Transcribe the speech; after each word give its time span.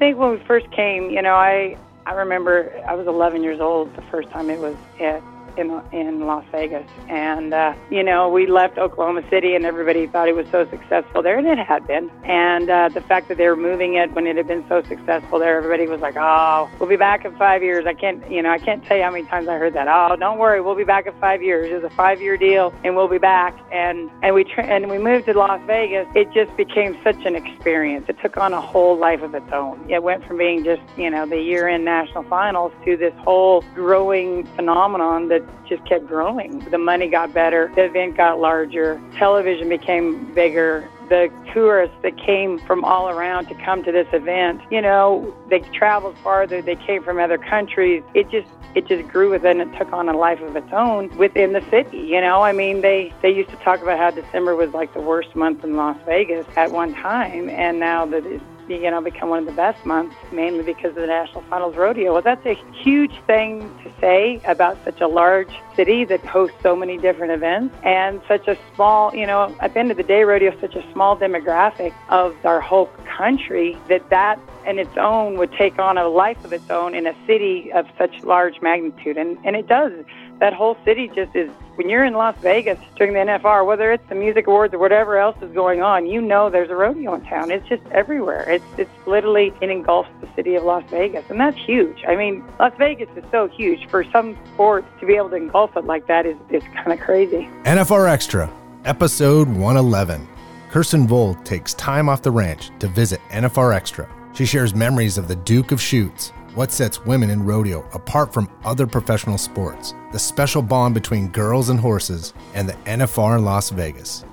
Think 0.00 0.18
when 0.18 0.30
we 0.32 0.42
first 0.48 0.68
came, 0.72 1.10
you 1.10 1.22
know, 1.22 1.34
I 1.34 1.76
I 2.06 2.12
remember 2.12 2.72
I 2.88 2.94
was 2.94 3.06
11 3.06 3.44
years 3.44 3.60
old 3.60 3.94
the 3.94 4.02
first 4.10 4.28
time 4.30 4.50
it 4.50 4.58
was 4.58 4.74
at 4.98 5.22
in 5.56 5.80
in 5.92 6.26
Las 6.26 6.44
Vegas, 6.52 6.88
and 7.08 7.52
uh, 7.54 7.74
you 7.90 8.02
know 8.02 8.28
we 8.28 8.46
left 8.46 8.78
Oklahoma 8.78 9.22
City, 9.30 9.54
and 9.54 9.64
everybody 9.64 10.06
thought 10.06 10.28
it 10.28 10.36
was 10.36 10.46
so 10.50 10.68
successful 10.70 11.22
there, 11.22 11.38
and 11.38 11.46
it 11.46 11.58
had 11.58 11.86
been. 11.86 12.10
And 12.24 12.70
uh, 12.70 12.88
the 12.88 13.00
fact 13.00 13.28
that 13.28 13.36
they 13.36 13.48
were 13.48 13.56
moving 13.56 13.94
it 13.94 14.12
when 14.12 14.26
it 14.26 14.36
had 14.36 14.46
been 14.46 14.64
so 14.68 14.82
successful 14.82 15.38
there, 15.38 15.56
everybody 15.56 15.86
was 15.86 16.00
like, 16.00 16.16
"Oh, 16.18 16.70
we'll 16.78 16.88
be 16.88 16.96
back 16.96 17.24
in 17.24 17.36
five 17.36 17.62
years." 17.62 17.86
I 17.86 17.94
can't, 17.94 18.28
you 18.30 18.42
know, 18.42 18.50
I 18.50 18.58
can't 18.58 18.84
tell 18.84 18.96
you 18.96 19.02
how 19.02 19.10
many 19.10 19.26
times 19.26 19.48
I 19.48 19.56
heard 19.56 19.74
that. 19.74 19.88
Oh, 19.88 20.16
don't 20.16 20.38
worry, 20.38 20.60
we'll 20.60 20.74
be 20.76 20.84
back 20.84 21.06
in 21.06 21.14
five 21.20 21.42
years. 21.42 21.70
It's 21.70 21.84
a 21.84 21.96
five-year 21.96 22.36
deal, 22.36 22.74
and 22.84 22.96
we'll 22.96 23.08
be 23.08 23.18
back. 23.18 23.58
And 23.72 24.10
and 24.22 24.34
we 24.34 24.44
tra- 24.44 24.66
and 24.66 24.90
we 24.90 24.98
moved 24.98 25.26
to 25.26 25.34
Las 25.34 25.60
Vegas. 25.66 26.06
It 26.14 26.32
just 26.32 26.56
became 26.56 26.98
such 27.02 27.24
an 27.24 27.36
experience. 27.36 28.06
It 28.08 28.16
took 28.22 28.36
on 28.36 28.52
a 28.52 28.60
whole 28.60 28.96
life 28.96 29.22
of 29.22 29.34
its 29.34 29.50
own. 29.52 29.90
It 29.90 30.02
went 30.02 30.24
from 30.26 30.38
being 30.38 30.64
just 30.64 30.82
you 30.96 31.10
know 31.10 31.26
the 31.26 31.40
year-end 31.40 31.84
national 31.84 32.24
finals 32.24 32.72
to 32.84 32.96
this 32.96 33.14
whole 33.18 33.62
growing 33.74 34.44
phenomenon 34.56 35.28
that 35.28 35.39
just 35.68 35.84
kept 35.86 36.06
growing. 36.06 36.58
The 36.70 36.78
money 36.78 37.08
got 37.08 37.32
better, 37.32 37.70
the 37.74 37.84
event 37.84 38.16
got 38.16 38.40
larger, 38.40 39.00
television 39.16 39.68
became 39.68 40.32
bigger. 40.34 40.88
The 41.08 41.28
tourists 41.52 41.96
that 42.02 42.16
came 42.16 42.58
from 42.60 42.84
all 42.84 43.08
around 43.08 43.46
to 43.46 43.54
come 43.64 43.82
to 43.82 43.90
this 43.90 44.06
event, 44.12 44.60
you 44.70 44.80
know, 44.80 45.34
they 45.48 45.58
traveled 45.74 46.16
farther, 46.18 46.62
they 46.62 46.76
came 46.76 47.02
from 47.02 47.18
other 47.18 47.38
countries. 47.38 48.04
It 48.14 48.30
just 48.30 48.48
it 48.74 48.86
just 48.86 49.08
grew 49.08 49.30
within 49.30 49.60
it 49.60 49.76
took 49.76 49.92
on 49.92 50.08
a 50.08 50.16
life 50.16 50.40
of 50.40 50.54
its 50.54 50.72
own 50.72 51.14
within 51.16 51.52
the 51.52 51.60
city 51.70 51.98
you 51.98 52.20
know 52.20 52.42
i 52.42 52.52
mean 52.52 52.82
they 52.82 53.12
they 53.20 53.30
used 53.30 53.50
to 53.50 53.56
talk 53.56 53.82
about 53.82 53.98
how 53.98 54.10
december 54.10 54.54
was 54.54 54.70
like 54.70 54.92
the 54.94 55.00
worst 55.00 55.34
month 55.34 55.64
in 55.64 55.76
las 55.76 55.96
vegas 56.06 56.46
at 56.56 56.70
one 56.70 56.94
time 56.94 57.48
and 57.50 57.80
now 57.80 58.06
that 58.06 58.24
it's 58.24 58.44
you 58.76 58.90
know, 58.90 59.00
become 59.00 59.28
one 59.28 59.38
of 59.38 59.46
the 59.46 59.52
best 59.52 59.84
months, 59.84 60.14
mainly 60.32 60.62
because 60.62 60.90
of 60.90 60.96
the 60.96 61.06
National 61.06 61.42
Finals 61.42 61.76
Rodeo. 61.76 62.12
Well, 62.12 62.22
that's 62.22 62.44
a 62.46 62.54
huge 62.72 63.14
thing 63.26 63.60
to 63.84 63.92
say 64.00 64.40
about 64.46 64.78
such 64.84 65.00
a 65.00 65.08
large 65.08 65.52
city 65.76 66.04
that 66.04 66.20
hosts 66.20 66.56
so 66.62 66.76
many 66.76 66.98
different 66.98 67.32
events 67.32 67.74
and 67.84 68.20
such 68.28 68.46
a 68.48 68.56
small, 68.74 69.14
you 69.14 69.26
know, 69.26 69.54
at 69.60 69.74
the 69.74 69.80
end 69.80 69.90
of 69.90 69.96
the 69.96 70.02
day, 70.02 70.24
rodeo 70.24 70.52
is 70.52 70.60
such 70.60 70.74
a 70.74 70.92
small 70.92 71.16
demographic 71.16 71.94
of 72.08 72.34
our 72.44 72.60
whole 72.60 72.86
country 73.04 73.76
that 73.88 74.08
that 74.10 74.38
in 74.66 74.78
its 74.78 74.96
own 74.96 75.38
would 75.38 75.52
take 75.52 75.78
on 75.78 75.98
a 75.98 76.08
life 76.08 76.44
of 76.44 76.52
its 76.52 76.68
own 76.70 76.94
in 76.94 77.06
a 77.06 77.14
city 77.26 77.72
of 77.72 77.86
such 77.98 78.22
large 78.24 78.60
magnitude. 78.60 79.16
And, 79.16 79.38
and 79.44 79.56
it 79.56 79.66
does. 79.66 79.92
That 80.38 80.52
whole 80.52 80.76
city 80.84 81.08
just 81.14 81.34
is 81.34 81.50
when 81.80 81.88
you're 81.88 82.04
in 82.04 82.12
Las 82.12 82.36
Vegas 82.42 82.78
during 82.96 83.14
the 83.14 83.20
NFR, 83.20 83.64
whether 83.64 83.90
it's 83.90 84.06
the 84.10 84.14
music 84.14 84.46
awards 84.46 84.74
or 84.74 84.78
whatever 84.78 85.16
else 85.16 85.34
is 85.40 85.50
going 85.54 85.80
on, 85.80 86.04
you 86.04 86.20
know 86.20 86.50
there's 86.50 86.68
a 86.68 86.74
rodeo 86.74 87.14
in 87.14 87.24
town. 87.24 87.50
It's 87.50 87.66
just 87.70 87.80
everywhere. 87.90 88.46
It's 88.50 88.64
it's 88.76 88.90
literally 89.06 89.54
it 89.62 89.70
engulfs 89.70 90.10
the 90.20 90.28
city 90.36 90.56
of 90.56 90.64
Las 90.64 90.84
Vegas, 90.90 91.24
and 91.30 91.40
that's 91.40 91.56
huge. 91.56 92.04
I 92.06 92.16
mean, 92.16 92.44
Las 92.58 92.74
Vegas 92.76 93.08
is 93.16 93.24
so 93.30 93.48
huge. 93.48 93.88
For 93.88 94.04
some 94.04 94.36
sports 94.52 94.88
to 95.00 95.06
be 95.06 95.14
able 95.14 95.30
to 95.30 95.36
engulf 95.36 95.74
it 95.74 95.86
like 95.86 96.06
that 96.06 96.26
is 96.26 96.36
is 96.50 96.62
kind 96.74 96.92
of 96.92 97.00
crazy. 97.00 97.48
NFR 97.62 98.10
Extra, 98.10 98.52
episode 98.84 99.48
111. 99.48 100.28
Kirsten 100.68 101.08
Vold 101.08 101.46
takes 101.46 101.72
time 101.72 102.10
off 102.10 102.20
the 102.20 102.30
ranch 102.30 102.72
to 102.80 102.88
visit 102.88 103.22
NFR 103.30 103.74
Extra. 103.74 104.06
She 104.34 104.44
shares 104.44 104.74
memories 104.74 105.16
of 105.16 105.28
the 105.28 105.36
Duke 105.36 105.72
of 105.72 105.80
Chutes, 105.80 106.34
what 106.54 106.72
sets 106.72 107.04
women 107.04 107.30
in 107.30 107.44
rodeo 107.44 107.88
apart 107.92 108.32
from 108.32 108.50
other 108.64 108.86
professional 108.86 109.38
sports, 109.38 109.94
the 110.12 110.18
special 110.18 110.62
bond 110.62 110.94
between 110.94 111.28
girls 111.28 111.68
and 111.68 111.80
horses, 111.80 112.32
and 112.54 112.68
the 112.68 112.74
NFR 112.84 113.38
in 113.38 113.44
Las 113.44 113.70
Vegas. 113.70 114.24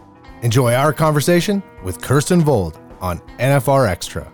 Enjoy 0.41 0.73
our 0.73 0.93
conversation 0.93 1.63
with 1.83 2.01
Kirsten 2.01 2.41
Vold 2.41 2.79
on 3.01 3.19
NFR 3.39 3.87
Extra. 3.87 4.31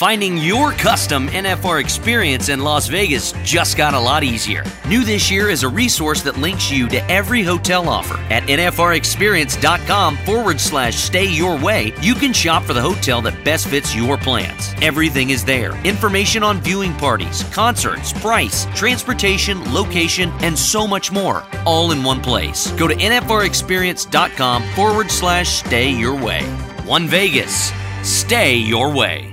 Finding 0.00 0.38
your 0.38 0.72
custom 0.72 1.28
NFR 1.28 1.78
experience 1.78 2.48
in 2.48 2.60
Las 2.60 2.88
Vegas 2.88 3.34
just 3.44 3.76
got 3.76 3.92
a 3.92 4.00
lot 4.00 4.24
easier. 4.24 4.64
New 4.88 5.04
this 5.04 5.30
year 5.30 5.50
is 5.50 5.62
a 5.62 5.68
resource 5.68 6.22
that 6.22 6.38
links 6.38 6.70
you 6.70 6.88
to 6.88 7.04
every 7.10 7.42
hotel 7.42 7.86
offer. 7.86 8.18
At 8.32 8.44
NFRExperience.com 8.44 10.16
forward 10.16 10.58
slash 10.58 10.96
stay 10.96 11.30
your 11.30 11.60
way, 11.60 11.92
you 12.00 12.14
can 12.14 12.32
shop 12.32 12.62
for 12.62 12.72
the 12.72 12.80
hotel 12.80 13.20
that 13.20 13.44
best 13.44 13.68
fits 13.68 13.94
your 13.94 14.16
plans. 14.16 14.72
Everything 14.80 15.28
is 15.28 15.44
there 15.44 15.76
information 15.84 16.42
on 16.42 16.62
viewing 16.62 16.94
parties, 16.94 17.44
concerts, 17.52 18.14
price, 18.14 18.64
transportation, 18.74 19.62
location, 19.70 20.32
and 20.40 20.58
so 20.58 20.86
much 20.86 21.12
more, 21.12 21.44
all 21.66 21.92
in 21.92 22.02
one 22.02 22.22
place. 22.22 22.70
Go 22.72 22.88
to 22.88 22.94
NFRExperience.com 22.94 24.62
forward 24.70 25.10
slash 25.10 25.48
stay 25.58 25.90
your 25.90 26.14
way. 26.14 26.42
One 26.86 27.06
Vegas, 27.06 27.70
stay 28.02 28.56
your 28.56 28.90
way. 28.90 29.29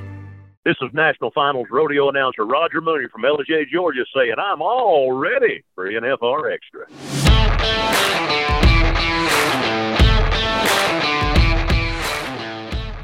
This 0.68 0.76
is 0.82 0.90
National 0.94 1.32
Finals 1.32 1.68
Rodeo 1.72 2.10
announcer 2.10 2.46
Roger 2.46 2.82
Mooney 2.82 3.08
from 3.10 3.22
Ellijay, 3.22 3.70
Georgia, 3.72 4.04
saying 4.14 4.34
I'm 4.38 4.62
all 4.62 5.14
ready 5.14 5.64
for 5.74 5.90
NFR 5.90 6.54
Extra. 6.54 6.88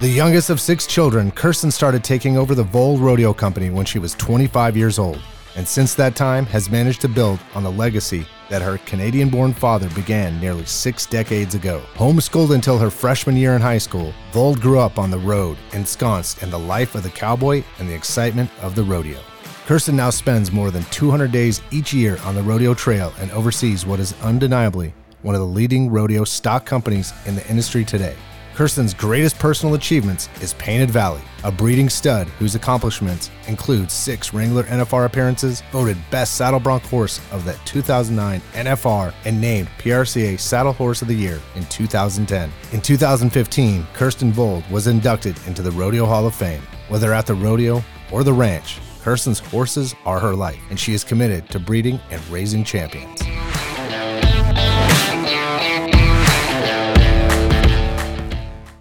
The 0.01 0.09
youngest 0.09 0.49
of 0.49 0.59
six 0.59 0.85
children, 0.85 1.31
Kirsten 1.31 1.71
started 1.71 2.03
taking 2.03 2.35
over 2.35 2.53
the 2.53 2.63
Vold 2.63 2.99
Rodeo 2.99 3.31
Company 3.31 3.69
when 3.69 3.85
she 3.85 3.97
was 3.97 4.13
25 4.15 4.75
years 4.75 4.99
old, 4.99 5.21
and 5.55 5.67
since 5.67 5.95
that 5.95 6.15
time 6.15 6.45
has 6.47 6.69
managed 6.69 7.01
to 7.01 7.07
build 7.07 7.39
on 7.53 7.63
the 7.63 7.71
legacy 7.71 8.25
that 8.49 8.61
her 8.61 8.77
Canadian 8.79 9.29
born 9.29 9.53
father 9.53 9.89
began 9.91 10.39
nearly 10.39 10.65
six 10.65 11.05
decades 11.05 11.55
ago. 11.55 11.81
Homeschooled 11.95 12.53
until 12.53 12.77
her 12.77 12.89
freshman 12.89 13.35
year 13.35 13.53
in 13.53 13.61
high 13.61 13.77
school, 13.77 14.13
Vold 14.31 14.61
grew 14.61 14.79
up 14.79 14.99
on 14.99 15.11
the 15.11 15.17
road, 15.17 15.57
ensconced 15.73 16.43
in 16.43 16.49
the 16.49 16.59
life 16.59 16.95
of 16.95 17.03
the 17.03 17.09
cowboy 17.09 17.63
and 17.79 17.89
the 17.89 17.93
excitement 17.93 18.49
of 18.61 18.75
the 18.75 18.83
rodeo. 18.83 19.19
Kirsten 19.65 19.95
now 19.95 20.09
spends 20.09 20.51
more 20.51 20.71
than 20.71 20.83
200 20.85 21.31
days 21.31 21.61
each 21.71 21.93
year 21.93 22.17
on 22.25 22.35
the 22.35 22.43
rodeo 22.43 22.73
trail 22.73 23.13
and 23.19 23.31
oversees 23.31 23.85
what 23.85 23.99
is 23.99 24.13
undeniably 24.21 24.93
one 25.23 25.35
of 25.35 25.41
the 25.41 25.47
leading 25.47 25.89
rodeo 25.89 26.23
stock 26.25 26.65
companies 26.65 27.13
in 27.25 27.35
the 27.35 27.49
industry 27.49 27.83
today. 27.83 28.15
Kirsten's 28.55 28.93
greatest 28.93 29.39
personal 29.39 29.73
achievements 29.73 30.29
is 30.39 30.53
Painted 30.53 30.91
Valley, 30.91 31.21
a 31.43 31.51
breeding 31.51 31.89
stud 31.89 32.27
whose 32.37 32.53
accomplishments 32.53 33.31
include 33.47 33.89
six 33.89 34.31
Wrangler 34.31 34.63
NFR 34.65 35.05
appearances, 35.05 35.63
voted 35.71 35.97
Best 36.11 36.35
Saddle 36.35 36.59
Bronc 36.59 36.83
Horse 36.83 37.19
of 37.31 37.45
the 37.45 37.57
2009 37.65 38.41
NFR, 38.53 39.11
and 39.25 39.41
named 39.41 39.69
PRCA 39.79 40.39
Saddle 40.39 40.73
Horse 40.73 41.01
of 41.01 41.07
the 41.07 41.15
Year 41.15 41.41
in 41.55 41.65
2010. 41.65 42.51
In 42.73 42.81
2015, 42.81 43.87
Kirsten 43.95 44.31
Vold 44.31 44.69
was 44.69 44.85
inducted 44.85 45.35
into 45.47 45.63
the 45.63 45.71
Rodeo 45.71 46.05
Hall 46.05 46.27
of 46.27 46.35
Fame. 46.35 46.61
Whether 46.89 47.11
at 47.11 47.25
the 47.25 47.33
rodeo 47.33 47.83
or 48.11 48.23
the 48.23 48.33
ranch, 48.33 48.79
Kirsten's 49.01 49.39
horses 49.39 49.95
are 50.05 50.19
her 50.19 50.35
life, 50.35 50.61
and 50.69 50.79
she 50.79 50.93
is 50.93 51.03
committed 51.03 51.49
to 51.49 51.59
breeding 51.59 51.99
and 52.11 52.21
raising 52.29 52.63
champions. 52.63 53.22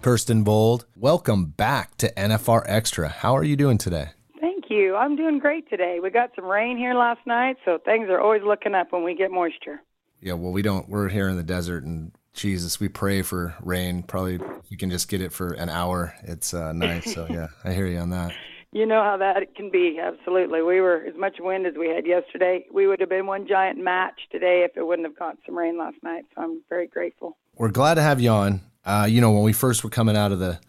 Kirsten 0.03 0.43
Vold, 0.43 0.85
welcome 0.97 1.45
back 1.45 1.95
to 1.95 2.13
NFR 2.15 2.63
Extra. 2.65 3.07
How 3.07 3.37
are 3.37 3.43
you 3.45 3.55
doing 3.55 3.77
today? 3.77 4.09
Thank 4.41 4.65
you. 4.69 4.97
I'm 4.97 5.15
doing 5.15 5.39
great 5.39 5.69
today. 5.69 5.99
We 6.03 6.09
got 6.09 6.31
some 6.35 6.43
rain 6.43 6.77
here 6.77 6.93
last 6.93 7.21
night, 7.25 7.55
so 7.63 7.77
things 7.85 8.09
are 8.09 8.19
always 8.19 8.41
looking 8.43 8.75
up 8.75 8.91
when 8.91 9.05
we 9.05 9.15
get 9.15 9.31
moisture. 9.31 9.81
Yeah, 10.19 10.33
well, 10.33 10.51
we 10.51 10.61
don't. 10.61 10.89
We're 10.89 11.07
here 11.07 11.29
in 11.29 11.37
the 11.37 11.43
desert, 11.43 11.85
and 11.85 12.11
Jesus, 12.33 12.81
we 12.81 12.89
pray 12.89 13.21
for 13.21 13.55
rain. 13.61 14.03
Probably 14.03 14.41
we 14.69 14.75
can 14.75 14.89
just 14.89 15.07
get 15.07 15.21
it 15.21 15.31
for 15.31 15.53
an 15.53 15.69
hour. 15.69 16.13
It's 16.23 16.53
uh, 16.53 16.73
nice. 16.73 17.13
So 17.13 17.25
yeah, 17.29 17.47
I 17.63 17.71
hear 17.71 17.87
you 17.87 17.99
on 17.99 18.09
that. 18.09 18.33
You 18.73 18.85
know 18.85 19.03
how 19.03 19.15
that 19.15 19.55
can 19.55 19.71
be. 19.71 20.01
Absolutely. 20.03 20.61
We 20.63 20.81
were 20.81 21.05
as 21.07 21.15
much 21.15 21.37
wind 21.39 21.65
as 21.65 21.75
we 21.79 21.87
had 21.87 22.05
yesterday. 22.05 22.65
We 22.73 22.87
would 22.87 22.99
have 22.99 23.07
been 23.07 23.25
one 23.25 23.47
giant 23.47 23.81
match 23.81 24.19
today 24.33 24.65
if 24.69 24.75
it 24.75 24.85
wouldn't 24.85 25.07
have 25.07 25.17
got 25.17 25.37
some 25.45 25.57
rain 25.57 25.77
last 25.77 26.03
night. 26.03 26.25
So 26.35 26.41
I'm 26.41 26.61
very 26.67 26.87
grateful. 26.87 27.37
We're 27.55 27.69
glad 27.69 27.93
to 27.93 28.01
have 28.01 28.19
you 28.19 28.31
on. 28.31 28.59
Uh, 28.85 29.07
you 29.09 29.21
know, 29.21 29.31
when 29.31 29.43
we 29.43 29.53
first 29.53 29.83
were 29.83 29.89
coming 29.89 30.17
out 30.17 30.31
of 30.31 30.39
the 30.39 30.59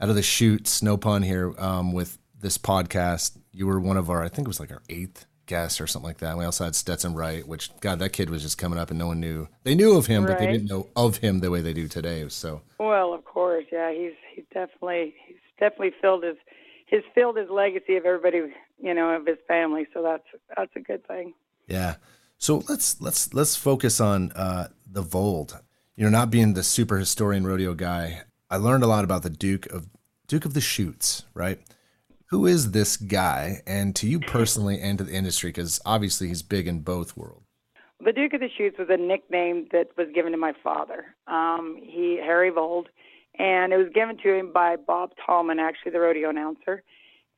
out 0.00 0.08
of 0.08 0.14
the 0.14 0.22
chutes, 0.22 0.82
no 0.82 0.96
pun 0.96 1.22
here, 1.22 1.54
um, 1.58 1.92
with 1.92 2.18
this 2.40 2.58
podcast. 2.58 3.38
You 3.52 3.66
were 3.66 3.80
one 3.80 3.96
of 3.96 4.10
our, 4.10 4.22
I 4.22 4.28
think 4.28 4.46
it 4.46 4.48
was 4.48 4.60
like 4.60 4.70
our 4.70 4.82
eighth 4.88 5.26
guest 5.46 5.80
or 5.80 5.86
something 5.86 6.08
like 6.08 6.18
that. 6.18 6.36
We 6.36 6.44
also 6.44 6.64
had 6.64 6.74
Stetson 6.74 7.14
Wright, 7.14 7.46
which 7.46 7.70
God, 7.80 7.98
that 7.98 8.10
kid 8.10 8.30
was 8.30 8.42
just 8.42 8.58
coming 8.58 8.78
up 8.78 8.90
and 8.90 8.98
no 8.98 9.06
one 9.06 9.20
knew. 9.20 9.48
They 9.62 9.74
knew 9.74 9.96
of 9.96 10.06
him, 10.06 10.24
right. 10.24 10.32
but 10.32 10.38
they 10.38 10.50
didn't 10.50 10.68
know 10.68 10.88
of 10.96 11.18
him 11.18 11.40
the 11.40 11.50
way 11.50 11.60
they 11.60 11.72
do 11.72 11.88
today. 11.88 12.28
So 12.28 12.62
well, 12.78 13.14
of 13.14 13.24
course, 13.24 13.64
yeah, 13.72 13.92
he's 13.92 14.12
he's 14.34 14.44
definitely 14.52 15.14
he's 15.26 15.36
definitely 15.58 15.92
filled 16.00 16.24
his 16.24 16.36
his 16.86 17.02
filled 17.14 17.36
his 17.36 17.48
legacy 17.50 17.96
of 17.96 18.04
everybody 18.04 18.52
you 18.78 18.94
know 18.94 19.10
of 19.10 19.26
his 19.26 19.38
family. 19.46 19.86
So 19.92 20.02
that's 20.02 20.26
that's 20.56 20.72
a 20.76 20.80
good 20.80 21.06
thing. 21.06 21.34
Yeah. 21.66 21.96
So 22.38 22.62
let's 22.68 23.00
let's 23.00 23.32
let's 23.32 23.56
focus 23.56 24.00
on 24.00 24.32
uh, 24.32 24.68
the 24.90 25.02
Vold. 25.02 25.60
You 25.96 26.02
know, 26.02 26.10
not 26.10 26.30
being 26.30 26.54
the 26.54 26.64
super 26.64 26.98
historian 26.98 27.46
rodeo 27.46 27.72
guy, 27.74 28.22
I 28.50 28.56
learned 28.56 28.82
a 28.82 28.88
lot 28.88 29.04
about 29.04 29.22
the 29.22 29.30
Duke 29.30 29.66
of 29.66 29.86
Duke 30.26 30.44
of 30.44 30.52
the 30.52 30.60
Chutes, 30.60 31.24
right? 31.34 31.60
Who 32.30 32.46
is 32.46 32.72
this 32.72 32.96
guy, 32.96 33.62
and 33.64 33.94
to 33.96 34.08
you 34.08 34.18
personally 34.18 34.80
and 34.80 34.98
to 34.98 35.04
the 35.04 35.12
industry, 35.12 35.50
because 35.50 35.80
obviously 35.86 36.26
he's 36.26 36.42
big 36.42 36.66
in 36.66 36.80
both 36.80 37.16
worlds. 37.16 37.46
The 38.04 38.12
Duke 38.12 38.32
of 38.34 38.40
the 38.40 38.48
Chutes 38.58 38.76
was 38.76 38.88
a 38.90 38.96
nickname 38.96 39.68
that 39.70 39.90
was 39.96 40.08
given 40.12 40.32
to 40.32 40.38
my 40.38 40.52
father. 40.64 41.14
Um, 41.28 41.78
he 41.80 42.18
Harry 42.20 42.50
Vold, 42.50 42.88
and 43.38 43.72
it 43.72 43.76
was 43.76 43.88
given 43.94 44.16
to 44.18 44.34
him 44.34 44.52
by 44.52 44.74
Bob 44.74 45.12
Tallman, 45.24 45.60
actually 45.60 45.92
the 45.92 46.00
rodeo 46.00 46.28
announcer, 46.28 46.82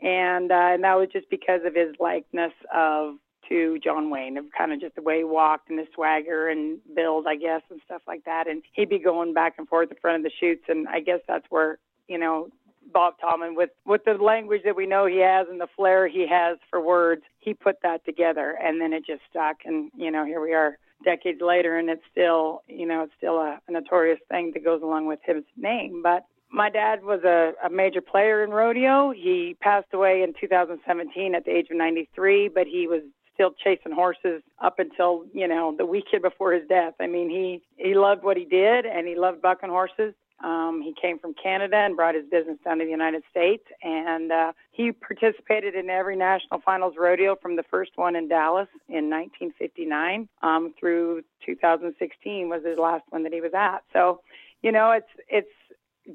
and 0.00 0.50
uh, 0.50 0.72
and 0.72 0.82
that 0.82 0.94
was 0.94 1.08
just 1.12 1.28
because 1.28 1.60
of 1.66 1.74
his 1.74 1.94
likeness 2.00 2.52
of 2.74 3.16
to 3.48 3.78
John 3.78 4.10
Wayne, 4.10 4.36
of 4.36 4.46
kind 4.56 4.72
of 4.72 4.80
just 4.80 4.94
the 4.94 5.02
way 5.02 5.18
he 5.18 5.24
walked 5.24 5.70
and 5.70 5.78
his 5.78 5.88
swagger 5.94 6.48
and 6.48 6.78
build, 6.94 7.26
I 7.26 7.36
guess, 7.36 7.62
and 7.70 7.80
stuff 7.84 8.02
like 8.06 8.24
that. 8.24 8.46
And 8.48 8.62
he'd 8.72 8.88
be 8.88 8.98
going 8.98 9.34
back 9.34 9.54
and 9.58 9.68
forth 9.68 9.90
in 9.90 9.96
front 9.98 10.18
of 10.18 10.22
the 10.22 10.30
chutes, 10.38 10.64
and 10.68 10.88
I 10.88 11.00
guess 11.00 11.20
that's 11.26 11.46
where 11.50 11.78
you 12.08 12.18
know 12.18 12.48
Bob 12.92 13.14
Tallman 13.20 13.54
with 13.54 13.70
with 13.84 14.04
the 14.04 14.14
language 14.14 14.62
that 14.64 14.76
we 14.76 14.86
know 14.86 15.06
he 15.06 15.18
has 15.18 15.46
and 15.50 15.60
the 15.60 15.68
flair 15.76 16.08
he 16.08 16.26
has 16.28 16.58
for 16.70 16.80
words, 16.80 17.22
he 17.38 17.54
put 17.54 17.76
that 17.82 18.04
together, 18.04 18.56
and 18.62 18.80
then 18.80 18.92
it 18.92 19.04
just 19.06 19.22
stuck. 19.28 19.56
And 19.64 19.90
you 19.96 20.10
know, 20.10 20.24
here 20.24 20.40
we 20.40 20.54
are 20.54 20.78
decades 21.04 21.40
later, 21.40 21.76
and 21.78 21.90
it's 21.90 22.02
still 22.10 22.62
you 22.68 22.86
know 22.86 23.02
it's 23.02 23.12
still 23.16 23.38
a, 23.38 23.60
a 23.68 23.72
notorious 23.72 24.20
thing 24.30 24.52
that 24.54 24.64
goes 24.64 24.82
along 24.82 25.06
with 25.06 25.20
his 25.24 25.44
name, 25.56 26.02
but. 26.02 26.24
My 26.48 26.70
dad 26.70 27.02
was 27.02 27.24
a, 27.24 27.54
a 27.66 27.68
major 27.68 28.00
player 28.00 28.44
in 28.44 28.50
rodeo. 28.50 29.10
He 29.10 29.56
passed 29.60 29.92
away 29.92 30.22
in 30.22 30.32
2017 30.40 31.34
at 31.34 31.44
the 31.44 31.50
age 31.50 31.66
of 31.72 31.76
93, 31.76 32.50
but 32.54 32.68
he 32.68 32.86
was 32.86 33.02
still 33.36 33.52
chasing 33.62 33.92
horses 33.92 34.42
up 34.58 34.80
until 34.80 35.24
you 35.32 35.46
know 35.46 35.74
the 35.76 35.86
weekend 35.86 36.22
before 36.22 36.52
his 36.52 36.66
death. 36.68 36.94
I 36.98 37.06
mean, 37.06 37.30
he 37.30 37.62
he 37.76 37.94
loved 37.94 38.24
what 38.24 38.36
he 38.36 38.44
did, 38.44 38.86
and 38.86 39.06
he 39.06 39.14
loved 39.14 39.40
bucking 39.40 39.70
horses. 39.70 40.14
Um, 40.44 40.82
he 40.82 40.94
came 41.00 41.18
from 41.18 41.34
Canada 41.34 41.76
and 41.76 41.96
brought 41.96 42.14
his 42.14 42.26
business 42.30 42.58
down 42.62 42.78
to 42.78 42.84
the 42.84 42.90
United 42.90 43.22
States, 43.30 43.64
and 43.82 44.30
uh, 44.30 44.52
he 44.70 44.92
participated 44.92 45.74
in 45.74 45.88
every 45.88 46.16
national 46.16 46.60
finals 46.60 46.94
rodeo 46.98 47.36
from 47.36 47.56
the 47.56 47.62
first 47.70 47.92
one 47.94 48.16
in 48.16 48.28
Dallas 48.28 48.68
in 48.88 49.08
1959 49.08 50.28
um, 50.42 50.74
through 50.78 51.22
2016 51.44 52.48
was 52.50 52.62
his 52.66 52.78
last 52.78 53.04
one 53.08 53.22
that 53.22 53.32
he 53.32 53.40
was 53.40 53.52
at. 53.54 53.78
So, 53.94 54.20
you 54.62 54.72
know, 54.72 54.90
it's 54.90 55.08
it's 55.28 55.48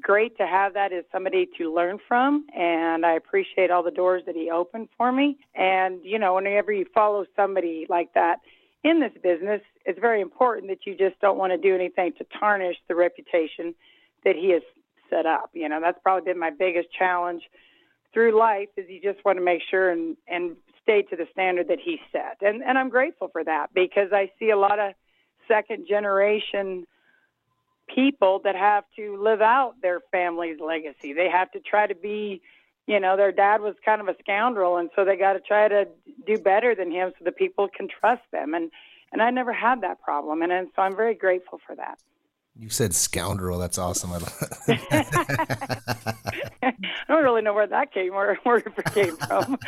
great 0.00 0.36
to 0.38 0.46
have 0.46 0.74
that 0.74 0.92
as 0.92 1.04
somebody 1.12 1.48
to 1.58 1.74
learn 1.74 1.98
from 2.08 2.46
and 2.56 3.04
I 3.04 3.12
appreciate 3.12 3.70
all 3.70 3.82
the 3.82 3.90
doors 3.90 4.22
that 4.26 4.34
he 4.34 4.50
opened 4.50 4.88
for 4.96 5.12
me. 5.12 5.38
And, 5.54 6.00
you 6.02 6.18
know, 6.18 6.34
whenever 6.34 6.72
you 6.72 6.86
follow 6.94 7.24
somebody 7.36 7.86
like 7.88 8.14
that 8.14 8.40
in 8.84 9.00
this 9.00 9.12
business, 9.22 9.60
it's 9.84 9.98
very 9.98 10.20
important 10.20 10.68
that 10.68 10.86
you 10.86 10.96
just 10.96 11.20
don't 11.20 11.38
want 11.38 11.52
to 11.52 11.58
do 11.58 11.74
anything 11.74 12.12
to 12.18 12.26
tarnish 12.38 12.76
the 12.88 12.94
reputation 12.94 13.74
that 14.24 14.36
he 14.36 14.50
has 14.50 14.62
set 15.10 15.26
up. 15.26 15.50
You 15.52 15.68
know, 15.68 15.80
that's 15.80 15.98
probably 16.02 16.32
been 16.32 16.40
my 16.40 16.50
biggest 16.50 16.88
challenge 16.96 17.42
through 18.12 18.38
life 18.38 18.68
is 18.76 18.86
you 18.88 19.00
just 19.00 19.24
want 19.24 19.38
to 19.38 19.44
make 19.44 19.62
sure 19.70 19.90
and, 19.90 20.16
and 20.28 20.56
stay 20.82 21.02
to 21.02 21.16
the 21.16 21.26
standard 21.32 21.68
that 21.68 21.78
he 21.82 21.98
set. 22.10 22.38
And 22.40 22.62
and 22.62 22.76
I'm 22.78 22.88
grateful 22.88 23.28
for 23.28 23.44
that 23.44 23.68
because 23.74 24.12
I 24.12 24.30
see 24.38 24.50
a 24.50 24.58
lot 24.58 24.78
of 24.78 24.92
second 25.48 25.86
generation 25.88 26.86
people 27.94 28.40
that 28.44 28.56
have 28.56 28.84
to 28.96 29.22
live 29.22 29.40
out 29.40 29.74
their 29.82 30.00
family's 30.10 30.58
legacy. 30.60 31.12
They 31.12 31.28
have 31.28 31.50
to 31.52 31.60
try 31.60 31.86
to 31.86 31.94
be, 31.94 32.42
you 32.86 33.00
know, 33.00 33.16
their 33.16 33.32
dad 33.32 33.60
was 33.60 33.74
kind 33.84 34.00
of 34.00 34.08
a 34.08 34.16
scoundrel, 34.20 34.76
and 34.76 34.90
so 34.94 35.04
they 35.04 35.16
got 35.16 35.34
to 35.34 35.40
try 35.40 35.68
to 35.68 35.86
do 36.26 36.38
better 36.38 36.74
than 36.74 36.90
him 36.90 37.12
so 37.18 37.24
the 37.24 37.32
people 37.32 37.68
can 37.68 37.88
trust 37.88 38.22
them. 38.32 38.54
And 38.54 38.70
and 39.12 39.20
I 39.20 39.30
never 39.30 39.52
had 39.52 39.82
that 39.82 40.00
problem, 40.00 40.42
and, 40.42 40.50
and 40.50 40.68
so 40.74 40.82
I'm 40.82 40.96
very 40.96 41.14
grateful 41.14 41.60
for 41.66 41.76
that. 41.76 41.98
You 42.58 42.68
said 42.68 42.94
scoundrel. 42.94 43.58
That's 43.58 43.78
awesome. 43.78 44.12
I 44.12 44.18
don't 47.08 47.22
really 47.22 47.42
know 47.42 47.54
where 47.54 47.66
that 47.66 47.92
came 47.92 48.14
where, 48.14 48.38
where 48.42 48.58
it 48.58 48.84
came 48.92 49.16
from. 49.16 49.58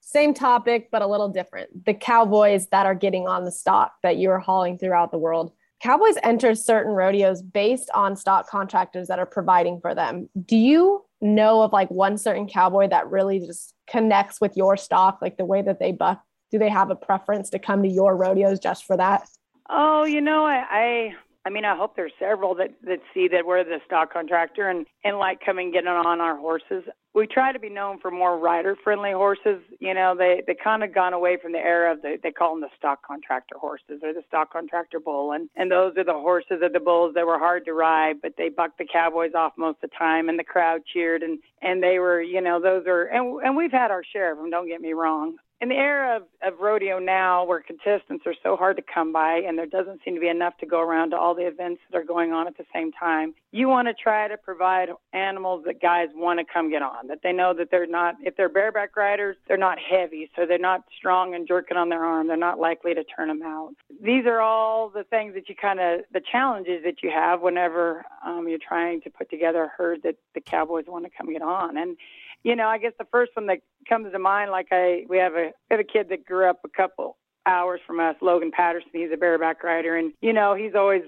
Same 0.00 0.34
topic, 0.34 0.88
but 0.90 1.02
a 1.02 1.06
little 1.06 1.28
different. 1.28 1.86
The 1.86 1.94
cowboys 1.94 2.68
that 2.68 2.86
are 2.86 2.94
getting 2.94 3.26
on 3.26 3.44
the 3.44 3.52
stock 3.52 3.94
that 4.02 4.16
you 4.16 4.30
are 4.30 4.38
hauling 4.38 4.78
throughout 4.78 5.10
the 5.10 5.18
world. 5.18 5.52
Cowboys 5.82 6.14
enter 6.22 6.54
certain 6.54 6.92
rodeos 6.92 7.42
based 7.42 7.90
on 7.92 8.14
stock 8.14 8.48
contractors 8.48 9.08
that 9.08 9.18
are 9.18 9.26
providing 9.26 9.80
for 9.80 9.96
them. 9.96 10.28
Do 10.46 10.56
you 10.56 11.04
know 11.20 11.62
of 11.62 11.72
like 11.72 11.90
one 11.90 12.18
certain 12.18 12.46
cowboy 12.46 12.88
that 12.88 13.10
really 13.10 13.40
just 13.40 13.74
connects 13.88 14.40
with 14.40 14.56
your 14.56 14.76
stock, 14.76 15.18
like 15.20 15.38
the 15.38 15.44
way 15.44 15.60
that 15.60 15.80
they 15.80 15.90
buck? 15.90 16.22
Do 16.52 16.58
they 16.60 16.68
have 16.68 16.90
a 16.90 16.94
preference 16.94 17.50
to 17.50 17.58
come 17.58 17.82
to 17.82 17.88
your 17.88 18.16
rodeos 18.16 18.60
just 18.60 18.84
for 18.84 18.96
that? 18.96 19.26
Oh, 19.68 20.04
you 20.04 20.20
know, 20.20 20.44
I, 20.44 20.64
I 20.70 21.14
I 21.44 21.50
mean, 21.50 21.64
I 21.64 21.76
hope 21.76 21.96
there's 21.96 22.12
several 22.20 22.54
that, 22.56 22.70
that 22.84 23.00
see 23.12 23.26
that 23.28 23.44
we're 23.44 23.64
the 23.64 23.78
stock 23.84 24.12
contractor 24.12 24.68
and, 24.68 24.86
and 25.04 25.18
like 25.18 25.40
coming 25.44 25.72
getting 25.72 25.88
on 25.88 26.20
our 26.20 26.36
horses. 26.36 26.84
We 27.14 27.26
try 27.26 27.52
to 27.52 27.58
be 27.58 27.68
known 27.68 27.98
for 28.00 28.10
more 28.10 28.38
rider 28.38 28.76
friendly 28.82 29.10
horses. 29.12 29.60
You 29.80 29.92
know, 29.92 30.14
they, 30.16 30.42
they 30.46 30.54
kind 30.54 30.84
of 30.84 30.94
gone 30.94 31.12
away 31.12 31.36
from 31.42 31.52
the 31.52 31.58
era 31.58 31.92
of 31.92 32.02
the, 32.02 32.16
they 32.22 32.30
call 32.30 32.54
them 32.54 32.60
the 32.60 32.68
stock 32.78 33.00
contractor 33.04 33.56
horses 33.58 34.00
or 34.02 34.12
the 34.12 34.22
stock 34.28 34.52
contractor 34.52 35.00
bull. 35.00 35.32
And, 35.32 35.48
and 35.56 35.70
those 35.70 35.94
are 35.96 36.04
the 36.04 36.12
horses 36.12 36.60
or 36.62 36.68
the 36.68 36.80
bulls 36.80 37.14
that 37.14 37.26
were 37.26 37.38
hard 37.38 37.64
to 37.64 37.72
ride, 37.72 38.16
but 38.22 38.34
they 38.38 38.48
bucked 38.48 38.78
the 38.78 38.86
cowboys 38.90 39.32
off 39.34 39.52
most 39.58 39.78
of 39.82 39.90
the 39.90 39.96
time 39.98 40.28
and 40.28 40.38
the 40.38 40.44
crowd 40.44 40.82
cheered 40.92 41.22
and, 41.22 41.40
and 41.60 41.82
they 41.82 41.98
were, 41.98 42.22
you 42.22 42.40
know, 42.40 42.60
those 42.62 42.86
are, 42.86 43.04
and, 43.06 43.42
and 43.42 43.56
we've 43.56 43.72
had 43.72 43.90
our 43.90 44.02
share 44.12 44.32
of 44.32 44.38
them, 44.38 44.48
don't 44.48 44.68
get 44.68 44.80
me 44.80 44.92
wrong 44.92 45.36
in 45.62 45.68
the 45.68 45.76
era 45.76 46.16
of, 46.16 46.22
of 46.42 46.60
rodeo 46.60 46.98
now 46.98 47.44
where 47.44 47.60
contestants 47.60 48.24
are 48.26 48.34
so 48.42 48.56
hard 48.56 48.76
to 48.76 48.82
come 48.82 49.12
by 49.12 49.40
and 49.46 49.56
there 49.56 49.66
doesn't 49.66 50.00
seem 50.04 50.14
to 50.14 50.20
be 50.20 50.28
enough 50.28 50.56
to 50.58 50.66
go 50.66 50.80
around 50.80 51.10
to 51.10 51.16
all 51.16 51.34
the 51.34 51.46
events 51.46 51.80
that 51.90 51.98
are 51.98 52.04
going 52.04 52.32
on 52.32 52.46
at 52.46 52.58
the 52.58 52.64
same 52.74 52.92
time 52.92 53.34
you 53.52 53.68
want 53.68 53.88
to 53.88 53.94
try 53.94 54.28
to 54.28 54.36
provide 54.36 54.90
animals 55.12 55.62
that 55.64 55.80
guys 55.80 56.08
want 56.14 56.38
to 56.38 56.44
come 56.52 56.70
get 56.70 56.82
on 56.82 57.06
that 57.06 57.20
they 57.22 57.32
know 57.32 57.54
that 57.54 57.70
they're 57.70 57.86
not 57.86 58.16
if 58.22 58.36
they're 58.36 58.48
bareback 58.48 58.96
riders 58.96 59.36
they're 59.48 59.56
not 59.56 59.78
heavy 59.78 60.28
so 60.34 60.44
they're 60.46 60.58
not 60.58 60.82
strong 60.96 61.34
and 61.34 61.46
jerking 61.46 61.76
on 61.76 61.88
their 61.88 62.04
arm. 62.04 62.26
They're 62.26 62.36
not 62.36 62.58
likely 62.58 62.94
to 62.94 63.04
turn 63.04 63.28
them 63.28 63.42
out. 63.42 63.74
These 64.02 64.26
are 64.26 64.40
all 64.40 64.88
the 64.88 65.04
things 65.04 65.34
that 65.34 65.48
you 65.48 65.54
kind 65.54 65.80
of 65.80 66.00
the 66.12 66.20
challenges 66.20 66.82
that 66.84 67.02
you 67.02 67.10
have 67.10 67.40
whenever 67.40 68.04
um, 68.24 68.48
you're 68.48 68.58
trying 68.58 69.00
to 69.02 69.10
put 69.10 69.30
together 69.30 69.64
a 69.64 69.68
herd 69.68 70.02
that 70.04 70.16
the 70.34 70.40
cowboys 70.40 70.84
want 70.88 71.04
to 71.04 71.10
come 71.16 71.32
get 71.32 71.42
on. 71.42 71.76
And 71.76 71.96
you 72.44 72.56
know, 72.56 72.66
I 72.66 72.78
guess 72.78 72.92
the 72.98 73.06
first 73.10 73.32
one 73.34 73.46
that 73.46 73.58
comes 73.88 74.10
to 74.12 74.18
mind, 74.18 74.50
like 74.50 74.68
I, 74.72 75.04
we 75.08 75.18
have 75.18 75.34
a, 75.34 75.52
we 75.70 75.76
have 75.76 75.80
a 75.80 75.84
kid 75.84 76.08
that 76.10 76.24
grew 76.24 76.48
up 76.48 76.60
a 76.64 76.68
couple 76.68 77.16
hours 77.46 77.80
from 77.86 78.00
us, 78.00 78.16
Logan 78.20 78.50
Patterson. 78.50 78.90
He's 78.92 79.12
a 79.12 79.16
bareback 79.16 79.62
rider, 79.62 79.96
and 79.96 80.12
you 80.20 80.32
know, 80.32 80.54
he's 80.54 80.74
always 80.74 81.02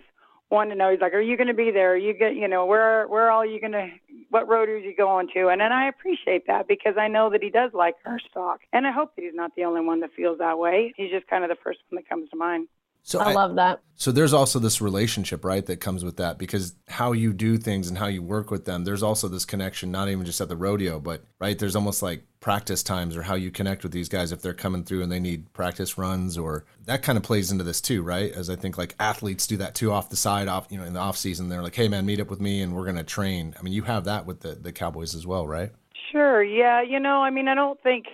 wanting 0.50 0.70
to 0.70 0.76
know. 0.76 0.90
He's 0.90 1.00
like, 1.00 1.14
"Are 1.14 1.20
you 1.20 1.36
going 1.36 1.48
to 1.48 1.54
be 1.54 1.70
there? 1.70 1.92
Are 1.92 1.96
you 1.96 2.12
get, 2.14 2.36
you 2.36 2.48
know, 2.48 2.66
where, 2.66 3.06
where 3.08 3.30
are 3.30 3.46
you 3.46 3.60
going 3.60 3.72
to, 3.72 3.88
what 4.30 4.48
road 4.48 4.68
are 4.68 4.78
you 4.78 4.94
going 4.96 5.28
to?" 5.34 5.48
And 5.48 5.60
then 5.60 5.72
I 5.72 5.88
appreciate 5.88 6.46
that 6.46 6.68
because 6.68 6.94
I 6.98 7.08
know 7.08 7.30
that 7.30 7.42
he 7.42 7.50
does 7.50 7.72
like 7.74 7.96
our 8.06 8.20
stock, 8.30 8.60
and 8.72 8.86
I 8.86 8.92
hope 8.92 9.14
that 9.16 9.22
he's 9.22 9.34
not 9.34 9.52
the 9.56 9.64
only 9.64 9.80
one 9.80 10.00
that 10.00 10.10
feels 10.16 10.38
that 10.38 10.58
way. 10.58 10.92
He's 10.96 11.10
just 11.10 11.26
kind 11.26 11.44
of 11.44 11.50
the 11.50 11.62
first 11.62 11.80
one 11.88 12.00
that 12.02 12.08
comes 12.08 12.30
to 12.30 12.36
mind. 12.36 12.68
So 13.06 13.18
I, 13.18 13.30
I, 13.30 13.32
love 13.34 13.56
that. 13.56 13.82
So 13.96 14.10
there's 14.10 14.32
also 14.32 14.58
this 14.58 14.80
relationship, 14.80 15.44
right, 15.44 15.64
that 15.66 15.78
comes 15.78 16.02
with 16.02 16.16
that 16.16 16.38
because 16.38 16.74
how 16.88 17.12
you 17.12 17.34
do 17.34 17.58
things 17.58 17.86
and 17.86 17.98
how 17.98 18.06
you 18.06 18.22
work 18.22 18.50
with 18.50 18.64
them, 18.64 18.84
there's 18.84 19.02
also 19.02 19.28
this 19.28 19.44
connection, 19.44 19.90
not 19.90 20.08
even 20.08 20.24
just 20.24 20.40
at 20.40 20.48
the 20.48 20.56
rodeo, 20.56 20.98
but 20.98 21.22
right, 21.38 21.58
there's 21.58 21.76
almost 21.76 22.02
like 22.02 22.24
practice 22.40 22.82
times 22.82 23.14
or 23.14 23.22
how 23.22 23.34
you 23.34 23.50
connect 23.50 23.82
with 23.82 23.92
these 23.92 24.08
guys 24.08 24.32
if 24.32 24.40
they're 24.40 24.54
coming 24.54 24.84
through 24.84 25.02
and 25.02 25.12
they 25.12 25.20
need 25.20 25.52
practice 25.52 25.98
runs 25.98 26.38
or 26.38 26.64
that 26.86 27.02
kind 27.02 27.18
of 27.18 27.22
plays 27.22 27.52
into 27.52 27.62
this 27.62 27.82
too, 27.82 28.02
right? 28.02 28.32
As 28.32 28.48
I 28.48 28.56
think 28.56 28.78
like 28.78 28.94
athletes 28.98 29.46
do 29.46 29.58
that 29.58 29.74
too 29.74 29.92
off 29.92 30.08
the 30.08 30.16
side, 30.16 30.48
off 30.48 30.66
you 30.70 30.78
know, 30.78 30.84
in 30.84 30.94
the 30.94 31.00
off 31.00 31.18
season, 31.18 31.50
they're 31.50 31.62
like, 31.62 31.74
Hey 31.74 31.88
man, 31.88 32.06
meet 32.06 32.20
up 32.20 32.30
with 32.30 32.40
me 32.40 32.62
and 32.62 32.74
we're 32.74 32.86
gonna 32.86 33.04
train. 33.04 33.54
I 33.58 33.62
mean, 33.62 33.74
you 33.74 33.82
have 33.82 34.04
that 34.04 34.24
with 34.24 34.40
the, 34.40 34.54
the 34.54 34.72
Cowboys 34.72 35.14
as 35.14 35.26
well, 35.26 35.46
right? 35.46 35.72
Sure, 36.10 36.42
yeah. 36.42 36.80
You 36.80 37.00
know, 37.00 37.22
I 37.22 37.28
mean 37.28 37.48
I 37.48 37.54
don't 37.54 37.80
think 37.82 38.06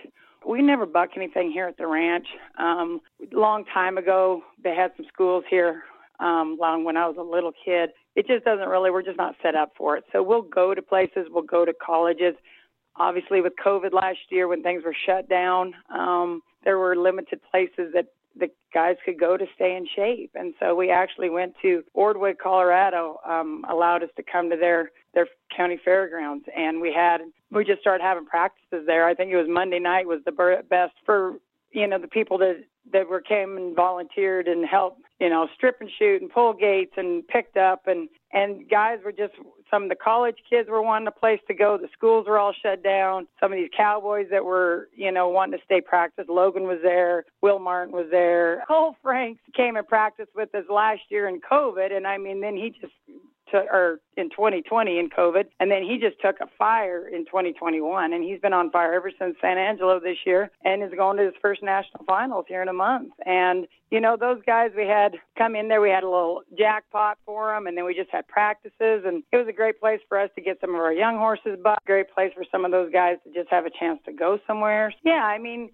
we 0.47 0.61
never 0.61 0.85
buck 0.85 1.09
anything 1.15 1.51
here 1.51 1.67
at 1.67 1.77
the 1.77 1.87
ranch. 1.87 2.27
Um, 2.57 3.01
long 3.31 3.65
time 3.65 3.97
ago, 3.97 4.41
they 4.63 4.75
had 4.75 4.91
some 4.97 5.05
schools 5.11 5.43
here. 5.49 5.83
Um, 6.19 6.57
long 6.59 6.83
when 6.83 6.97
I 6.97 7.07
was 7.07 7.17
a 7.17 7.23
little 7.23 7.51
kid, 7.65 7.91
it 8.15 8.27
just 8.27 8.45
doesn't 8.45 8.67
really. 8.67 8.91
We're 8.91 9.01
just 9.01 9.17
not 9.17 9.35
set 9.41 9.55
up 9.55 9.71
for 9.77 9.97
it. 9.97 10.03
So 10.11 10.21
we'll 10.21 10.43
go 10.43 10.75
to 10.75 10.81
places. 10.81 11.27
We'll 11.29 11.43
go 11.43 11.65
to 11.65 11.73
colleges. 11.73 12.35
Obviously, 12.97 13.41
with 13.41 13.53
COVID 13.63 13.93
last 13.93 14.19
year, 14.29 14.47
when 14.47 14.61
things 14.61 14.83
were 14.83 14.95
shut 15.05 15.29
down, 15.29 15.73
um, 15.93 16.41
there 16.63 16.77
were 16.77 16.95
limited 16.95 17.39
places 17.51 17.93
that 17.93 18.07
the 18.35 18.49
guys 18.73 18.95
could 19.03 19.19
go 19.19 19.35
to 19.35 19.45
stay 19.55 19.75
in 19.75 19.85
shape. 19.93 20.31
And 20.35 20.53
so 20.59 20.73
we 20.73 20.89
actually 20.89 21.29
went 21.29 21.53
to 21.61 21.83
Ordway, 21.93 22.33
Colorado, 22.33 23.19
um, 23.27 23.65
allowed 23.69 24.03
us 24.03 24.09
to 24.15 24.23
come 24.23 24.49
to 24.49 24.57
their 24.57 24.91
their 25.13 25.27
county 25.55 25.77
fairgrounds, 25.83 26.45
and 26.55 26.79
we 26.79 26.93
had 26.93 27.19
we 27.51 27.65
just 27.65 27.81
started 27.81 28.01
having 28.01 28.25
practices 28.25 28.85
there. 28.85 29.05
I 29.05 29.13
think 29.13 29.31
it 29.31 29.35
was 29.35 29.47
Monday 29.49 29.79
night 29.79 30.07
was 30.07 30.21
the 30.25 30.63
best 30.69 30.93
for 31.05 31.33
you 31.71 31.87
know 31.87 31.99
the 31.99 32.07
people 32.07 32.37
that 32.37 32.63
that 32.93 33.09
were 33.09 33.21
came 33.21 33.57
and 33.57 33.75
volunteered 33.75 34.47
and 34.47 34.65
helped 34.65 35.01
you 35.19 35.29
know 35.29 35.47
strip 35.53 35.81
and 35.81 35.89
shoot 35.99 36.21
and 36.21 36.31
pull 36.31 36.53
gates 36.53 36.93
and 36.95 37.27
picked 37.27 37.57
up 37.57 37.87
and 37.87 38.07
and 38.31 38.69
guys 38.69 38.99
were 39.03 39.11
just 39.11 39.33
some 39.71 39.83
of 39.83 39.89
the 39.89 39.95
college 39.95 40.35
kids 40.47 40.69
were 40.69 40.81
wanting 40.81 41.07
a 41.07 41.11
place 41.11 41.39
to 41.47 41.53
go 41.53 41.77
the 41.77 41.87
schools 41.93 42.27
were 42.27 42.37
all 42.37 42.53
shut 42.61 42.83
down 42.83 43.27
some 43.39 43.51
of 43.51 43.57
these 43.57 43.69
cowboys 43.75 44.27
that 44.29 44.43
were 44.43 44.89
you 44.95 45.11
know 45.11 45.29
wanting 45.29 45.57
to 45.57 45.65
stay 45.65 45.81
practice 45.81 46.25
logan 46.29 46.63
was 46.63 46.79
there 46.83 47.25
will 47.41 47.59
martin 47.59 47.93
was 47.93 48.07
there. 48.11 48.63
Cole 48.67 48.95
franks 49.01 49.41
came 49.55 49.75
and 49.75 49.87
practiced 49.87 50.31
with 50.35 50.53
us 50.53 50.65
last 50.69 51.01
year 51.09 51.27
in 51.27 51.39
covid 51.39 51.95
and 51.95 52.05
i 52.05 52.17
mean 52.17 52.41
then 52.41 52.55
he 52.55 52.69
just 52.69 52.93
took, 53.49 53.65
or 53.71 53.99
in 54.17 54.29
2020 54.29 54.99
in 54.99 55.09
COVID, 55.09 55.45
and 55.59 55.71
then 55.71 55.83
he 55.83 55.97
just 55.97 56.19
took 56.21 56.39
a 56.41 56.47
fire 56.57 57.07
in 57.07 57.25
2021, 57.25 58.13
and 58.13 58.23
he's 58.23 58.39
been 58.39 58.53
on 58.53 58.71
fire 58.71 58.93
ever 58.93 59.11
since 59.17 59.35
San 59.41 59.57
Angelo 59.57 59.99
this 59.99 60.17
year, 60.25 60.51
and 60.63 60.83
is 60.83 60.91
going 60.95 61.17
to 61.17 61.23
his 61.23 61.33
first 61.41 61.63
national 61.63 62.03
finals 62.05 62.45
here 62.47 62.61
in 62.61 62.67
a 62.67 62.73
month. 62.73 63.13
And 63.25 63.67
you 63.89 63.99
know, 63.99 64.15
those 64.17 64.41
guys 64.45 64.71
we 64.75 64.87
had 64.87 65.15
come 65.37 65.55
in 65.55 65.67
there, 65.67 65.81
we 65.81 65.89
had 65.89 66.03
a 66.03 66.09
little 66.09 66.43
jackpot 66.57 67.17
for 67.25 67.53
them, 67.53 67.67
and 67.67 67.77
then 67.77 67.85
we 67.85 67.93
just 67.93 68.11
had 68.11 68.27
practices, 68.27 69.03
and 69.05 69.23
it 69.31 69.37
was 69.37 69.47
a 69.47 69.53
great 69.53 69.79
place 69.79 69.99
for 70.07 70.19
us 70.19 70.29
to 70.35 70.41
get 70.41 70.59
some 70.61 70.71
of 70.75 70.81
our 70.81 70.93
young 70.93 71.17
horses 71.17 71.57
but 71.61 71.79
Great 71.85 72.11
place 72.13 72.31
for 72.35 72.45
some 72.51 72.63
of 72.63 72.71
those 72.71 72.91
guys 72.91 73.17
to 73.23 73.33
just 73.33 73.49
have 73.49 73.65
a 73.65 73.71
chance 73.79 73.99
to 74.05 74.13
go 74.13 74.39
somewhere. 74.47 74.93
Yeah, 75.03 75.23
I 75.23 75.37
mean. 75.37 75.71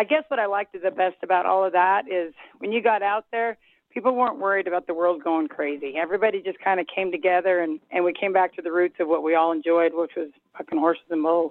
I 0.00 0.04
guess 0.04 0.22
what 0.28 0.38
I 0.38 0.46
liked 0.46 0.76
the 0.80 0.92
best 0.92 1.16
about 1.24 1.44
all 1.44 1.64
of 1.64 1.72
that 1.72 2.04
is 2.08 2.32
when 2.58 2.70
you 2.70 2.80
got 2.80 3.02
out 3.02 3.24
there, 3.32 3.58
people 3.98 4.14
weren't 4.14 4.38
worried 4.38 4.68
about 4.68 4.86
the 4.86 4.94
world 4.94 5.24
going 5.24 5.48
crazy. 5.48 5.94
Everybody 6.00 6.40
just 6.40 6.60
kind 6.60 6.78
of 6.78 6.86
came 6.86 7.10
together 7.10 7.58
and, 7.58 7.80
and 7.90 8.04
we 8.04 8.12
came 8.12 8.32
back 8.32 8.54
to 8.54 8.62
the 8.62 8.70
roots 8.70 8.94
of 9.00 9.08
what 9.08 9.24
we 9.24 9.34
all 9.34 9.50
enjoyed, 9.50 9.90
which 9.92 10.12
was 10.16 10.28
bucking 10.56 10.78
horses 10.78 11.02
and 11.10 11.20
bulls. 11.20 11.50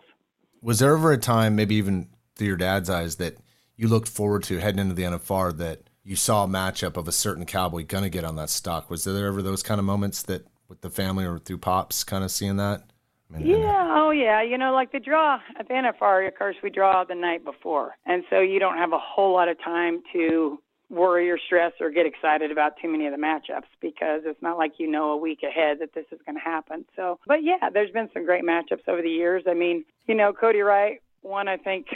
Was 0.62 0.80
there 0.80 0.94
ever 0.96 1.12
a 1.12 1.18
time, 1.18 1.58
maybe 1.58 1.76
even 1.76 2.08
through 2.38 2.48
your 2.48 2.56
dad's 2.56 2.90
eyes, 2.90 3.18
that 3.18 3.36
you 3.76 3.90
looked 3.90 4.08
forward 4.08 4.44
to 4.44 4.60
heading 4.60 4.80
into 4.80 4.94
the 4.94 5.04
NFR 5.04 5.58
that 5.58 5.90
you 6.06 6.16
saw 6.16 6.46
a 6.46 6.48
matchup 6.48 6.96
of 6.96 7.10
a 7.10 7.12
certain 7.12 7.46
cowboy 7.46 7.84
gonna 7.86 8.08
get 8.08 8.24
on 8.24 8.38
that 8.38 8.50
stock? 8.50 8.90
Was 8.90 9.04
there 9.04 9.28
ever 9.28 9.42
those 9.42 9.62
kind 9.62 9.80
of 9.80 9.84
moments 9.84 10.22
that 10.24 10.48
with 10.70 10.80
the 10.80 10.90
family 10.90 11.26
or 11.26 11.40
through 11.40 11.58
pops 11.58 12.06
kind 12.06 12.24
of 12.24 12.32
seeing 12.32 12.56
that? 12.56 12.84
I 13.30 13.40
mean, 13.40 13.48
yeah, 13.48 13.94
oh 13.98 14.12
yeah. 14.12 14.42
You 14.42 14.58
know, 14.58 14.72
like 14.72 14.94
the 14.94 15.02
draw 15.02 15.40
at 15.60 15.68
the 15.68 15.74
NFR, 15.74 16.26
of 16.30 16.36
course, 16.38 16.56
we 16.64 16.70
draw 16.70 17.04
the 17.04 17.14
night 17.14 17.44
before, 17.44 17.96
and 18.06 18.24
so 18.30 18.40
you 18.40 18.58
don't 18.58 18.78
have 18.78 18.94
a 18.94 19.00
whole 19.00 19.34
lot 19.34 19.50
of 19.50 19.62
time 19.62 20.02
to 20.14 20.60
worry 20.90 21.30
or 21.30 21.38
stress 21.38 21.74
or 21.82 21.90
get 21.90 22.06
excited 22.06 22.52
about 22.52 22.74
too 22.82 22.90
many 22.90 23.08
of 23.08 23.12
the 23.12 23.18
matchups 23.18 23.68
because 23.82 24.22
it's 24.26 24.42
not 24.42 24.58
like 24.58 24.74
you 24.78 24.90
know 24.90 25.12
a 25.12 25.18
week 25.18 25.44
ahead 25.44 25.80
that 25.80 25.94
this 25.94 26.06
is 26.12 26.20
going 26.26 26.36
to 26.36 26.42
happen. 26.42 26.86
So, 26.96 27.20
but 27.28 27.44
yeah, 27.44 27.70
there's 27.74 27.92
been 27.92 28.10
some 28.14 28.26
great 28.26 28.44
matchups 28.44 28.88
over 28.88 29.02
the 29.02 29.10
years. 29.10 29.44
I 29.48 29.54
mean, 29.54 29.84
you 30.08 30.16
know, 30.16 30.32
Cody 30.34 30.62
Wright 30.62 31.02
won, 31.24 31.48
I 31.48 31.58
think, 31.58 31.88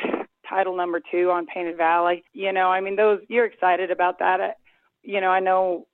title 0.47 0.75
number 0.75 1.01
two 1.11 1.31
on 1.31 1.45
Painted 1.45 1.77
Valley. 1.77 2.23
You 2.33 2.51
know, 2.51 2.67
I 2.69 2.81
mean, 2.81 2.95
those 2.95 3.21
you're 3.29 3.45
excited 3.45 3.91
about 3.91 4.19
that. 4.19 4.57
You 5.03 5.21
know, 5.21 5.29
I 5.29 5.39
know 5.39 5.87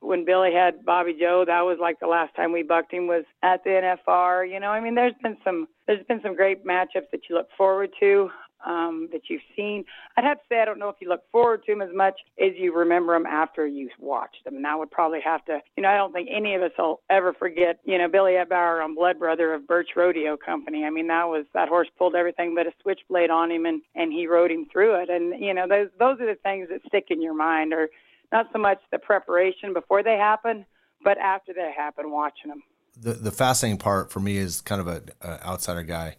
when 0.00 0.24
Billy 0.24 0.52
had 0.52 0.84
Bobby 0.84 1.16
Joe, 1.18 1.44
that 1.46 1.62
was 1.62 1.78
like 1.80 2.00
the 2.00 2.06
last 2.06 2.34
time 2.34 2.52
we 2.52 2.62
bucked 2.62 2.92
him 2.92 3.06
was 3.06 3.24
at 3.42 3.64
the 3.64 3.70
NFR. 3.70 4.50
You 4.50 4.60
know, 4.60 4.68
I 4.68 4.80
mean, 4.80 4.94
there's 4.94 5.14
been 5.22 5.38
some 5.44 5.68
there's 5.86 6.04
been 6.06 6.20
some 6.22 6.36
great 6.36 6.66
matchups 6.66 7.10
that 7.12 7.22
you 7.30 7.36
look 7.36 7.48
forward 7.56 7.90
to 8.00 8.30
um, 8.64 9.08
that 9.12 9.22
you've 9.28 9.42
seen. 9.56 9.84
I'd 10.16 10.24
have 10.24 10.38
to 10.38 10.44
say 10.48 10.60
I 10.60 10.64
don't 10.64 10.78
know 10.78 10.88
if 10.88 10.96
you 11.00 11.08
look 11.08 11.22
forward 11.30 11.64
to 11.66 11.72
them 11.72 11.82
as 11.82 11.94
much 11.94 12.14
as 12.40 12.52
you 12.56 12.74
remember 12.74 13.14
them 13.14 13.26
after 13.26 13.66
you've 13.66 13.90
watched 13.98 14.44
them. 14.44 14.56
And 14.56 14.66
I 14.66 14.76
would 14.76 14.90
probably 14.90 15.20
have 15.24 15.44
to, 15.46 15.60
you 15.76 15.82
know, 15.82 15.88
I 15.88 15.96
don't 15.96 16.12
think 16.12 16.28
any 16.30 16.54
of 16.54 16.62
us 16.62 16.72
will 16.78 17.00
ever 17.10 17.32
forget, 17.32 17.80
you 17.84 17.98
know, 17.98 18.08
Billy 18.08 18.32
Etbauer 18.32 18.82
on 18.82 18.94
Blood 18.94 19.18
Brother 19.18 19.52
of 19.54 19.66
Burch 19.66 19.90
Rodeo 19.96 20.36
Company. 20.36 20.84
I 20.84 20.90
mean, 20.90 21.08
that 21.08 21.24
was 21.24 21.44
that 21.54 21.68
horse 21.68 21.88
pulled 21.98 22.14
everything 22.14 22.54
but 22.54 22.66
a 22.66 22.72
switchblade 22.82 23.30
on 23.30 23.50
him, 23.50 23.66
and 23.66 23.82
and 23.94 24.12
he 24.12 24.26
rode 24.26 24.50
him 24.50 24.66
through 24.72 25.02
it. 25.02 25.10
And 25.10 25.42
you 25.42 25.54
know, 25.54 25.66
those 25.68 25.88
those 25.98 26.20
are 26.20 26.26
the 26.26 26.38
things 26.42 26.68
that 26.70 26.80
stick 26.86 27.06
in 27.10 27.22
your 27.22 27.34
mind, 27.34 27.72
or 27.72 27.88
not 28.30 28.46
so 28.52 28.58
much 28.58 28.78
the 28.90 28.98
preparation 28.98 29.72
before 29.72 30.02
they 30.02 30.16
happen, 30.16 30.64
but 31.04 31.18
after 31.18 31.52
they 31.52 31.72
happen, 31.76 32.10
watching 32.10 32.50
them. 32.50 32.62
The 33.00 33.14
the 33.14 33.32
fascinating 33.32 33.78
part 33.78 34.10
for 34.10 34.20
me 34.20 34.36
is 34.36 34.60
kind 34.60 34.80
of 34.80 34.88
a, 34.88 35.02
a 35.20 35.46
outsider 35.46 35.82
guy 35.82 36.16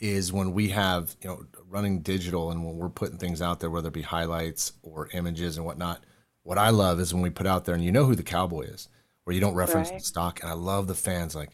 is 0.00 0.32
when 0.32 0.52
we 0.52 0.70
have 0.70 1.14
you 1.22 1.28
know 1.28 1.44
running 1.68 2.00
digital 2.00 2.50
and 2.50 2.64
when 2.64 2.76
we're 2.76 2.88
putting 2.88 3.18
things 3.18 3.40
out 3.40 3.60
there, 3.60 3.70
whether 3.70 3.88
it 3.88 3.94
be 3.94 4.02
highlights 4.02 4.72
or 4.82 5.08
images 5.12 5.56
and 5.56 5.64
whatnot. 5.64 6.02
What 6.42 6.58
I 6.58 6.70
love 6.70 6.98
is 7.00 7.12
when 7.12 7.22
we 7.22 7.30
put 7.30 7.46
out 7.46 7.66
there 7.66 7.74
and 7.74 7.84
you 7.84 7.92
know 7.92 8.06
who 8.06 8.14
the 8.14 8.22
cowboy 8.22 8.62
is, 8.62 8.88
where 9.24 9.34
you 9.34 9.40
don't 9.40 9.54
reference 9.54 9.90
right. 9.90 10.00
the 10.00 10.04
stock. 10.04 10.40
And 10.42 10.50
I 10.50 10.54
love 10.54 10.86
the 10.86 10.94
fans 10.94 11.36
like, 11.36 11.50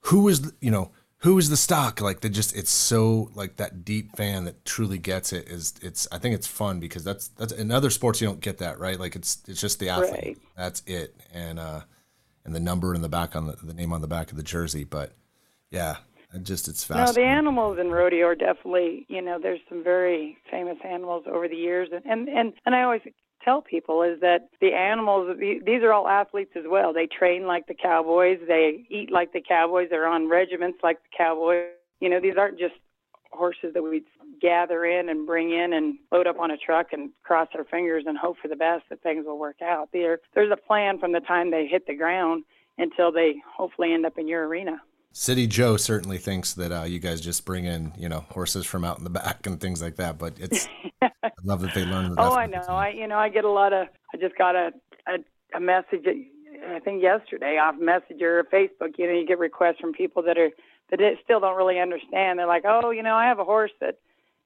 who 0.00 0.28
is 0.28 0.42
the, 0.42 0.52
you 0.60 0.70
know 0.70 0.90
who 1.18 1.38
is 1.38 1.48
the 1.48 1.56
stock? 1.56 2.00
Like 2.00 2.20
they 2.20 2.28
just 2.28 2.54
it's 2.56 2.70
so 2.70 3.30
like 3.34 3.56
that 3.56 3.84
deep 3.84 4.16
fan 4.16 4.44
that 4.44 4.64
truly 4.64 4.98
gets 4.98 5.32
it 5.32 5.48
is 5.48 5.74
it's 5.82 6.06
I 6.12 6.18
think 6.18 6.34
it's 6.34 6.46
fun 6.46 6.80
because 6.80 7.04
that's 7.04 7.28
that's 7.28 7.52
in 7.52 7.70
other 7.70 7.90
sports 7.90 8.20
you 8.20 8.26
don't 8.26 8.40
get 8.40 8.58
that 8.58 8.78
right 8.78 8.98
like 8.98 9.16
it's 9.16 9.42
it's 9.48 9.60
just 9.60 9.78
the 9.78 9.88
athlete 9.88 10.12
right. 10.12 10.38
that's 10.56 10.82
it 10.86 11.16
and 11.32 11.58
uh 11.58 11.80
and 12.44 12.54
the 12.54 12.60
number 12.60 12.94
in 12.94 13.02
the 13.02 13.08
back 13.08 13.34
on 13.34 13.46
the, 13.46 13.56
the 13.62 13.74
name 13.74 13.92
on 13.92 14.02
the 14.02 14.06
back 14.06 14.30
of 14.30 14.36
the 14.36 14.42
jersey 14.42 14.84
but 14.84 15.14
yeah 15.70 15.96
just 16.42 16.68
it's 16.68 16.84
fast. 16.84 17.16
No, 17.16 17.22
the 17.22 17.26
animals 17.26 17.78
in 17.78 17.90
rodeo 17.90 18.26
are 18.26 18.34
definitely, 18.34 19.06
you 19.08 19.22
know, 19.22 19.38
there's 19.40 19.60
some 19.68 19.82
very 19.82 20.36
famous 20.50 20.78
animals 20.84 21.24
over 21.26 21.48
the 21.48 21.56
years, 21.56 21.88
and 21.92 22.04
and 22.04 22.28
and, 22.28 22.52
and 22.64 22.74
I 22.74 22.82
always 22.82 23.02
tell 23.44 23.62
people 23.62 24.02
is 24.02 24.20
that 24.20 24.48
the 24.60 24.72
animals 24.72 25.36
these 25.38 25.82
are 25.82 25.92
all 25.92 26.08
athletes 26.08 26.52
as 26.56 26.64
well. 26.66 26.92
They 26.92 27.06
train 27.06 27.46
like 27.46 27.66
the 27.66 27.74
cowboys, 27.74 28.38
they 28.46 28.86
eat 28.90 29.10
like 29.10 29.32
the 29.32 29.42
cowboys, 29.46 29.88
they're 29.90 30.08
on 30.08 30.28
regiments 30.28 30.78
like 30.82 30.98
the 31.02 31.16
cowboys. 31.16 31.68
You 32.00 32.10
know, 32.10 32.20
these 32.20 32.34
aren't 32.36 32.58
just 32.58 32.74
horses 33.30 33.72
that 33.74 33.82
we 33.82 34.02
gather 34.40 34.84
in 34.84 35.08
and 35.08 35.26
bring 35.26 35.52
in 35.52 35.72
and 35.72 35.98
load 36.12 36.26
up 36.26 36.38
on 36.38 36.50
a 36.50 36.56
truck 36.56 36.88
and 36.92 37.10
cross 37.22 37.48
our 37.54 37.64
fingers 37.64 38.04
and 38.06 38.18
hope 38.18 38.36
for 38.40 38.48
the 38.48 38.56
best 38.56 38.84
that 38.90 39.02
things 39.02 39.24
will 39.26 39.38
work 39.38 39.62
out. 39.62 39.88
There, 39.92 40.18
there's 40.34 40.52
a 40.52 40.56
plan 40.56 40.98
from 40.98 41.12
the 41.12 41.20
time 41.20 41.50
they 41.50 41.66
hit 41.66 41.86
the 41.86 41.94
ground 41.94 42.44
until 42.78 43.12
they 43.12 43.36
hopefully 43.56 43.92
end 43.92 44.04
up 44.04 44.18
in 44.18 44.28
your 44.28 44.46
arena. 44.46 44.80
City 45.18 45.46
Joe 45.46 45.78
certainly 45.78 46.18
thinks 46.18 46.52
that 46.52 46.70
uh, 46.70 46.82
you 46.82 46.98
guys 46.98 47.22
just 47.22 47.46
bring 47.46 47.64
in, 47.64 47.90
you 47.96 48.06
know, 48.06 48.26
horses 48.32 48.66
from 48.66 48.84
out 48.84 48.98
in 48.98 49.04
the 49.04 49.08
back 49.08 49.46
and 49.46 49.58
things 49.58 49.80
like 49.80 49.96
that. 49.96 50.18
But 50.18 50.34
it's, 50.38 50.68
I 51.00 51.10
love 51.42 51.62
that 51.62 51.72
they 51.72 51.86
learn. 51.86 52.14
The 52.14 52.20
oh, 52.20 52.34
I 52.34 52.44
know. 52.44 52.60
I, 52.68 52.90
you 52.90 53.06
know, 53.06 53.16
I 53.16 53.30
get 53.30 53.46
a 53.46 53.50
lot 53.50 53.72
of. 53.72 53.88
I 54.12 54.18
just 54.18 54.36
got 54.36 54.54
a 54.54 54.72
a, 55.08 55.56
a 55.56 55.58
message. 55.60 56.04
I 56.68 56.80
think 56.80 57.02
yesterday 57.02 57.56
off 57.56 57.76
Messenger 57.80 58.40
or 58.40 58.44
Facebook. 58.44 58.98
You 58.98 59.06
know, 59.06 59.14
you 59.14 59.26
get 59.26 59.38
requests 59.38 59.78
from 59.80 59.94
people 59.94 60.22
that 60.24 60.36
are 60.36 60.50
that 60.90 61.00
still 61.24 61.40
don't 61.40 61.56
really 61.56 61.80
understand. 61.80 62.38
They're 62.38 62.46
like, 62.46 62.64
oh, 62.66 62.90
you 62.90 63.02
know, 63.02 63.14
I 63.14 63.24
have 63.24 63.38
a 63.38 63.44
horse 63.44 63.72
that 63.80 63.98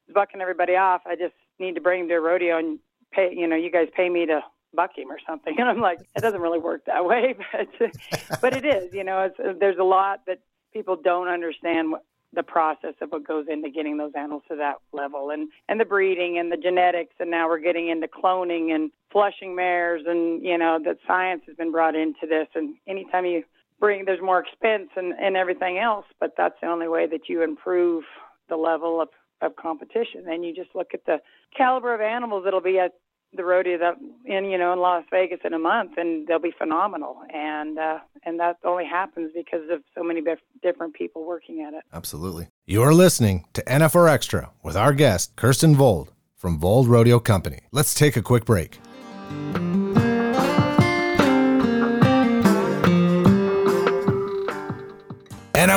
is 0.07 0.15
bucking 0.15 0.41
everybody 0.41 0.77
off. 0.77 1.03
I 1.05 1.17
just 1.17 1.35
need 1.59 1.75
to 1.75 1.81
bring 1.81 2.03
him 2.03 2.09
to 2.11 2.15
a 2.15 2.21
rodeo 2.21 2.59
and 2.59 2.79
pay. 3.11 3.35
You 3.37 3.49
know, 3.49 3.57
you 3.57 3.73
guys 3.73 3.89
pay 3.97 4.09
me 4.09 4.25
to 4.27 4.41
buck 4.73 4.97
him 4.97 5.11
or 5.11 5.19
something. 5.27 5.53
And 5.59 5.69
I'm 5.69 5.81
like, 5.81 5.99
it 6.15 6.21
doesn't 6.21 6.41
really 6.41 6.61
work 6.61 6.85
that 6.85 7.05
way, 7.05 7.35
but 7.53 8.41
but 8.41 8.57
it 8.57 8.65
is. 8.65 8.95
You 8.95 9.03
know, 9.03 9.23
it's, 9.23 9.59
there's 9.59 9.79
a 9.79 9.85
lot 9.85 10.21
that 10.29 10.39
people 10.73 10.97
don't 10.97 11.29
understand 11.29 11.93
what 11.93 12.05
the 12.33 12.43
process 12.43 12.95
of 13.01 13.11
what 13.11 13.27
goes 13.27 13.47
into 13.49 13.71
getting 13.71 13.97
those 13.97 14.13
animals 14.17 14.43
to 14.49 14.57
that 14.57 14.77
level. 14.93 15.31
And 15.31 15.49
and 15.69 15.81
the 15.81 15.85
breeding 15.85 16.39
and 16.39 16.51
the 16.51 16.57
genetics 16.57 17.15
and 17.19 17.31
now 17.31 17.49
we're 17.49 17.59
getting 17.59 17.89
into 17.89 18.07
cloning 18.07 18.73
and 18.73 18.91
flushing 19.11 19.57
mares 19.57 20.03
and 20.07 20.43
you 20.45 20.57
know 20.57 20.79
that 20.85 20.99
science 21.07 21.43
has 21.49 21.57
been 21.57 21.73
brought 21.73 21.97
into 21.97 22.27
this. 22.29 22.47
And 22.55 22.77
anytime 22.87 23.25
you 23.25 23.43
bring 23.81 24.05
there's 24.05 24.23
more 24.23 24.39
expense 24.39 24.91
and 24.97 25.13
and 25.21 25.37
everything 25.37 25.79
else 25.79 26.07
but 26.21 26.35
that's 26.37 26.55
the 26.63 26.69
only 26.69 26.87
way 26.87 27.07
that 27.07 27.29
you 27.29 27.43
improve 27.43 28.05
the 28.49 28.57
level 28.57 29.01
of 29.01 29.09
of 29.43 29.57
competition. 29.57 30.25
And 30.29 30.45
you 30.45 30.55
just 30.55 30.71
look 30.75 30.89
at 30.95 31.05
the 31.07 31.17
caliber 31.57 31.95
of 31.95 32.01
animals 32.01 32.45
that'll 32.45 32.61
be 32.61 32.79
at 32.79 32.93
the 33.35 33.45
rodeo 33.45 33.79
that 33.79 33.95
in 34.25 34.45
you 34.47 34.59
know 34.59 34.73
in 34.73 34.81
Las 34.81 35.05
Vegas 35.11 35.41
in 35.45 35.55
a 35.55 35.59
month, 35.59 35.93
and 35.97 36.27
they'll 36.27 36.39
be 36.39 36.53
phenomenal. 36.57 37.17
And 37.33 37.79
uh, 37.79 37.99
and 38.25 38.39
that 38.41 38.59
only 38.65 38.85
happens 38.85 39.33
because 39.35 39.69
of 39.71 39.83
so 39.95 40.03
many 40.03 40.23
different 40.63 40.95
people 40.95 41.25
working 41.25 41.63
at 41.63 41.75
it. 41.75 41.85
Absolutely. 41.93 42.49
You're 42.67 42.95
listening 42.95 43.47
to 43.55 43.63
NFR 43.65 44.11
Extra 44.11 44.51
with 44.63 44.77
our 44.77 44.93
guest 44.93 45.37
Kirsten 45.37 45.75
Vold 45.75 46.13
from 46.37 46.59
Vold 46.59 46.89
Rodeo 46.89 47.19
Company. 47.19 47.61
Let's 47.71 47.95
take 47.95 48.17
a 48.17 48.23
quick 48.23 48.45
break. 48.45 48.79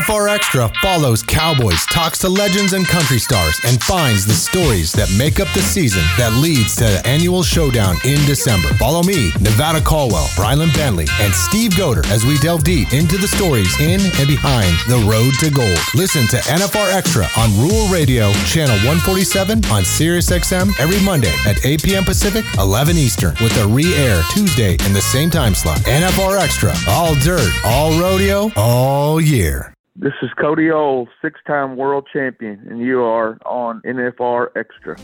NFR 0.04 0.36
Extra 0.36 0.70
follows 0.82 1.24
Cowboys, 1.24 1.86
talks 1.86 2.20
to 2.20 2.28
legends 2.28 2.74
and 2.74 2.86
country 2.86 3.20
stars, 3.20 3.58
and 3.64 3.82
finds 3.82 4.26
the 4.26 4.34
stories 4.34 4.92
that 4.92 5.10
make 5.18 5.40
up 5.40 5.48
the 5.54 5.62
season 5.62 6.04
that 6.18 6.34
leads 6.34 6.76
to 6.76 6.84
the 6.84 7.02
annual 7.08 7.42
showdown 7.42 7.96
in 8.04 8.20
December. 8.26 8.68
Follow 8.74 9.02
me, 9.02 9.32
Nevada 9.40 9.80
Caldwell, 9.80 10.26
Brylan 10.36 10.76
Bentley, 10.76 11.08
and 11.22 11.34
Steve 11.34 11.72
Goder 11.72 12.06
as 12.08 12.26
we 12.26 12.38
delve 12.40 12.66
deep 12.66 12.92
into 12.92 13.18
the 13.18 13.30
stories 13.30 13.80
in 13.80 14.02
and 14.20 14.28
behind 14.28 14.76
the 14.90 15.00
road 15.08 15.40
to 15.40 15.50
gold. 15.50 15.80
Listen 15.96 16.28
to 16.28 16.38
NFR 16.52 16.94
Extra 16.94 17.26
on 17.38 17.56
Rural 17.56 17.88
Radio, 17.88 18.34
channel 18.44 18.76
147 18.84 19.64
on 19.72 19.86
Sirius 19.86 20.30
XM 20.30 20.78
every 20.82 21.00
Monday 21.06 21.34
at 21.48 21.66
8 21.66 21.82
p.m. 21.82 22.04
Pacific, 22.04 22.44
11 22.58 22.98
Eastern, 22.98 23.36
with 23.40 23.56
a 23.56 23.68
re-air 23.68 24.22
Tuesday 24.34 24.74
in 24.86 24.92
the 24.92 25.02
same 25.02 25.30
time 25.30 25.56
slot. 25.56 25.80
NFR 25.88 26.42
Extra, 26.42 26.74
all 26.90 27.16
dirt, 27.16 27.50
all 27.64 27.98
rodeo, 27.98 28.52
all 28.58 29.22
year. 29.22 29.73
This 29.96 30.14
is 30.24 30.32
Cody 30.42 30.72
Ohl, 30.72 31.08
six 31.22 31.40
time 31.46 31.78
world 31.78 32.08
champion, 32.12 32.66
and 32.68 32.80
you 32.80 33.04
are 33.04 33.38
on 33.46 33.80
NFR 33.82 34.48
Extra. 34.56 34.96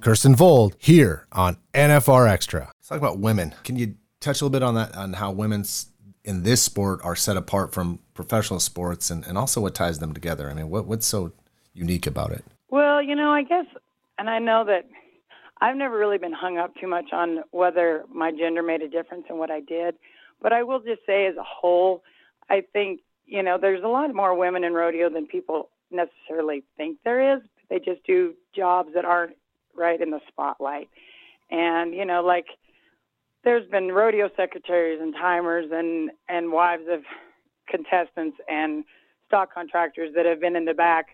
Kirsten 0.00 0.36
Vold 0.36 0.76
here 0.78 1.26
on 1.32 1.56
NFR 1.74 2.30
Extra. 2.30 2.66
Let's 2.76 2.86
talk 2.86 2.98
about 2.98 3.18
women. 3.18 3.52
Can 3.64 3.74
you 3.74 3.96
touch 4.20 4.40
a 4.40 4.44
little 4.44 4.50
bit 4.50 4.62
on 4.62 4.76
that, 4.76 4.94
on 4.94 5.14
how 5.14 5.32
women's 5.32 5.86
in 6.24 6.44
this 6.44 6.62
sport 6.62 7.00
are 7.02 7.16
set 7.16 7.36
apart 7.36 7.74
from 7.74 7.98
professional 8.14 8.60
sports 8.60 9.10
and, 9.10 9.26
and 9.26 9.36
also 9.36 9.60
what 9.60 9.74
ties 9.74 9.98
them 9.98 10.14
together? 10.14 10.48
I 10.48 10.54
mean, 10.54 10.70
what, 10.70 10.86
what's 10.86 11.08
so 11.08 11.32
unique 11.72 12.06
about 12.06 12.30
it? 12.30 12.44
Well, 12.70 13.02
you 13.02 13.16
know, 13.16 13.32
I 13.32 13.42
guess, 13.42 13.66
and 14.16 14.30
I 14.30 14.38
know 14.38 14.64
that 14.64 14.86
I've 15.64 15.76
never 15.76 15.96
really 15.96 16.18
been 16.18 16.34
hung 16.34 16.58
up 16.58 16.74
too 16.78 16.86
much 16.86 17.06
on 17.10 17.38
whether 17.50 18.04
my 18.12 18.30
gender 18.30 18.62
made 18.62 18.82
a 18.82 18.88
difference 18.88 19.24
in 19.30 19.38
what 19.38 19.50
I 19.50 19.60
did. 19.60 19.94
But 20.42 20.52
I 20.52 20.62
will 20.62 20.78
just 20.78 21.00
say, 21.06 21.24
as 21.24 21.36
a 21.36 21.42
whole, 21.42 22.02
I 22.50 22.62
think, 22.70 23.00
you 23.24 23.42
know, 23.42 23.56
there's 23.58 23.82
a 23.82 23.88
lot 23.88 24.14
more 24.14 24.36
women 24.36 24.62
in 24.62 24.74
rodeo 24.74 25.08
than 25.08 25.26
people 25.26 25.70
necessarily 25.90 26.64
think 26.76 26.98
there 27.02 27.36
is. 27.36 27.42
They 27.70 27.78
just 27.78 28.04
do 28.06 28.34
jobs 28.54 28.90
that 28.94 29.06
aren't 29.06 29.36
right 29.74 29.98
in 29.98 30.10
the 30.10 30.20
spotlight. 30.28 30.90
And, 31.50 31.94
you 31.94 32.04
know, 32.04 32.22
like 32.22 32.48
there's 33.42 33.66
been 33.70 33.90
rodeo 33.90 34.28
secretaries 34.36 35.00
and 35.00 35.14
timers 35.14 35.70
and, 35.72 36.10
and 36.28 36.52
wives 36.52 36.84
of 36.90 37.04
contestants 37.70 38.36
and 38.50 38.84
stock 39.28 39.54
contractors 39.54 40.10
that 40.14 40.26
have 40.26 40.42
been 40.42 40.56
in 40.56 40.66
the 40.66 40.74
back 40.74 41.13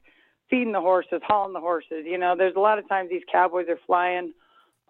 feeding 0.51 0.73
the 0.73 0.81
horses, 0.81 1.21
hauling 1.25 1.55
the 1.55 1.61
horses. 1.61 2.05
You 2.05 2.19
know, 2.19 2.35
there's 2.37 2.57
a 2.57 2.61
lot 2.61 2.79
of 2.79 2.89
times 2.89 3.09
these 3.09 3.23
cowboys 3.31 3.67
are 3.69 3.79
flying 3.87 4.33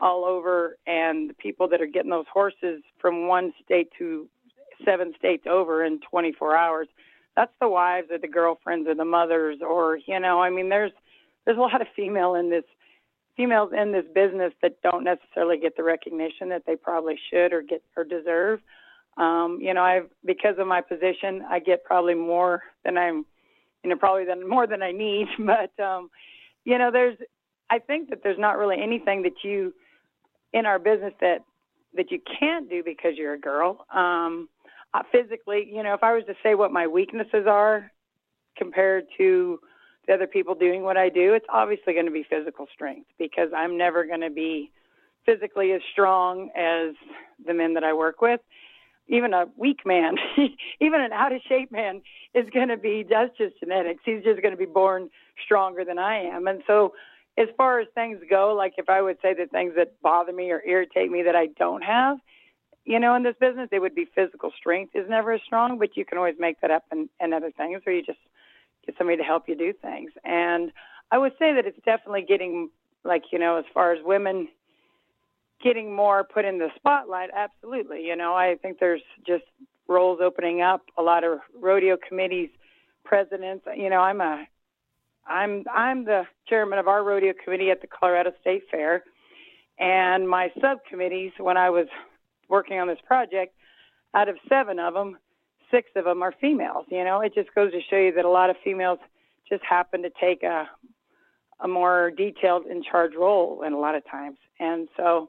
all 0.00 0.25
over, 0.25 0.79
and 0.87 1.31
the 1.31 1.35
people 1.35 1.69
that 1.69 1.81
are 1.83 1.87
getting 1.87 2.11
those 2.11 2.26
horses 2.33 2.83
from 2.99 3.29
one 3.29 3.52
state 3.62 3.90
to 3.99 4.26
seven 4.85 5.12
states 5.19 5.45
over 5.49 5.85
in 5.85 6.00
24 6.11 6.57
hours, 6.57 6.88
that's 7.37 7.52
the 7.61 7.69
wives 7.69 8.09
or 8.11 8.19
the 8.19 8.29
girlfriends 8.29 8.88
or 8.88 8.95
the 8.95 9.05
mothers, 9.05 9.59
or 9.61 9.99
you 10.07 10.19
know, 10.19 10.40
I 10.40 10.50
mean, 10.50 10.69
there's 10.69 10.93
there's 11.45 11.59
a 11.59 11.61
lot 11.61 11.81
of 11.81 11.87
female 11.95 12.35
in 12.35 12.50
this 12.50 12.64
females 13.37 13.73
in 13.76 13.93
this 13.93 14.05
business 14.14 14.52
that 14.62 14.81
don't 14.83 15.05
necessarily 15.05 15.59
get 15.59 15.76
the 15.76 15.83
recognition 15.83 16.49
that 16.49 16.62
they 16.67 16.76
probably 16.76 17.19
should 17.31 17.52
or 17.52 17.62
get 17.62 17.83
or 17.97 18.05
deserve. 18.05 18.61
Um, 19.17 19.59
you 19.61 19.75
know, 19.75 19.83
I've 19.83 20.09
because 20.25 20.57
of 20.59 20.67
my 20.67 20.81
position, 20.81 21.43
I 21.49 21.59
get 21.59 21.85
probably 21.85 22.14
more 22.14 22.62
than 22.85 22.97
I'm, 22.97 23.25
you 23.82 23.90
know, 23.90 23.96
probably 23.96 24.25
than 24.25 24.49
more 24.49 24.66
than 24.66 24.82
I 24.82 24.92
need. 24.92 25.26
But 25.38 25.78
um, 25.82 26.10
you 26.64 26.78
know, 26.78 26.90
there's, 26.90 27.16
I 27.70 27.78
think 27.78 28.10
that 28.10 28.22
there's 28.22 28.38
not 28.38 28.58
really 28.58 28.76
anything 28.80 29.22
that 29.22 29.44
you 29.44 29.72
in 30.52 30.66
our 30.66 30.78
business 30.78 31.14
that 31.20 31.44
that 31.94 32.10
you 32.10 32.20
can't 32.38 32.68
do 32.70 32.82
because 32.84 33.12
you're 33.16 33.34
a 33.34 33.40
girl. 33.40 33.84
Um, 33.92 34.49
uh, 34.94 35.02
physically, 35.10 35.68
you 35.72 35.82
know, 35.82 35.94
if 35.94 36.02
I 36.02 36.12
was 36.12 36.25
to 36.26 36.34
say 36.42 36.54
what 36.54 36.72
my 36.72 36.87
weaknesses 36.87 37.46
are 37.49 37.90
compared 38.56 39.06
to 39.18 39.58
the 40.06 40.14
other 40.14 40.26
people 40.26 40.54
doing 40.54 40.82
what 40.82 40.96
I 40.96 41.08
do, 41.08 41.34
it's 41.34 41.46
obviously 41.52 41.92
going 41.94 42.06
to 42.06 42.12
be 42.12 42.25
physical 42.28 42.66
strength 42.72 43.08
because 43.18 43.50
I'm 43.56 43.76
never 43.76 44.04
going 44.04 44.20
to 44.20 44.30
be 44.30 44.70
physically 45.26 45.72
as 45.72 45.80
strong 45.92 46.50
as 46.56 46.94
the 47.46 47.54
men 47.54 47.75
that 47.75 47.84
I 47.84 47.92
work 47.92 48.20
with. 48.20 48.40
Even 49.11 49.35
a 49.35 49.47
weak 49.57 49.81
man, 49.85 50.17
even 50.81 51.00
an 51.00 51.12
out 51.12 51.33
of 51.33 51.43
shape 51.49 51.71
man, 51.71 52.00
is 52.35 52.49
going 52.55 52.69
to 52.69 52.76
be, 52.76 53.05
that's 53.09 53.37
just 53.37 53.59
genetics. 53.61 54.02
He's 54.05 54.23
just 54.23 54.40
going 54.40 54.52
to 54.52 54.59
be 54.59 54.67
born 54.67 55.11
stronger 55.45 55.85
than 55.85 55.99
I 55.99 56.23
am. 56.25 56.47
And 56.47 56.62
so, 56.67 56.95
as 57.38 57.49
far 57.57 57.81
as 57.81 57.87
things 57.95 58.19
go, 58.29 58.55
like 58.57 58.75
if 58.76 58.88
I 58.88 59.00
would 59.02 59.17
say 59.23 59.35
the 59.35 59.47
things 59.47 59.75
that 59.76 60.00
bother 60.02 60.33
me 60.33 60.50
or 60.50 60.62
irritate 60.67 61.11
me 61.11 61.23
that 61.23 61.37
I 61.37 61.47
don't 61.59 61.83
have, 61.83 62.19
you 62.84 62.99
know, 62.99 63.15
in 63.15 63.23
this 63.23 63.37
business, 63.41 63.69
it 63.73 63.78
would 63.78 63.95
be 63.95 64.06
physical 64.15 64.50
strength 64.58 64.95
is 64.95 65.08
never 65.08 65.32
as 65.32 65.41
strong, 65.45 65.78
but 65.78 65.97
you 65.97 66.04
can 66.04 66.19
always 66.19 66.34
make 66.39 66.61
that 66.61 66.71
up 66.71 66.84
in, 66.93 67.08
in 67.21 67.32
other 67.32 67.50
things, 67.50 67.82
or 67.87 67.93
you 67.93 68.02
just 68.02 68.19
get 68.84 68.97
somebody 68.99 69.19
to 69.19 69.23
help 69.23 69.49
you 69.49 69.56
do 69.56 69.73
things. 69.73 70.11
And 70.25 70.73
I 71.11 71.19
would 71.19 71.32
say 71.39 71.54
that 71.54 71.67
it's 71.67 71.78
definitely 71.84 72.23
getting 72.23 72.71
like 73.04 73.25
you 73.32 73.39
know 73.39 73.56
as 73.56 73.65
far 73.73 73.93
as 73.93 73.99
women 74.04 74.49
getting 75.62 75.94
more 75.94 76.25
put 76.25 76.44
in 76.44 76.58
the 76.58 76.68
spotlight. 76.76 77.30
Absolutely, 77.34 78.04
you 78.04 78.16
know 78.16 78.34
I 78.34 78.56
think 78.60 78.78
there's 78.78 79.02
just 79.26 79.44
roles 79.88 80.20
opening 80.23 80.62
up. 80.62 80.82
A 80.99 81.02
lot 81.02 81.25
of 81.25 81.40
rodeo 81.58 81.96
committees, 82.08 82.50
presidents. 83.04 83.64
You 83.76 83.90
know 83.90 84.00
I'm 84.00 84.20
a 84.20 84.46
I'm 85.26 85.64
I'm 85.73 86.04
the 86.04 86.25
chairman 86.49 86.78
of 86.78 86.88
our 86.88 87.04
rodeo 87.04 87.32
committee 87.44 87.70
at 87.70 87.80
the 87.80 87.86
Colorado 87.86 88.32
State 88.40 88.62
Fair, 88.70 89.04
and 89.78 90.28
my 90.28 90.50
subcommittees 90.60 91.32
when 91.38 91.56
I 91.56 91.70
was 91.70 91.86
working 92.49 92.78
on 92.78 92.88
this 92.88 92.99
project, 93.06 93.54
out 94.14 94.28
of 94.28 94.36
seven 94.49 94.78
of 94.78 94.94
them, 94.94 95.16
six 95.70 95.88
of 95.96 96.04
them 96.04 96.23
are 96.23 96.34
females. 96.40 96.86
You 96.90 97.04
know, 97.04 97.20
it 97.20 97.34
just 97.34 97.54
goes 97.54 97.70
to 97.73 97.80
show 97.88 97.96
you 97.96 98.12
that 98.14 98.25
a 98.25 98.30
lot 98.30 98.50
of 98.50 98.56
females 98.64 98.99
just 99.49 99.64
happen 99.64 100.02
to 100.02 100.10
take 100.20 100.42
a 100.42 100.68
a 101.62 101.68
more 101.68 102.10
detailed 102.10 102.66
in 102.66 102.82
charge 102.82 103.12
role 103.14 103.62
in 103.66 103.73
a 103.73 103.78
lot 103.78 103.94
of 103.94 104.02
times. 104.10 104.38
And 104.58 104.88
so 104.96 105.28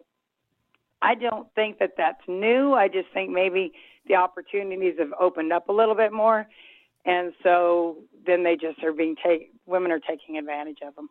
I 1.02 1.16
don't 1.16 1.48
think 1.56 1.80
that 1.80 1.94
that's 1.98 2.22
new. 2.28 2.74
I 2.74 2.88
just 2.88 3.08
think 3.14 3.32
maybe 3.32 3.74
the 4.08 4.16
opportunities 4.16 4.96
have 5.00 5.14
opened 5.20 5.52
up 5.52 5.70
a 5.70 5.72
little 5.72 5.96
bit 5.96 6.14
more. 6.14 6.48
And 7.06 7.34
so 7.44 7.98
then 8.26 8.44
they 8.44 8.56
just 8.56 8.84
are 8.84 8.94
being 8.94 9.16
take 9.16 9.52
women 9.66 9.92
are 9.92 10.00
taking 10.00 10.38
advantage 10.38 10.80
of 10.86 10.96
them. 10.96 11.10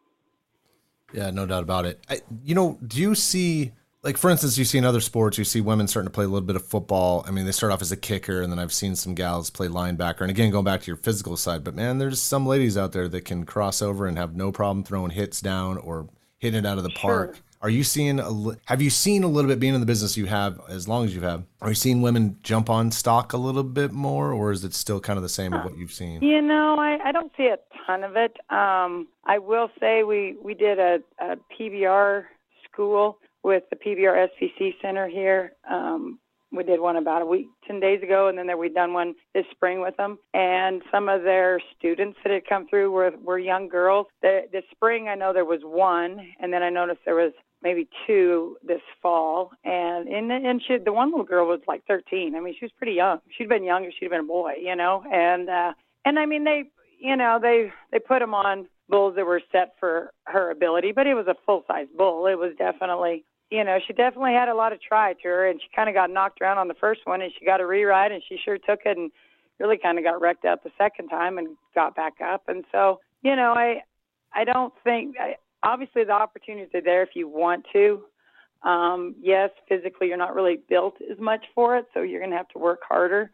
Yeah, 1.12 1.31
no 1.31 1.46
doubt 1.46 1.64
about 1.64 1.87
it. 1.87 2.05
I, 2.09 2.20
you 2.44 2.55
know, 2.55 2.79
do 2.87 3.00
you 3.00 3.16
see 3.16 3.72
like 4.03 4.16
for 4.16 4.31
instance, 4.31 4.57
you 4.57 4.64
see 4.64 4.79
in 4.79 4.85
other 4.85 5.00
sports, 5.00 5.37
you 5.37 5.44
see 5.44 5.61
women 5.61 5.87
starting 5.87 6.09
to 6.09 6.12
play 6.12 6.24
a 6.24 6.29
little 6.29 6.46
bit 6.46 6.57
of 6.57 6.64
football. 6.64 7.24
I 7.26 7.31
mean, 7.31 7.44
they 7.44 7.53
start 7.53 7.72
off 7.72 7.83
as 7.83 7.92
a 7.92 7.96
kicker, 7.96 8.40
and 8.40 8.50
then 8.50 8.59
I've 8.59 8.72
seen 8.72 8.96
some 8.96 9.14
gals 9.14 9.50
play 9.50 9.68
linebacker. 9.68 10.22
And 10.22 10.31
again, 10.31 10.50
going 10.50 10.64
back 10.64 10.81
to 10.83 10.87
your 10.87 10.96
physical 10.96 11.37
side, 11.37 11.64
but 11.64 11.74
man, 11.74 11.98
there's 11.98 12.20
some 12.20 12.46
ladies 12.46 12.79
out 12.79 12.92
there 12.92 13.09
that 13.09 13.24
can 13.24 13.44
cross 13.44 13.83
over 13.83 14.07
and 14.07 14.16
have 14.16 14.35
no 14.35 14.53
problem 14.53 14.85
throwing 14.85 15.11
hits 15.11 15.40
down 15.40 15.76
or 15.76 16.09
hitting 16.38 16.61
it 16.61 16.66
out 16.66 16.79
of 16.79 16.85
the 16.85 16.90
park. 16.90 17.40
Are 17.62 17.68
you 17.68 17.85
seeing 17.85 18.18
a? 18.18 18.33
Have 18.66 18.81
you 18.81 18.88
seen 18.88 19.23
a 19.23 19.27
little 19.27 19.51
bit 19.51 19.61
being 19.61 19.75
in 19.75 19.81
the 19.81 19.87
business 19.87 20.16
you 20.16 20.25
have 20.27 20.59
as 20.68 20.88
long 20.88 21.05
as 21.05 21.14
you 21.14 21.20
have? 21.20 21.44
Are 21.61 21.68
you 21.68 21.75
seeing 21.75 22.01
women 22.01 22.38
jump 22.42 22.70
on 22.70 22.90
stock 22.90 23.35
a 23.35 23.37
little 23.37 23.62
bit 23.62 23.92
more, 23.92 24.33
or 24.33 24.51
is 24.51 24.64
it 24.64 24.73
still 24.73 24.99
kind 24.99 25.18
of 25.18 25.23
the 25.23 25.29
same 25.29 25.53
of 25.53 25.64
what 25.64 25.77
you've 25.77 25.92
seen? 25.92 26.23
You 26.23 26.40
know, 26.40 26.77
I, 26.79 26.99
I 27.05 27.12
don't 27.12 27.31
see 27.37 27.49
a 27.49 27.59
ton 27.87 28.03
of 28.03 28.16
it. 28.16 28.35
Um, 28.49 29.09
I 29.27 29.38
will 29.38 29.68
say 29.79 30.05
we 30.05 30.37
we 30.42 30.55
did 30.55 30.79
a, 30.79 31.01
a 31.20 31.37
PBR 31.59 32.25
school 32.64 33.18
with 33.42 33.64
the 33.68 33.77
PBR 33.77 34.29
SPC 34.29 34.73
Center 34.81 35.07
here. 35.07 35.53
Um, 35.70 36.18
we 36.53 36.64
did 36.64 36.81
one 36.81 36.96
about 36.96 37.23
a 37.23 37.27
week, 37.27 37.46
10 37.66 37.79
days 37.79 38.03
ago, 38.03 38.27
and 38.29 38.37
then 38.37 38.59
we've 38.59 38.75
done 38.75 38.92
one 38.92 39.14
this 39.35 39.44
spring 39.53 39.81
with 39.81 39.96
them. 39.96 40.18
And 40.35 40.83
some 40.90 41.09
of 41.09 41.23
their 41.23 41.61
students 41.79 42.18
that 42.25 42.33
had 42.33 42.46
come 42.49 42.66
through 42.68 42.90
were, 42.90 43.12
were 43.23 43.38
young 43.38 43.68
girls. 43.68 44.07
The, 44.20 44.42
this 44.51 44.64
spring, 44.73 45.07
I 45.09 45.14
know 45.14 45.33
there 45.33 45.44
was 45.44 45.61
one, 45.62 46.18
and 46.40 46.53
then 46.53 46.64
I 46.64 46.70
noticed 46.70 47.01
there 47.05 47.14
was 47.14 47.33
maybe 47.62 47.88
two 48.07 48.57
this 48.62 48.81
fall. 49.03 49.53
And 49.64 50.09
and, 50.09 50.31
and 50.31 50.62
she, 50.66 50.79
the 50.79 50.92
one 50.92 51.11
little 51.11 51.25
girl 51.25 51.46
was 51.46 51.61
like 51.66 51.85
13. 51.87 52.35
I 52.35 52.40
mean, 52.40 52.55
she 52.59 52.64
was 52.64 52.73
pretty 52.77 52.94
young. 52.94 53.20
She'd 53.37 53.49
been 53.49 53.64
younger. 53.64 53.90
She'd 53.99 54.11
been 54.11 54.20
a 54.20 54.25
boy, 54.25 54.55
you 54.61 54.77
know. 54.77 55.05
And 55.12 55.49
uh, 55.49 55.73
and 56.05 56.18
I 56.18 56.27
mean, 56.27 56.44
they, 56.44 56.64
you 56.99 57.16
know, 57.16 57.38
they 57.40 57.73
they 57.92 57.99
put 57.99 58.20
them 58.20 58.35
on 58.35 58.66
bulls 58.88 59.14
that 59.16 59.27
were 59.27 59.40
set 59.53 59.75
for 59.79 60.12
her 60.25 60.51
ability, 60.51 60.92
but 60.92 61.07
it 61.07 61.14
was 61.14 61.27
a 61.27 61.37
full 61.46 61.64
size 61.68 61.87
bull. 61.96 62.27
It 62.27 62.38
was 62.38 62.53
definitely 62.59 63.25
you 63.51 63.64
know, 63.64 63.79
she 63.85 63.92
definitely 63.92 64.33
had 64.33 64.49
a 64.49 64.55
lot 64.55 64.73
of 64.73 64.81
try 64.81 65.12
to 65.12 65.29
her, 65.29 65.49
and 65.49 65.61
she 65.61 65.68
kind 65.75 65.88
of 65.88 65.94
got 65.94 66.11
knocked 66.11 66.40
around 66.40 66.59
on 66.59 66.68
the 66.68 66.75
first 66.75 67.01
one, 67.05 67.20
and 67.20 67.33
she 67.37 67.44
got 67.44 67.61
a 67.61 67.64
reride, 67.64 68.12
and 68.12 68.23
she 68.29 68.38
sure 68.42 68.59
took 68.59 68.81
it, 68.85 68.96
and 68.96 69.11
really 69.59 69.77
kind 69.77 69.99
of 69.99 70.05
got 70.05 70.20
wrecked 70.20 70.44
out 70.44 70.62
the 70.62 70.70
second 70.79 71.09
time, 71.09 71.37
and 71.37 71.57
got 71.75 71.96
back 71.96 72.14
up. 72.25 72.44
And 72.46 72.64
so, 72.70 73.01
you 73.23 73.35
know, 73.35 73.53
I, 73.53 73.83
I 74.33 74.44
don't 74.44 74.73
think, 74.85 75.16
I, 75.18 75.35
obviously, 75.62 76.05
the 76.05 76.12
opportunities 76.12 76.75
are 76.75 76.83
there 76.83 77.03
if 77.03 77.11
you 77.14 77.29
want 77.29 77.66
to. 77.73 78.03
Um, 78.62 79.14
yes, 79.20 79.51
physically, 79.68 80.09
you're 80.09 80.16
not 80.16 80.35
really 80.35 80.61
built 80.68 80.96
as 81.11 81.18
much 81.18 81.46
for 81.55 81.77
it, 81.77 81.87
so 81.94 82.03
you're 82.03 82.20
going 82.20 82.31
to 82.31 82.37
have 82.37 82.49
to 82.49 82.59
work 82.59 82.81
harder. 82.87 83.31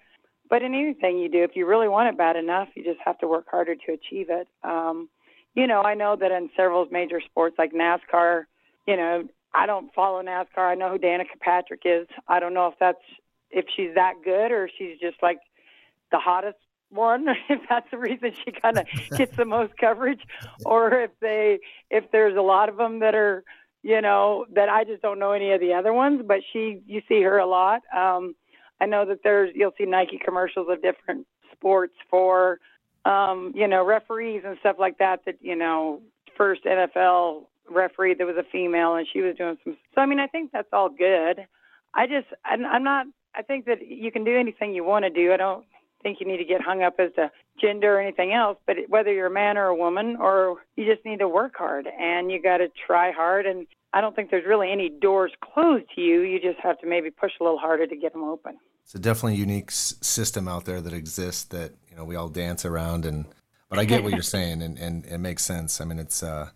But 0.49 0.63
in 0.63 0.75
anything 0.75 1.19
you 1.19 1.29
do, 1.29 1.43
if 1.43 1.57
you 1.57 1.67
really 1.67 1.89
want 1.89 2.09
it 2.09 2.17
bad 2.17 2.37
enough, 2.37 2.69
you 2.77 2.85
just 2.85 3.01
have 3.05 3.19
to 3.19 3.29
work 3.29 3.47
harder 3.51 3.75
to 3.75 3.93
achieve 3.93 4.27
it. 4.31 4.47
Um, 4.63 5.09
you 5.55 5.67
know, 5.67 5.83
I 5.83 5.95
know 5.95 6.15
that 6.17 6.31
in 6.31 6.51
several 6.57 6.87
major 6.91 7.21
sports 7.21 7.57
like 7.59 7.73
NASCAR, 7.73 8.45
you 8.87 8.97
know, 8.97 9.25
I 9.55 9.67
don't 9.67 9.93
follow 9.95 10.23
NASCAR. 10.23 10.71
I 10.71 10.75
know 10.75 10.91
who 10.91 10.99
Danica 10.99 11.41
Patrick 11.41 11.83
is. 11.85 12.07
I 12.29 12.39
don't 12.39 12.55
know 12.55 12.69
if 12.69 12.75
that's 12.79 12.99
if 13.51 13.65
she's 13.75 13.95
that 13.95 14.15
good 14.25 14.53
or 14.53 14.69
she's 14.79 14.99
just 15.01 15.17
like 15.23 15.39
the 16.13 16.19
hottest 16.19 16.59
one 16.91 17.27
if 17.49 17.61
that's 17.69 17.91
the 17.91 17.99
reason 17.99 18.33
she 18.45 18.53
kind 18.53 18.79
of 18.79 18.87
gets 19.17 19.37
the 19.37 19.45
most 19.45 19.77
coverage 19.77 20.21
or 20.65 20.93
if 20.93 21.11
they 21.21 21.59
if 21.91 22.11
there's 22.13 22.37
a 22.37 22.43
lot 22.43 22.69
of 22.69 22.77
them 22.77 23.01
that 23.01 23.15
are 23.15 23.45
you 23.83 24.01
know 24.01 24.47
that 24.55 24.69
I 24.69 24.85
just 24.85 25.03
don't 25.03 25.19
know 25.19 25.33
any 25.33 25.53
of 25.53 25.61
the 25.61 25.73
other 25.73 25.93
ones 25.93 26.23
but 26.27 26.41
she 26.53 26.83
you 26.87 27.03
see 27.09 27.23
her 27.23 27.39
a 27.39 27.47
lot. 27.47 27.83
Um 27.97 28.35
I 28.81 28.87
know 28.87 29.07
that 29.07 29.21
there's 29.25 29.53
you'll 29.55 29.75
see 29.79 29.85
Nike 29.85 30.21
commercials 30.23 30.69
of 30.71 30.83
different 30.83 31.27
sports 31.53 31.95
for 32.11 32.61
um 33.05 33.53
you 33.55 33.67
know 33.67 33.85
referees 33.85 34.43
and 34.45 34.57
stuff 34.61 34.77
like 34.79 34.99
that 34.99 35.21
that 35.27 35.37
you 35.41 35.57
know 35.57 36.03
first 36.37 36.65
NFL 36.65 37.47
referee 37.69 38.15
that 38.15 38.27
was 38.27 38.37
a 38.37 38.45
female 38.53 38.95
and 38.95 39.09
she 39.13 39.21
was 39.21 39.37
doing 39.37 39.57
some 39.65 39.77
so 39.95 40.01
I 40.01 40.07
mean 40.07 40.21
I 40.21 40.27
think 40.27 40.53
that's 40.53 40.69
all 40.73 40.89
good. 40.89 41.47
I 41.95 42.07
just 42.07 42.27
I'm, 42.45 42.65
I'm 42.65 42.85
not 42.85 43.07
I 43.35 43.43
think 43.43 43.67
that 43.67 43.87
you 43.87 44.11
can 44.11 44.25
do 44.25 44.37
anything 44.37 44.75
you 44.75 44.85
want 44.85 45.05
to 45.05 45.11
do. 45.11 45.33
I 45.33 45.37
don't 45.37 45.65
think 46.03 46.21
you 46.21 46.27
need 46.27 46.39
to 46.39 46.45
get 46.45 46.61
hung 46.61 46.83
up 46.83 46.95
as 46.99 47.13
to 47.15 47.31
gender 47.61 47.97
or 47.97 48.01
anything 48.01 48.33
else, 48.33 48.59
but 48.67 48.77
whether 48.89 49.13
you're 49.13 49.27
a 49.27 49.31
man 49.31 49.57
or 49.57 49.67
a 49.67 49.77
woman, 49.77 50.17
or 50.21 50.59
you 50.77 50.85
just 50.93 51.05
need 51.05 51.19
to 51.19 51.29
work 51.29 51.55
hard 51.57 51.87
and 51.87 52.31
you 52.31 52.43
got 52.43 52.59
to 52.59 52.69
try 52.87 53.13
hard. 53.13 53.47
And 53.47 53.67
I 53.93 54.01
don't 54.01 54.15
think 54.15 54.31
there's 54.31 54.47
really 54.47 54.71
any 54.71 54.89
doors 54.89 55.33
closed 55.41 55.87
to 55.95 56.01
you. 56.01 56.21
You 56.21 56.41
just 56.41 56.61
have 56.61 56.79
to 56.81 56.87
maybe 56.87 57.11
push 57.11 57.33
a 57.41 57.45
little 57.45 57.59
harder 57.59 57.87
to 57.87 57.97
get 57.97 58.13
them 58.13 58.25
open. 58.25 58.59
It's 58.85 58.95
a 58.95 58.99
definitely 58.99 59.37
unique 59.37 59.71
s- 59.71 59.95
system 60.01 60.47
out 60.47 60.65
there 60.65 60.81
that 60.81 60.93
exists 60.93 61.45
that 61.45 61.73
you 61.91 61.97
know 61.97 62.05
we 62.05 62.15
all 62.17 62.29
dance 62.29 62.65
around 62.65 63.05
and. 63.05 63.27
But 63.69 63.81
I 63.81 63.85
get 63.85 64.05
what 64.05 64.13
you're 64.13 64.23
saying, 64.37 64.63
and, 64.63 64.79
and 64.79 65.05
it 65.07 65.19
makes 65.19 65.45
sense. 65.45 65.81
I 65.81 65.85
mean, 65.87 65.99
it's 65.99 66.23
uh, 66.23 66.51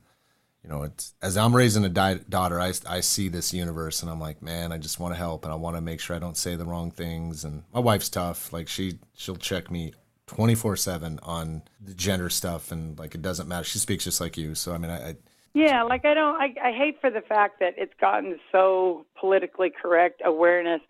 you 0.63 0.69
know, 0.69 0.83
it's 0.83 1.15
as 1.23 1.37
I'm 1.37 1.57
raising 1.57 1.85
a 1.85 1.89
di- 1.89 2.21
daughter, 2.29 2.61
I, 2.61 2.73
I 2.87 3.01
see 3.01 3.29
this 3.29 3.55
universe 3.55 4.03
and 4.03 4.11
I'm 4.11 4.21
like, 4.21 4.43
man, 4.43 4.73
I 4.73 4.79
just 4.79 5.01
want 5.01 5.15
to 5.15 5.19
help 5.19 5.45
and 5.45 5.53
I 5.53 5.57
want 5.57 5.77
to 5.77 5.81
make 5.81 6.01
sure 6.01 6.15
I 6.15 6.19
don't 6.19 6.37
say 6.37 6.55
the 6.55 6.67
wrong 6.67 6.91
things. 6.91 7.45
And 7.45 7.63
my 7.73 7.81
wife's 7.81 8.11
tough. 8.11 8.53
Like 8.53 8.69
she, 8.69 8.99
she'll 9.15 9.37
check 9.37 9.71
me 9.71 9.95
24 10.27 10.77
seven 10.77 11.19
on 11.23 11.63
the 11.81 11.95
gender 11.95 12.29
stuff. 12.29 12.73
And 12.73 12.99
like, 12.99 13.15
it 13.15 13.23
doesn't 13.23 13.49
matter. 13.49 13.65
She 13.65 13.79
speaks 13.79 14.05
just 14.05 14.21
like 14.21 14.37
you. 14.37 14.55
So, 14.55 14.75
I 14.75 14.79
mean, 14.79 14.91
I, 14.91 15.11
I 15.11 15.17
yeah, 15.55 15.83
like 15.83 16.05
I 16.05 16.15
don't, 16.15 16.37
I, 16.41 16.55
I 16.63 16.73
hate 16.73 17.01
for 17.01 17.11
the 17.11 17.23
fact 17.23 17.59
that 17.61 17.75
it's 17.77 17.95
gotten 17.99 18.39
so 18.53 19.07
politically 19.19 19.71
correct 19.71 20.21
awareness 20.25 20.81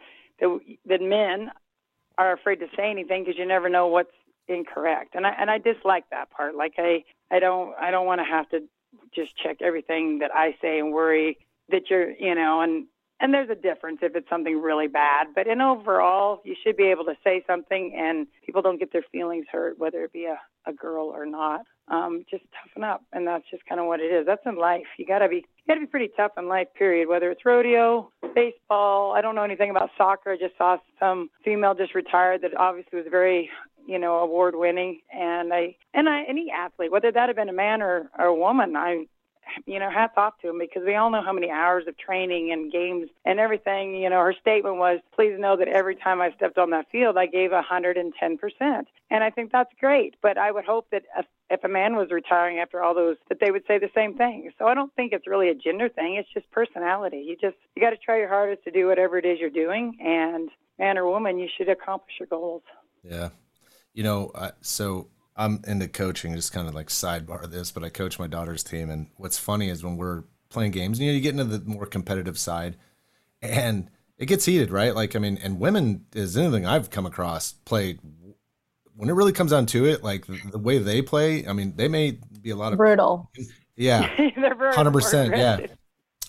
that, 0.40 0.58
that 0.86 1.00
men 1.00 1.50
are 2.18 2.32
afraid 2.32 2.56
to 2.56 2.66
say 2.76 2.90
anything 2.90 3.24
because 3.24 3.38
you 3.38 3.46
never 3.46 3.68
know 3.68 3.86
what's 3.86 4.10
incorrect. 4.48 5.14
And 5.14 5.26
I, 5.26 5.34
and 5.38 5.48
I 5.48 5.58
dislike 5.58 6.04
that 6.10 6.30
part. 6.30 6.56
Like 6.56 6.74
I, 6.76 7.04
I 7.30 7.38
don't, 7.38 7.72
I 7.80 7.92
don't 7.92 8.04
want 8.04 8.20
to 8.20 8.24
have 8.24 8.48
to 8.50 8.64
just 9.14 9.36
check 9.36 9.58
everything 9.60 10.18
that 10.20 10.30
I 10.34 10.56
say 10.60 10.78
and 10.78 10.92
worry 10.92 11.38
that 11.70 11.90
you're, 11.90 12.10
you 12.12 12.34
know, 12.34 12.60
and 12.60 12.86
and 13.20 13.34
there's 13.34 13.50
a 13.50 13.54
difference 13.54 13.98
if 14.02 14.16
it's 14.16 14.28
something 14.30 14.60
really 14.60 14.88
bad. 14.88 15.28
But 15.34 15.46
in 15.46 15.60
overall, 15.60 16.40
you 16.44 16.56
should 16.64 16.76
be 16.76 16.84
able 16.84 17.04
to 17.04 17.14
say 17.22 17.44
something 17.46 17.94
and 17.96 18.26
people 18.44 18.62
don't 18.62 18.78
get 18.78 18.92
their 18.92 19.04
feelings 19.12 19.44
hurt, 19.52 19.78
whether 19.78 20.02
it 20.04 20.12
be 20.12 20.24
a, 20.24 20.40
a 20.66 20.72
girl 20.72 21.06
or 21.06 21.26
not. 21.26 21.66
Um, 21.88 22.24
just 22.30 22.44
toughen 22.62 22.84
up, 22.84 23.02
and 23.12 23.26
that's 23.26 23.44
just 23.50 23.66
kind 23.66 23.80
of 23.80 23.86
what 23.88 23.98
it 23.98 24.12
is. 24.12 24.24
That's 24.24 24.46
in 24.46 24.56
life. 24.56 24.86
You 24.96 25.06
gotta 25.06 25.28
be 25.28 25.36
you 25.36 25.64
gotta 25.66 25.80
be 25.80 25.86
pretty 25.86 26.10
tough 26.16 26.32
in 26.38 26.48
life. 26.48 26.68
Period. 26.78 27.08
Whether 27.08 27.30
it's 27.32 27.44
rodeo, 27.44 28.10
baseball. 28.34 29.12
I 29.12 29.20
don't 29.20 29.34
know 29.34 29.42
anything 29.42 29.70
about 29.70 29.90
soccer. 29.98 30.30
I 30.30 30.36
just 30.36 30.56
saw 30.56 30.78
some 31.00 31.30
female 31.44 31.74
just 31.74 31.96
retired 31.96 32.42
that 32.42 32.56
obviously 32.56 32.98
was 32.98 33.08
very 33.10 33.50
you 33.86 33.98
know, 33.98 34.18
award 34.18 34.54
winning. 34.56 35.00
And 35.12 35.52
I 35.52 35.76
and 35.94 36.08
I 36.08 36.24
any 36.24 36.50
athlete, 36.50 36.90
whether 36.90 37.12
that 37.12 37.28
had 37.28 37.36
been 37.36 37.48
a 37.48 37.54
man 37.54 37.82
or, 37.82 38.10
or 38.18 38.26
a 38.26 38.34
woman, 38.34 38.76
I 38.76 39.06
you 39.66 39.78
know, 39.78 39.90
hats 39.90 40.14
off 40.16 40.38
to 40.40 40.48
him 40.48 40.58
because 40.58 40.82
we 40.84 40.94
all 40.94 41.10
know 41.10 41.22
how 41.22 41.32
many 41.32 41.50
hours 41.50 41.84
of 41.86 41.96
training 41.98 42.52
and 42.52 42.72
games 42.72 43.08
and 43.24 43.38
everything. 43.40 43.94
You 43.94 44.10
know, 44.10 44.20
her 44.20 44.34
statement 44.40 44.76
was, 44.76 45.00
please 45.14 45.36
know 45.38 45.56
that 45.56 45.68
every 45.68 45.96
time 45.96 46.20
I 46.20 46.32
stepped 46.32 46.58
on 46.58 46.70
that 46.70 46.90
field, 46.90 47.16
I 47.16 47.26
gave 47.26 47.50
110%. 47.50 48.84
And 49.10 49.24
I 49.24 49.30
think 49.30 49.52
that's 49.52 49.72
great. 49.78 50.14
But 50.22 50.38
I 50.38 50.50
would 50.50 50.64
hope 50.64 50.88
that 50.90 51.02
if, 51.18 51.26
if 51.50 51.64
a 51.64 51.68
man 51.68 51.96
was 51.96 52.10
retiring 52.10 52.58
after 52.58 52.82
all 52.82 52.94
those, 52.94 53.16
that 53.28 53.38
they 53.40 53.50
would 53.50 53.64
say 53.66 53.78
the 53.78 53.90
same 53.94 54.16
thing. 54.16 54.50
So 54.58 54.66
I 54.66 54.74
don't 54.74 54.94
think 54.94 55.12
it's 55.12 55.26
really 55.26 55.48
a 55.48 55.54
gender 55.54 55.88
thing. 55.88 56.16
It's 56.16 56.32
just 56.32 56.50
personality. 56.50 57.24
You 57.26 57.36
just, 57.40 57.56
you 57.74 57.82
got 57.82 57.90
to 57.90 57.96
try 57.96 58.18
your 58.18 58.28
hardest 58.28 58.64
to 58.64 58.70
do 58.70 58.86
whatever 58.86 59.18
it 59.18 59.24
is 59.24 59.38
you're 59.40 59.50
doing. 59.50 59.96
And 60.00 60.50
man 60.78 60.98
or 60.98 61.10
woman, 61.10 61.38
you 61.38 61.48
should 61.56 61.68
accomplish 61.68 62.14
your 62.18 62.28
goals. 62.28 62.62
Yeah. 63.02 63.30
You 63.92 64.04
know, 64.04 64.30
uh, 64.34 64.52
so 64.60 65.08
I'm 65.36 65.62
into 65.66 65.88
coaching, 65.88 66.34
just 66.34 66.52
kind 66.52 66.68
of 66.68 66.74
like 66.74 66.88
sidebar 66.88 67.50
this, 67.50 67.70
but 67.70 67.82
I 67.82 67.88
coach 67.88 68.18
my 68.18 68.26
daughter's 68.26 68.62
team. 68.62 68.90
And 68.90 69.08
what's 69.16 69.38
funny 69.38 69.68
is 69.68 69.82
when 69.82 69.96
we're 69.96 70.24
playing 70.50 70.72
games, 70.72 71.00
you 71.00 71.06
know, 71.06 71.14
you 71.14 71.20
get 71.20 71.32
into 71.32 71.44
the 71.44 71.64
more 71.68 71.86
competitive 71.86 72.38
side 72.38 72.76
and 73.40 73.90
it 74.18 74.26
gets 74.26 74.44
heated, 74.44 74.70
right? 74.70 74.94
Like, 74.94 75.16
I 75.16 75.18
mean, 75.18 75.38
and 75.42 75.58
women 75.58 76.04
is 76.14 76.36
anything 76.36 76.66
I've 76.66 76.90
come 76.90 77.06
across 77.06 77.52
play 77.52 77.98
when 78.94 79.08
it 79.08 79.14
really 79.14 79.32
comes 79.32 79.50
down 79.50 79.64
to 79.64 79.86
it, 79.86 80.04
like 80.04 80.26
the, 80.26 80.38
the 80.50 80.58
way 80.58 80.76
they 80.76 81.00
play, 81.00 81.46
I 81.46 81.54
mean, 81.54 81.72
they 81.74 81.88
may 81.88 82.18
be 82.42 82.50
a 82.50 82.56
lot 82.56 82.72
of 82.72 82.78
brutal. 82.78 83.30
Yeah. 83.76 84.02
Hundred 84.74 84.90
percent. 84.92 85.34
Yeah. 85.34 85.66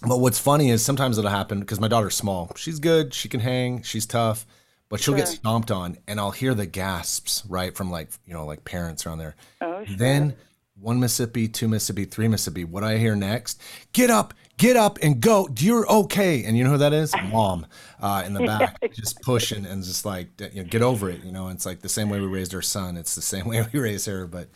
But 0.07 0.19
what's 0.21 0.39
funny 0.39 0.69
is 0.69 0.85
sometimes 0.85 1.17
it'll 1.17 1.29
happen 1.29 1.59
because 1.59 1.81
my 1.81 1.89
daughter's 1.89 2.15
small. 2.15 2.49
She's 2.55 2.79
good. 2.79 3.13
She 3.13 3.27
can 3.27 3.41
hang. 3.41 3.81
She's 3.81 4.05
tough 4.05 4.45
but 4.91 4.99
she'll 4.99 5.13
sure. 5.13 5.19
get 5.19 5.27
stomped 5.29 5.71
on 5.71 5.97
and 6.05 6.19
I'll 6.19 6.31
hear 6.31 6.53
the 6.53 6.65
gasps, 6.65 7.43
right, 7.47 7.75
from 7.75 7.89
like, 7.89 8.09
you 8.27 8.33
know, 8.33 8.45
like 8.45 8.65
parents 8.65 9.05
around 9.05 9.19
there. 9.19 9.37
Oh, 9.61 9.85
sure. 9.85 9.95
Then 9.95 10.35
one 10.77 10.99
Mississippi, 10.99 11.47
two 11.47 11.69
Mississippi, 11.69 12.03
three 12.03 12.27
Mississippi. 12.27 12.65
What 12.65 12.83
I 12.83 12.97
hear 12.97 13.15
next, 13.15 13.61
get 13.93 14.09
up, 14.09 14.33
get 14.57 14.75
up 14.75 14.99
and 15.01 15.21
go. 15.21 15.47
You're 15.57 15.89
okay. 15.89 16.43
And 16.43 16.57
you 16.57 16.65
know 16.65 16.71
who 16.71 16.77
that 16.79 16.91
is? 16.91 17.13
Mom 17.31 17.65
uh, 18.01 18.23
in 18.25 18.33
the 18.33 18.45
back, 18.45 18.77
yeah. 18.81 18.89
just 18.89 19.21
pushing 19.21 19.65
and 19.65 19.81
just 19.81 20.05
like, 20.05 20.27
you 20.53 20.61
know, 20.61 20.67
get 20.67 20.81
over 20.81 21.09
it. 21.09 21.23
You 21.23 21.31
know, 21.31 21.47
it's 21.47 21.65
like 21.65 21.79
the 21.79 21.89
same 21.89 22.09
way 22.09 22.19
we 22.19 22.27
raised 22.27 22.53
our 22.53 22.61
son. 22.61 22.97
It's 22.97 23.15
the 23.15 23.21
same 23.21 23.47
way 23.47 23.65
we 23.71 23.79
raised 23.79 24.07
her. 24.07 24.27
But 24.27 24.49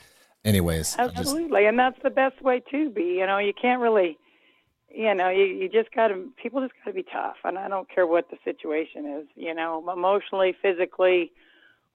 anyways. 0.43 0.97
Absolutely. 0.99 1.61
Just, 1.61 1.69
and 1.69 1.79
that's 1.79 1.99
the 2.03 2.09
best 2.09 2.41
way 2.41 2.61
to 2.71 2.89
be. 2.89 3.03
You 3.19 3.25
know, 3.25 3.37
you 3.37 3.53
can't 3.59 3.81
really 3.81 4.17
you 4.95 5.13
know, 5.13 5.29
you, 5.29 5.43
you 5.43 5.69
just 5.69 5.93
got 5.93 6.07
to, 6.07 6.29
people 6.41 6.61
just 6.61 6.73
got 6.83 6.91
to 6.91 6.95
be 6.95 7.03
tough. 7.03 7.35
And 7.43 7.57
I 7.57 7.67
don't 7.67 7.89
care 7.89 8.07
what 8.07 8.29
the 8.29 8.37
situation 8.45 9.05
is, 9.19 9.27
you 9.35 9.53
know, 9.53 9.83
emotionally, 9.91 10.55
physically, 10.61 11.33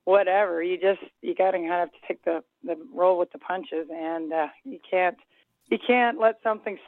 whatever. 0.05 0.63
You 0.63 0.77
just, 0.77 1.01
you 1.23 1.35
got 1.35 1.53
to 1.53 1.59
kind 1.59 1.83
of 1.83 1.89
take 2.07 2.25
the, 2.25 2.43
the 2.63 2.77
roll 2.95 3.19
with 3.19 3.33
the 3.33 3.39
punches. 3.39 3.89
And 3.91 4.33
uh, 4.33 4.49
you 4.65 4.79
can't, 4.89 5.17
you 5.71 5.79
can't 5.85 6.21
let 6.21 6.41
something 6.43 6.79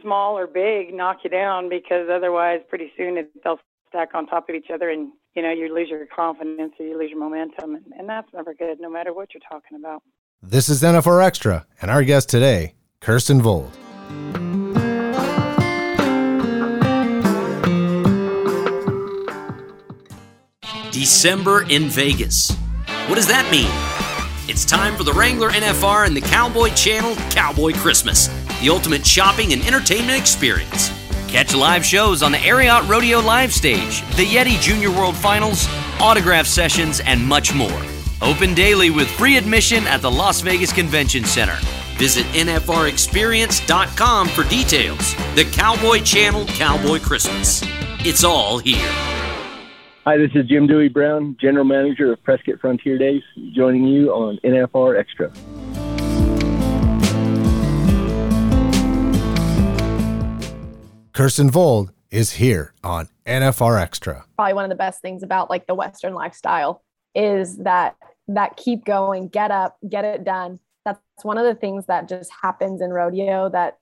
small 0.00 0.38
or 0.38 0.46
big 0.46 0.94
knock 0.94 1.18
you 1.24 1.30
down 1.30 1.68
because 1.68 2.08
otherwise, 2.12 2.60
pretty 2.68 2.92
soon 2.96 3.16
it, 3.16 3.30
they'll 3.42 3.58
stack 3.88 4.14
on 4.14 4.26
top 4.26 4.48
of 4.48 4.54
each 4.54 4.70
other 4.72 4.88
and, 4.88 5.10
you 5.34 5.42
know, 5.42 5.50
you 5.50 5.74
lose 5.74 5.88
your 5.88 6.06
confidence 6.06 6.74
or 6.78 6.86
you 6.86 6.96
lose 6.96 7.10
your 7.10 7.18
momentum. 7.18 7.74
And, 7.74 7.84
and 7.98 8.08
that's 8.08 8.32
never 8.32 8.54
good, 8.54 8.78
no 8.78 8.88
matter 8.88 9.12
what 9.12 9.34
you're 9.34 9.42
talking 9.48 9.76
about. 9.78 10.02
This 10.42 10.68
is 10.68 10.82
NFR 10.82 11.24
Extra, 11.24 11.66
and 11.80 11.90
our 11.90 12.04
guest 12.04 12.28
today, 12.28 12.74
Kirsten 13.00 13.42
Vold. 13.42 13.76
December 20.96 21.68
in 21.68 21.90
Vegas. 21.90 22.56
What 23.06 23.16
does 23.16 23.26
that 23.26 23.46
mean? 23.50 23.68
It's 24.48 24.64
time 24.64 24.96
for 24.96 25.04
the 25.04 25.12
Wrangler 25.12 25.50
NFR 25.50 26.06
and 26.06 26.16
the 26.16 26.22
Cowboy 26.22 26.70
Channel 26.70 27.14
Cowboy 27.28 27.74
Christmas, 27.74 28.28
the 28.62 28.70
ultimate 28.70 29.06
shopping 29.06 29.52
and 29.52 29.62
entertainment 29.66 30.18
experience. 30.18 30.90
Catch 31.28 31.54
live 31.54 31.84
shows 31.84 32.22
on 32.22 32.32
the 32.32 32.38
Ariat 32.38 32.88
Rodeo 32.88 33.20
Live 33.20 33.52
Stage, 33.52 34.00
the 34.16 34.24
Yeti 34.24 34.58
Junior 34.58 34.90
World 34.90 35.14
Finals, 35.14 35.68
autograph 36.00 36.46
sessions, 36.46 37.00
and 37.00 37.22
much 37.22 37.54
more. 37.54 37.82
Open 38.22 38.54
daily 38.54 38.88
with 38.88 39.10
free 39.10 39.36
admission 39.36 39.86
at 39.86 40.00
the 40.00 40.10
Las 40.10 40.40
Vegas 40.40 40.72
Convention 40.72 41.26
Center. 41.26 41.58
Visit 41.98 42.24
NFRExperience.com 42.28 44.28
for 44.28 44.44
details. 44.44 45.14
The 45.34 45.44
Cowboy 45.52 46.00
Channel 46.00 46.46
Cowboy 46.46 47.00
Christmas. 47.00 47.62
It's 48.00 48.24
all 48.24 48.56
here. 48.56 48.90
Hi, 50.08 50.16
this 50.16 50.30
is 50.36 50.46
Jim 50.46 50.68
Dewey 50.68 50.88
Brown, 50.88 51.36
General 51.40 51.64
Manager 51.64 52.12
of 52.12 52.22
Prescott 52.22 52.60
Frontier 52.60 52.96
Days, 52.96 53.24
joining 53.52 53.82
you 53.82 54.12
on 54.12 54.38
NFR 54.44 54.96
Extra. 54.96 55.32
Kirsten 61.12 61.50
Vold 61.50 61.90
is 62.12 62.34
here 62.34 62.72
on 62.84 63.08
NFR 63.26 63.80
Extra. 63.82 64.24
Probably 64.36 64.54
one 64.54 64.64
of 64.64 64.68
the 64.68 64.76
best 64.76 65.02
things 65.02 65.24
about 65.24 65.50
like 65.50 65.66
the 65.66 65.74
Western 65.74 66.14
lifestyle 66.14 66.84
is 67.16 67.56
that 67.64 67.96
that 68.28 68.56
keep 68.56 68.84
going, 68.84 69.26
get 69.26 69.50
up, 69.50 69.76
get 69.90 70.04
it 70.04 70.22
done. 70.22 70.60
That's 70.84 71.00
one 71.24 71.36
of 71.36 71.44
the 71.44 71.56
things 71.56 71.86
that 71.86 72.08
just 72.08 72.30
happens 72.42 72.80
in 72.80 72.90
rodeo 72.90 73.48
that 73.48 73.78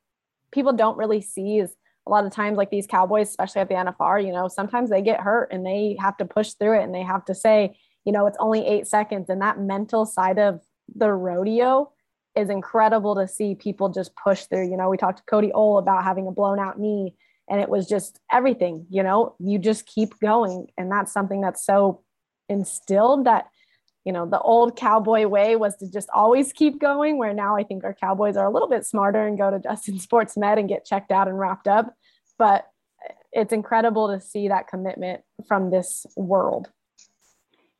people 0.53 0.73
don't 0.73 0.97
really 0.97 1.21
see 1.21 1.59
is 1.59 1.75
a 2.07 2.11
lot 2.11 2.25
of 2.25 2.33
times 2.33 2.57
like 2.57 2.71
these 2.71 2.87
cowboys 2.87 3.29
especially 3.29 3.61
at 3.61 3.69
the 3.69 3.75
nfr 3.75 4.25
you 4.25 4.33
know 4.33 4.49
sometimes 4.49 4.91
they 4.91 5.03
get 5.03 5.21
hurt 5.21 5.49
and 5.53 5.65
they 5.65 5.97
have 5.99 6.17
to 6.17 6.25
push 6.25 6.53
through 6.53 6.79
it 6.79 6.83
and 6.83 6.95
they 6.95 7.03
have 7.03 7.25
to 7.25 7.35
say 7.35 7.75
you 8.05 8.13
know 8.13 8.27
it's 8.27 8.37
only 8.41 8.67
eight 8.67 8.87
seconds. 8.87 9.29
And 9.29 9.41
that 9.43 9.59
mental 9.59 10.07
side 10.07 10.39
of 10.39 10.61
the 10.95 11.13
rodeo 11.13 11.91
is 12.37 12.51
incredible 12.51 13.15
to 13.15 13.29
see 13.29 13.55
people 13.55 13.89
just 13.89 14.13
push 14.17 14.45
through. 14.45 14.71
You 14.71 14.77
know 14.77 14.89
we 14.89 14.97
talked 14.97 15.19
to 15.19 15.25
cody 15.25 15.51
ohl 15.53 15.79
about 15.79 16.05
having 16.05 16.27
a 16.27 16.33
blown 16.33 16.59
out 16.59 16.79
knee 16.79 17.15
and 17.49 17.61
it 17.61 17.69
was 17.69 17.87
just 17.87 18.21
everything 18.33 18.87
you 18.91 19.03
know 19.03 19.35
you 19.39 19.59
just 19.59 19.87
keep 19.87 20.19
going. 20.21 20.69
And 20.77 20.91
that's 20.91 21.13
something 21.13 21.41
that's 21.41 21.65
so 21.65 22.03
instilled 22.49 23.25
that 23.25 23.47
you 24.05 24.13
know 24.13 24.27
the 24.27 24.41
old 24.41 24.77
cowboy 24.77 25.27
way 25.27 25.57
was 25.57 25.77
to 25.77 25.91
just 25.91 26.09
always 26.15 26.53
keep 26.53 26.79
going 26.79 27.19
where 27.19 27.33
now 27.33 27.57
i 27.57 27.65
think 27.65 27.85
our 27.85 27.95
cowboys 27.95 28.37
are 28.37 28.47
a 28.47 28.51
little 28.51 28.69
bit 28.69 28.87
smarter 28.87 29.27
and 29.27 29.39
go 29.39 29.51
to 29.51 29.59
justin 29.63 29.99
sports 29.99 30.37
med 30.37 30.59
and 30.59 30.69
get 30.69 30.85
checked 30.85 31.11
out 31.11 31.29
and 31.29 31.39
wrapped 31.39 31.69
up. 31.69 31.95
But 32.39 32.67
it's 33.33 33.53
incredible 33.53 34.09
to 34.09 34.21
see 34.21 34.49
that 34.49 34.69
commitment 34.69 35.23
from 35.47 35.71
this 35.71 36.07
world. 36.17 36.71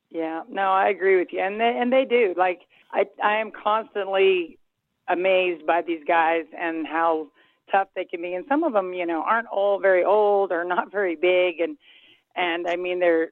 Yeah 0.09 0.41
no 0.49 0.71
i 0.71 0.89
agree 0.89 1.17
with 1.17 1.29
you. 1.31 1.39
And 1.39 1.59
they, 1.59 1.77
and 1.79 1.91
they 1.91 2.05
do. 2.05 2.33
Like 2.37 2.61
i 2.91 3.05
i 3.23 3.37
am 3.37 3.51
constantly 3.51 4.59
amazed 5.07 5.67
by 5.67 5.81
these 5.81 6.01
guys 6.07 6.45
and 6.57 6.87
how 6.87 7.27
tough 7.71 7.87
they 7.95 8.05
can 8.05 8.21
be. 8.21 8.33
And 8.33 8.45
some 8.47 8.63
of 8.63 8.73
them 8.73 8.93
you 8.93 9.05
know 9.05 9.23
aren't 9.23 9.47
all 9.47 9.79
very 9.79 10.03
old 10.03 10.51
or 10.51 10.63
not 10.63 10.91
very 10.91 11.15
big. 11.15 11.59
And 11.59 11.77
and 12.35 12.67
i 12.67 12.75
mean 12.75 12.99
they're 12.99 13.31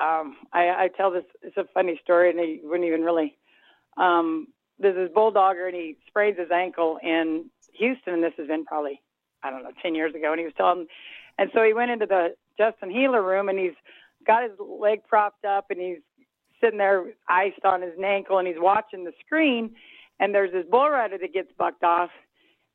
um, 0.00 0.36
I, 0.52 0.68
I 0.68 0.90
tell 0.96 1.10
this. 1.10 1.24
It's 1.42 1.56
a 1.56 1.66
funny 1.72 2.00
story, 2.02 2.30
and 2.30 2.38
he 2.38 2.60
wouldn't 2.62 2.86
even 2.86 3.02
really. 3.02 3.36
Um, 3.96 4.48
there's 4.78 4.96
this 4.96 5.16
bulldogger, 5.16 5.66
and 5.66 5.74
he 5.74 5.96
sprays 6.08 6.36
his 6.36 6.50
ankle 6.50 6.98
in 7.02 7.46
Houston, 7.78 8.14
and 8.14 8.22
this 8.22 8.32
has 8.38 8.48
been 8.48 8.64
probably 8.64 9.00
I 9.42 9.50
don't 9.50 9.62
know 9.62 9.70
ten 9.82 9.94
years 9.94 10.14
ago. 10.14 10.32
And 10.32 10.38
he 10.40 10.44
was 10.44 10.54
telling, 10.56 10.86
and 11.38 11.50
so 11.54 11.62
he 11.62 11.72
went 11.72 11.90
into 11.90 12.06
the 12.06 12.34
Justin 12.58 12.90
Healer 12.90 13.22
room, 13.22 13.48
and 13.48 13.58
he's 13.58 13.74
got 14.26 14.42
his 14.42 14.52
leg 14.58 15.02
propped 15.06 15.44
up, 15.44 15.66
and 15.70 15.80
he's 15.80 15.98
sitting 16.60 16.78
there 16.78 17.04
iced 17.28 17.64
on 17.64 17.82
his 17.82 17.92
ankle, 18.02 18.38
and 18.38 18.48
he's 18.48 18.56
watching 18.58 19.04
the 19.04 19.12
screen, 19.24 19.74
and 20.18 20.34
there's 20.34 20.52
this 20.52 20.66
bull 20.68 20.88
rider 20.88 21.18
that 21.18 21.32
gets 21.32 21.52
bucked 21.56 21.84
off, 21.84 22.10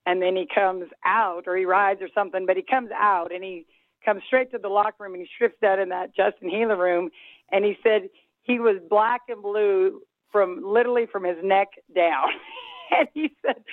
and 0.06 0.22
then 0.22 0.36
he 0.36 0.48
comes 0.54 0.86
out, 1.06 1.44
or 1.48 1.58
he 1.58 1.66
rides 1.66 2.02
or 2.02 2.10
something, 2.14 2.46
but 2.46 2.56
he 2.56 2.64
comes 2.64 2.92
out, 2.96 3.34
and 3.34 3.44
he 3.44 3.66
comes 4.04 4.22
straight 4.28 4.52
to 4.52 4.58
the 4.58 4.70
locker 4.70 5.04
room 5.04 5.14
and 5.14 5.22
he 5.22 5.30
strips 5.36 5.56
down 5.62 5.80
in 5.80 5.90
that 5.90 6.16
Justin 6.16 6.50
Healer 6.50 6.78
room, 6.78 7.10
and 7.52 7.64
he 7.66 7.78
said 7.84 8.10
he 8.44 8.60
was 8.60 8.78
black 8.90 9.22
and 9.30 9.42
blue 9.42 10.02
from 10.32 10.62
literally 10.64 11.06
from 11.12 11.24
his 11.24 11.38
neck 11.44 11.70
down, 11.96 12.30
and 12.98 13.08
he 13.14 13.36
said. 13.46 13.64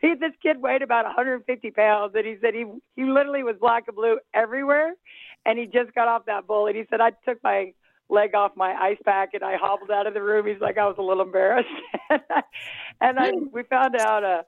He, 0.00 0.14
this 0.14 0.30
kid 0.40 0.62
weighed 0.62 0.82
about 0.82 1.06
150 1.06 1.72
pounds, 1.72 2.12
and 2.14 2.24
he 2.24 2.36
said 2.40 2.54
he 2.54 2.66
he 2.94 3.02
literally 3.02 3.42
was 3.42 3.56
black 3.60 3.88
and 3.88 3.96
blue 3.96 4.20
everywhere, 4.32 4.92
and 5.44 5.58
he 5.58 5.66
just 5.66 5.92
got 5.92 6.06
off 6.06 6.26
that 6.26 6.46
bull, 6.46 6.68
and 6.68 6.76
he 6.76 6.84
said 6.88 7.00
I 7.00 7.10
took 7.26 7.42
my 7.42 7.72
leg 8.08 8.34
off 8.34 8.52
my 8.56 8.72
ice 8.72 8.98
pack 9.04 9.30
and 9.34 9.42
I 9.42 9.56
hobbled 9.56 9.90
out 9.90 10.06
of 10.06 10.14
the 10.14 10.22
room. 10.22 10.46
He's 10.46 10.60
like 10.60 10.78
I 10.78 10.86
was 10.86 10.96
a 10.98 11.02
little 11.02 11.22
embarrassed, 11.22 11.68
and 13.00 13.18
I, 13.18 13.32
we 13.52 13.62
found 13.64 13.96
out 13.96 14.24
uh 14.24 14.42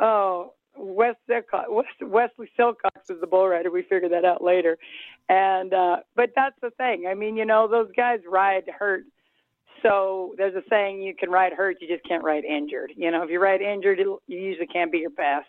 oh 0.00 0.52
Wes 0.76 1.14
Silcox, 1.28 1.64
Wesley 2.00 2.50
Silcox 2.58 3.08
was 3.08 3.18
the 3.20 3.26
bull 3.26 3.48
rider. 3.48 3.70
We 3.70 3.82
figured 3.82 4.12
that 4.12 4.24
out 4.24 4.42
later, 4.42 4.78
and 5.28 5.72
uh, 5.72 5.96
but 6.14 6.30
that's 6.34 6.56
the 6.62 6.70
thing. 6.70 7.06
I 7.08 7.14
mean, 7.14 7.36
you 7.36 7.44
know, 7.44 7.68
those 7.68 7.90
guys 7.96 8.20
ride 8.28 8.64
hurt. 8.78 9.04
So 9.82 10.34
there's 10.36 10.54
a 10.54 10.62
saying: 10.68 11.02
you 11.02 11.14
can 11.14 11.30
ride 11.30 11.52
hurt, 11.52 11.76
you 11.80 11.88
just 11.88 12.06
can't 12.06 12.24
ride 12.24 12.44
injured. 12.44 12.92
You 12.96 13.10
know, 13.10 13.22
if 13.22 13.30
you 13.30 13.40
ride 13.40 13.60
injured, 13.60 13.98
you 13.98 14.20
usually 14.26 14.66
can't 14.66 14.92
be 14.92 14.98
your 14.98 15.10
best, 15.10 15.48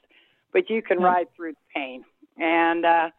but 0.53 0.69
you 0.69 0.81
can 0.81 0.97
mm-hmm. 0.97 1.05
ride 1.05 1.27
through 1.35 1.53
pain, 1.75 2.03
and 2.37 2.85
uh, 2.85 3.09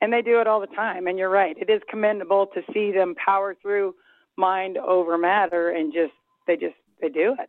and 0.00 0.12
they 0.12 0.22
do 0.22 0.40
it 0.40 0.46
all 0.46 0.60
the 0.60 0.66
time. 0.68 1.06
And 1.06 1.18
you're 1.18 1.30
right; 1.30 1.56
it 1.58 1.70
is 1.70 1.80
commendable 1.88 2.46
to 2.54 2.62
see 2.72 2.92
them 2.92 3.14
power 3.14 3.54
through 3.60 3.94
mind 4.36 4.78
over 4.78 5.18
matter, 5.18 5.70
and 5.70 5.92
just 5.92 6.12
they 6.46 6.56
just 6.56 6.76
they 7.00 7.08
do 7.08 7.36
it. 7.38 7.48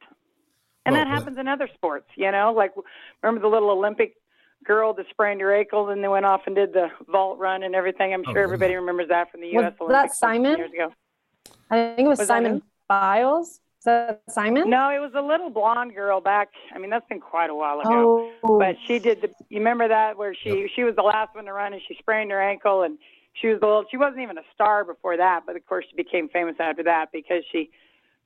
And 0.85 0.93
well, 0.93 1.05
that 1.05 1.11
uh, 1.11 1.15
happens 1.15 1.37
in 1.37 1.47
other 1.47 1.69
sports, 1.73 2.07
you 2.15 2.31
know, 2.31 2.53
like 2.55 2.71
remember 3.21 3.41
the 3.41 3.47
little 3.53 3.69
Olympic 3.69 4.15
girl 4.63 4.93
that 4.93 5.05
sprained 5.09 5.41
her 5.41 5.55
ankle 5.55 5.89
and 5.89 6.03
then 6.03 6.11
went 6.11 6.25
off 6.25 6.41
and 6.45 6.55
did 6.55 6.73
the 6.73 6.87
vault 7.09 7.37
run 7.37 7.63
and 7.63 7.75
everything. 7.75 8.13
I'm 8.13 8.23
oh, 8.27 8.31
sure 8.31 8.41
oh, 8.41 8.43
everybody 8.43 8.75
remembers 8.75 9.09
that 9.09 9.31
from 9.31 9.41
the 9.41 9.47
U.S. 9.47 9.73
Was 9.79 9.89
Olympics 9.89 10.13
that 10.13 10.17
Simon? 10.17 10.57
Years 10.57 10.71
ago. 10.71 10.93
I 11.69 11.95
think 11.95 12.05
it 12.05 12.09
was, 12.09 12.19
was 12.19 12.27
Simone 12.27 12.61
Biles. 12.87 13.59
Is 13.79 13.85
that 13.85 14.21
Simon? 14.29 14.69
No, 14.69 14.89
it 14.89 14.99
was 14.99 15.11
a 15.15 15.21
little 15.21 15.49
blonde 15.49 15.93
girl 15.93 16.21
back. 16.21 16.49
I 16.73 16.79
mean, 16.79 16.89
that's 16.89 17.07
been 17.09 17.19
quite 17.19 17.49
a 17.49 17.55
while 17.55 17.81
ago. 17.81 18.31
Oh. 18.43 18.59
But 18.59 18.77
she 18.87 18.99
did 18.99 19.21
the. 19.21 19.29
You 19.49 19.57
remember 19.57 19.87
that 19.87 20.17
where 20.17 20.33
she 20.33 20.61
yep. 20.61 20.69
she 20.75 20.83
was 20.83 20.95
the 20.95 21.01
last 21.01 21.35
one 21.35 21.45
to 21.45 21.53
run 21.53 21.73
and 21.73 21.81
she 21.87 21.95
sprained 21.99 22.31
her 22.31 22.41
ankle 22.41 22.83
and 22.83 22.97
she 23.33 23.47
was 23.47 23.59
the 23.59 23.65
little. 23.65 23.83
She 23.91 23.97
wasn't 23.97 24.21
even 24.21 24.37
a 24.37 24.43
star 24.53 24.85
before 24.85 25.17
that, 25.17 25.41
but 25.45 25.55
of 25.57 25.65
course 25.65 25.85
she 25.89 25.95
became 25.95 26.29
famous 26.29 26.55
after 26.59 26.83
that 26.83 27.07
because 27.11 27.43
she 27.51 27.71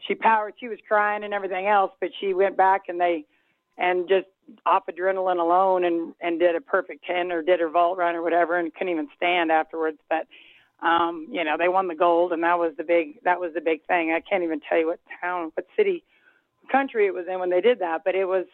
she 0.07 0.15
powered. 0.15 0.53
She 0.59 0.67
was 0.67 0.79
crying 0.87 1.23
and 1.23 1.33
everything 1.33 1.67
else, 1.67 1.91
but 1.99 2.09
she 2.19 2.33
went 2.33 2.57
back 2.57 2.83
and 2.87 2.99
they 2.99 3.25
and 3.77 4.07
just 4.07 4.27
off 4.65 4.83
adrenaline 4.87 5.39
alone 5.39 5.83
and 5.83 6.13
and 6.21 6.39
did 6.39 6.55
a 6.55 6.61
perfect 6.61 7.05
ten 7.05 7.31
or 7.31 7.41
did 7.41 7.59
her 7.59 7.69
vault 7.69 7.97
run 7.97 8.15
or 8.15 8.21
whatever 8.21 8.57
and 8.57 8.73
couldn't 8.73 8.93
even 8.93 9.09
stand 9.15 9.51
afterwards. 9.51 9.97
But 10.09 10.27
um, 10.85 11.27
you 11.31 11.43
know 11.43 11.55
they 11.57 11.67
won 11.67 11.87
the 11.87 11.95
gold 11.95 12.31
and 12.31 12.43
that 12.43 12.59
was 12.59 12.73
the 12.77 12.83
big 12.83 13.23
that 13.23 13.39
was 13.39 13.51
the 13.53 13.61
big 13.61 13.85
thing. 13.87 14.11
I 14.11 14.21
can't 14.21 14.43
even 14.43 14.59
tell 14.67 14.77
you 14.77 14.87
what 14.87 14.99
town, 15.21 15.51
what 15.55 15.65
city, 15.75 16.03
country 16.71 17.07
it 17.07 17.13
was 17.13 17.25
in 17.31 17.39
when 17.39 17.49
they 17.49 17.61
did 17.61 17.79
that, 17.79 18.01
but 18.05 18.15
it 18.15 18.25
was 18.25 18.45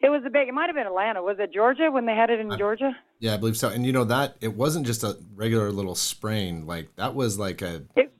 it 0.00 0.10
was 0.10 0.22
a 0.24 0.30
big. 0.30 0.48
It 0.48 0.54
might 0.54 0.66
have 0.66 0.76
been 0.76 0.86
Atlanta. 0.86 1.22
Was 1.22 1.38
it 1.40 1.52
Georgia 1.52 1.90
when 1.90 2.06
they 2.06 2.14
had 2.14 2.30
it 2.30 2.38
in 2.38 2.56
Georgia? 2.56 2.96
Yeah, 3.18 3.34
I 3.34 3.36
believe 3.36 3.56
so. 3.56 3.68
And 3.68 3.84
you 3.84 3.92
know 3.92 4.04
that 4.04 4.36
it 4.40 4.54
wasn't 4.54 4.86
just 4.86 5.02
a 5.02 5.16
regular 5.34 5.72
little 5.72 5.96
sprain. 5.96 6.66
Like 6.66 6.94
that 6.96 7.16
was 7.16 7.36
like 7.36 7.62
a 7.62 7.82
it, 7.96 8.12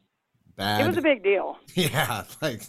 bad. 0.59 0.83
It 0.83 0.87
was 0.87 0.97
a 0.99 1.03
big 1.03 1.23
deal. 1.23 1.57
Yeah, 1.75 2.25
like 2.42 2.62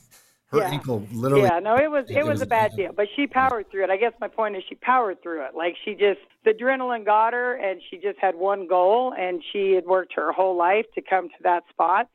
her 0.52 0.60
yeah. 0.60 0.70
ankle 0.70 1.06
literally. 1.12 1.44
Yeah, 1.44 1.60
no, 1.60 1.76
it 1.76 1.90
was 1.90 2.06
it, 2.10 2.18
it 2.18 2.24
was, 2.24 2.36
was, 2.36 2.42
a 2.44 2.46
bad 2.46 2.76
deal, 2.76 2.92
but 2.96 3.08
she 3.16 3.28
powered 3.28 3.70
through 3.70 3.84
it. 3.84 3.90
I 3.90 3.98
guess 3.98 4.14
my 4.22 4.28
point 4.28 4.56
is 4.56 4.64
she 4.70 4.76
powered 4.76 5.22
through 5.22 5.46
it. 5.46 5.56
Like 5.56 5.76
she 5.84 5.94
just 5.94 6.20
the 6.46 6.52
adrenaline 6.52 7.06
got 7.06 7.34
her, 7.34 7.56
and 7.56 7.82
she 7.90 7.98
just 7.98 8.20
had 8.20 8.36
one 8.36 8.68
goal, 8.68 9.14
and 9.18 9.44
she 9.52 9.74
had 9.74 9.86
worked 9.86 10.14
her 10.16 10.32
whole 10.32 10.56
life 10.56 10.86
to 10.96 11.02
come 11.02 11.30
to 11.30 11.44
that 11.44 11.64
spot, 11.70 12.08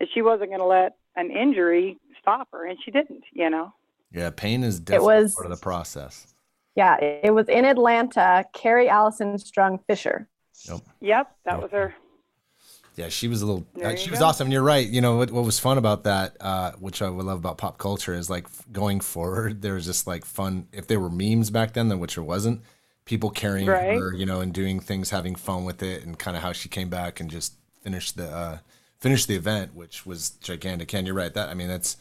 and 0.00 0.08
she 0.14 0.22
wasn't 0.22 0.50
going 0.50 0.60
to 0.60 0.66
let 0.66 0.96
an 1.16 1.30
injury 1.30 1.98
stop 2.20 2.48
her, 2.52 2.64
and 2.64 2.78
she 2.84 2.90
didn't. 2.90 3.24
You 3.32 3.50
know. 3.50 3.72
Yeah, 4.12 4.30
pain 4.30 4.62
is 4.62 4.80
definitely 4.80 5.16
it 5.16 5.22
was, 5.22 5.34
part 5.34 5.46
of 5.46 5.58
the 5.58 5.62
process. 5.62 6.32
Yeah, 6.76 6.96
it 7.00 7.34
was 7.34 7.48
in 7.48 7.64
Atlanta. 7.64 8.44
Kerri 8.54 8.88
Allison 8.88 9.34
Strug 9.34 9.80
Fischer. 9.86 10.28
Yep. 10.68 10.80
Yep, 11.00 11.36
that 11.44 11.52
yep. 11.52 11.62
was 11.62 11.70
her. 11.72 11.94
Yeah, 12.96 13.10
she 13.10 13.28
was 13.28 13.42
a 13.42 13.46
little. 13.46 13.66
Uh, 13.82 13.94
she 13.94 14.10
was 14.10 14.22
awesome. 14.22 14.46
And 14.46 14.52
you're 14.52 14.62
right. 14.62 14.86
You 14.86 15.02
know 15.02 15.16
what? 15.16 15.30
What 15.30 15.44
was 15.44 15.58
fun 15.58 15.76
about 15.76 16.04
that, 16.04 16.34
uh, 16.40 16.72
which 16.72 17.02
I 17.02 17.10
would 17.10 17.26
love 17.26 17.38
about 17.38 17.58
pop 17.58 17.76
culture, 17.76 18.14
is 18.14 18.30
like 18.30 18.46
going 18.72 19.00
forward. 19.00 19.60
There 19.66 19.74
was 19.74 19.84
just 19.84 20.06
like 20.06 20.24
fun. 20.24 20.68
If 20.72 20.86
there 20.86 20.98
were 20.98 21.10
memes 21.10 21.50
back 21.50 21.74
then, 21.74 21.88
then 21.88 21.98
which 21.98 22.14
there 22.14 22.24
wasn't, 22.24 22.62
people 23.04 23.30
carrying 23.30 23.66
right. 23.66 23.98
her, 23.98 24.14
you 24.14 24.24
know, 24.24 24.40
and 24.40 24.52
doing 24.52 24.80
things, 24.80 25.10
having 25.10 25.34
fun 25.34 25.64
with 25.64 25.82
it, 25.82 26.04
and 26.04 26.18
kind 26.18 26.36
of 26.36 26.42
how 26.42 26.52
she 26.52 26.68
came 26.68 26.88
back 26.88 27.20
and 27.20 27.30
just 27.30 27.54
finished 27.82 28.16
the 28.16 28.30
uh, 28.30 28.58
finished 28.98 29.28
the 29.28 29.34
event, 29.34 29.74
which 29.74 30.06
was 30.06 30.30
gigantic. 30.30 30.94
And 30.94 31.06
you're 31.06 31.16
right. 31.16 31.34
That 31.34 31.50
I 31.50 31.54
mean, 31.54 31.68
that's 31.68 31.98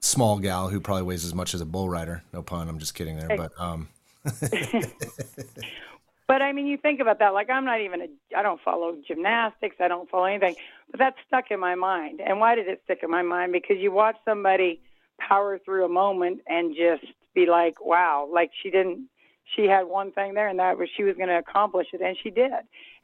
small 0.00 0.40
gal 0.40 0.68
who 0.70 0.80
probably 0.80 1.04
weighs 1.04 1.24
as 1.24 1.34
much 1.34 1.54
as 1.54 1.60
a 1.60 1.66
bull 1.66 1.88
rider. 1.88 2.24
No 2.32 2.42
pun. 2.42 2.68
I'm 2.68 2.80
just 2.80 2.94
kidding 2.94 3.16
there, 3.16 3.36
but 3.36 3.52
um. 3.60 3.88
But 6.28 6.42
I 6.42 6.52
mean, 6.52 6.66
you 6.66 6.76
think 6.76 7.00
about 7.00 7.20
that. 7.20 7.34
Like, 7.34 7.50
I'm 7.50 7.64
not 7.64 7.80
even 7.80 8.02
a, 8.02 8.06
I 8.36 8.42
don't 8.42 8.60
follow 8.60 8.96
gymnastics. 9.06 9.76
I 9.80 9.88
don't 9.88 10.10
follow 10.10 10.24
anything. 10.24 10.56
But 10.90 10.98
that 10.98 11.14
stuck 11.26 11.50
in 11.50 11.60
my 11.60 11.76
mind. 11.76 12.20
And 12.24 12.40
why 12.40 12.56
did 12.56 12.66
it 12.66 12.80
stick 12.84 13.00
in 13.02 13.10
my 13.10 13.22
mind? 13.22 13.52
Because 13.52 13.76
you 13.78 13.92
watch 13.92 14.16
somebody 14.24 14.80
power 15.18 15.58
through 15.64 15.84
a 15.84 15.88
moment 15.88 16.40
and 16.48 16.74
just 16.74 17.12
be 17.34 17.46
like, 17.46 17.84
wow, 17.84 18.28
like 18.32 18.50
she 18.60 18.70
didn't, 18.70 19.08
she 19.54 19.66
had 19.66 19.84
one 19.84 20.10
thing 20.12 20.34
there 20.34 20.48
and 20.48 20.58
that 20.58 20.76
was 20.76 20.88
she 20.96 21.04
was 21.04 21.14
going 21.16 21.28
to 21.28 21.38
accomplish 21.38 21.88
it. 21.92 22.00
And 22.00 22.16
she 22.20 22.30
did. 22.30 22.50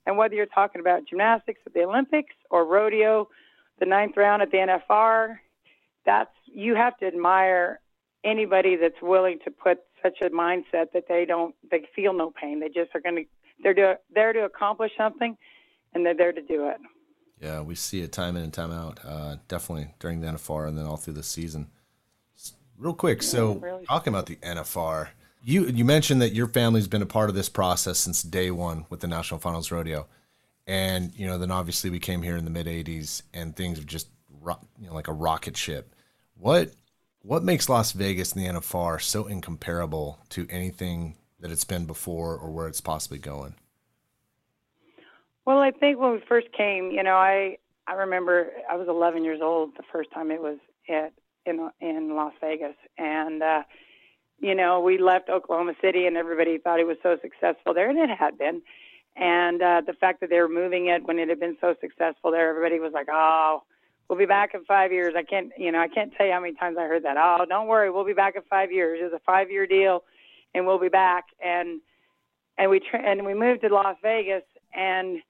And 0.04 0.16
whether 0.16 0.34
you're 0.34 0.46
talking 0.46 0.80
about 0.80 1.06
gymnastics 1.08 1.60
at 1.64 1.74
the 1.74 1.84
Olympics 1.84 2.34
or 2.50 2.64
rodeo, 2.64 3.28
the 3.78 3.86
ninth 3.86 4.16
round 4.16 4.42
at 4.42 4.50
the 4.50 4.58
NFR, 4.58 5.38
that's, 6.04 6.30
you 6.46 6.74
have 6.74 6.96
to 6.98 7.06
admire 7.06 7.78
anybody 8.24 8.76
that's 8.76 9.00
willing 9.00 9.38
to 9.44 9.50
put 9.50 9.78
such 10.02 10.18
a 10.20 10.30
mindset 10.30 10.92
that 10.92 11.04
they 11.08 11.24
don't 11.24 11.54
they 11.70 11.86
feel 11.94 12.12
no 12.12 12.30
pain. 12.30 12.60
They 12.60 12.68
just 12.68 12.94
are 12.94 13.00
going 13.00 13.16
to 13.16 13.24
they're 13.62 13.74
to, 13.74 13.98
there 14.14 14.32
to 14.32 14.44
accomplish 14.44 14.92
something, 14.96 15.36
and 15.94 16.04
they're 16.04 16.16
there 16.16 16.32
to 16.32 16.42
do 16.42 16.68
it. 16.68 16.78
Yeah, 17.40 17.60
we 17.60 17.74
see 17.74 18.02
it 18.02 18.12
time 18.12 18.36
in 18.36 18.44
and 18.44 18.52
time 18.52 18.70
out. 18.70 19.00
Uh, 19.04 19.36
definitely 19.48 19.94
during 19.98 20.20
the 20.20 20.28
NFR 20.28 20.68
and 20.68 20.78
then 20.78 20.86
all 20.86 20.96
through 20.96 21.14
the 21.14 21.22
season. 21.22 21.68
Real 22.78 22.94
quick, 22.94 23.22
so 23.22 23.54
really 23.54 23.84
talking 23.84 24.12
about 24.12 24.26
the 24.26 24.36
NFR, 24.36 25.08
you 25.44 25.66
you 25.66 25.84
mentioned 25.84 26.20
that 26.22 26.32
your 26.32 26.48
family's 26.48 26.88
been 26.88 27.02
a 27.02 27.06
part 27.06 27.28
of 27.28 27.34
this 27.34 27.48
process 27.48 27.98
since 27.98 28.22
day 28.22 28.50
one 28.50 28.86
with 28.90 29.00
the 29.00 29.06
National 29.06 29.38
Finals 29.38 29.70
Rodeo, 29.70 30.06
and 30.66 31.12
you 31.14 31.26
know 31.26 31.38
then 31.38 31.50
obviously 31.50 31.90
we 31.90 31.98
came 31.98 32.22
here 32.22 32.36
in 32.36 32.44
the 32.44 32.50
mid 32.50 32.66
'80s 32.66 33.22
and 33.32 33.54
things 33.54 33.78
have 33.78 33.86
just 33.86 34.08
you 34.80 34.86
know 34.86 34.94
like 34.94 35.08
a 35.08 35.12
rocket 35.12 35.56
ship. 35.56 35.94
What 36.36 36.72
what 37.22 37.42
makes 37.44 37.68
Las 37.68 37.92
Vegas 37.92 38.32
and 38.32 38.42
the 38.42 38.48
NFR 38.48 39.00
so 39.00 39.26
incomparable 39.26 40.18
to 40.30 40.46
anything 40.50 41.16
that 41.40 41.50
it's 41.50 41.64
been 41.64 41.86
before 41.86 42.36
or 42.36 42.50
where 42.50 42.68
it's 42.68 42.80
possibly 42.80 43.18
going? 43.18 43.54
Well, 45.44 45.58
I 45.58 45.70
think 45.70 45.98
when 45.98 46.12
we 46.12 46.22
first 46.28 46.52
came, 46.52 46.90
you 46.90 47.02
know, 47.02 47.16
I 47.16 47.58
I 47.86 47.94
remember 47.94 48.50
I 48.70 48.76
was 48.76 48.88
11 48.88 49.24
years 49.24 49.40
old 49.42 49.76
the 49.76 49.82
first 49.90 50.12
time 50.12 50.30
it 50.30 50.40
was 50.40 50.58
at 50.88 51.12
in 51.44 51.70
in 51.80 52.14
Las 52.14 52.32
Vegas, 52.40 52.76
and 52.96 53.42
uh, 53.42 53.62
you 54.38 54.54
know 54.54 54.80
we 54.80 54.98
left 54.98 55.28
Oklahoma 55.28 55.74
City, 55.80 56.06
and 56.06 56.16
everybody 56.16 56.58
thought 56.58 56.78
it 56.78 56.86
was 56.86 56.98
so 57.02 57.16
successful 57.20 57.74
there, 57.74 57.90
and 57.90 57.98
it 57.98 58.10
had 58.10 58.38
been. 58.38 58.62
And 59.14 59.60
uh, 59.60 59.82
the 59.84 59.92
fact 59.92 60.20
that 60.20 60.30
they 60.30 60.40
were 60.40 60.48
moving 60.48 60.86
it 60.86 61.04
when 61.04 61.18
it 61.18 61.28
had 61.28 61.40
been 61.40 61.56
so 61.60 61.74
successful 61.80 62.30
there, 62.30 62.48
everybody 62.48 62.78
was 62.78 62.92
like, 62.92 63.08
"Oh, 63.10 63.64
we'll 64.08 64.18
be 64.18 64.26
back 64.26 64.54
in 64.54 64.64
five 64.64 64.92
years." 64.92 65.14
I 65.16 65.22
can't, 65.22 65.52
you 65.56 65.72
know, 65.72 65.80
I 65.80 65.88
can't 65.88 66.12
tell 66.14 66.26
you 66.26 66.32
how 66.32 66.40
many 66.40 66.54
times 66.54 66.76
I 66.78 66.86
heard 66.86 67.04
that. 67.04 67.16
Oh, 67.18 67.44
don't 67.48 67.66
worry, 67.66 67.90
we'll 67.90 68.04
be 68.04 68.12
back 68.12 68.36
in 68.36 68.42
five 68.42 68.72
years. 68.72 69.00
It's 69.02 69.14
a 69.14 69.20
five-year 69.20 69.66
deal, 69.66 70.04
and 70.54 70.66
we'll 70.66 70.78
be 70.78 70.88
back. 70.88 71.24
And 71.44 71.80
and 72.58 72.70
we 72.70 72.80
tra- 72.80 73.02
and 73.02 73.24
we 73.24 73.34
moved 73.34 73.62
to 73.62 73.68
Las 73.68 73.96
Vegas, 74.02 74.44
and 74.74 75.22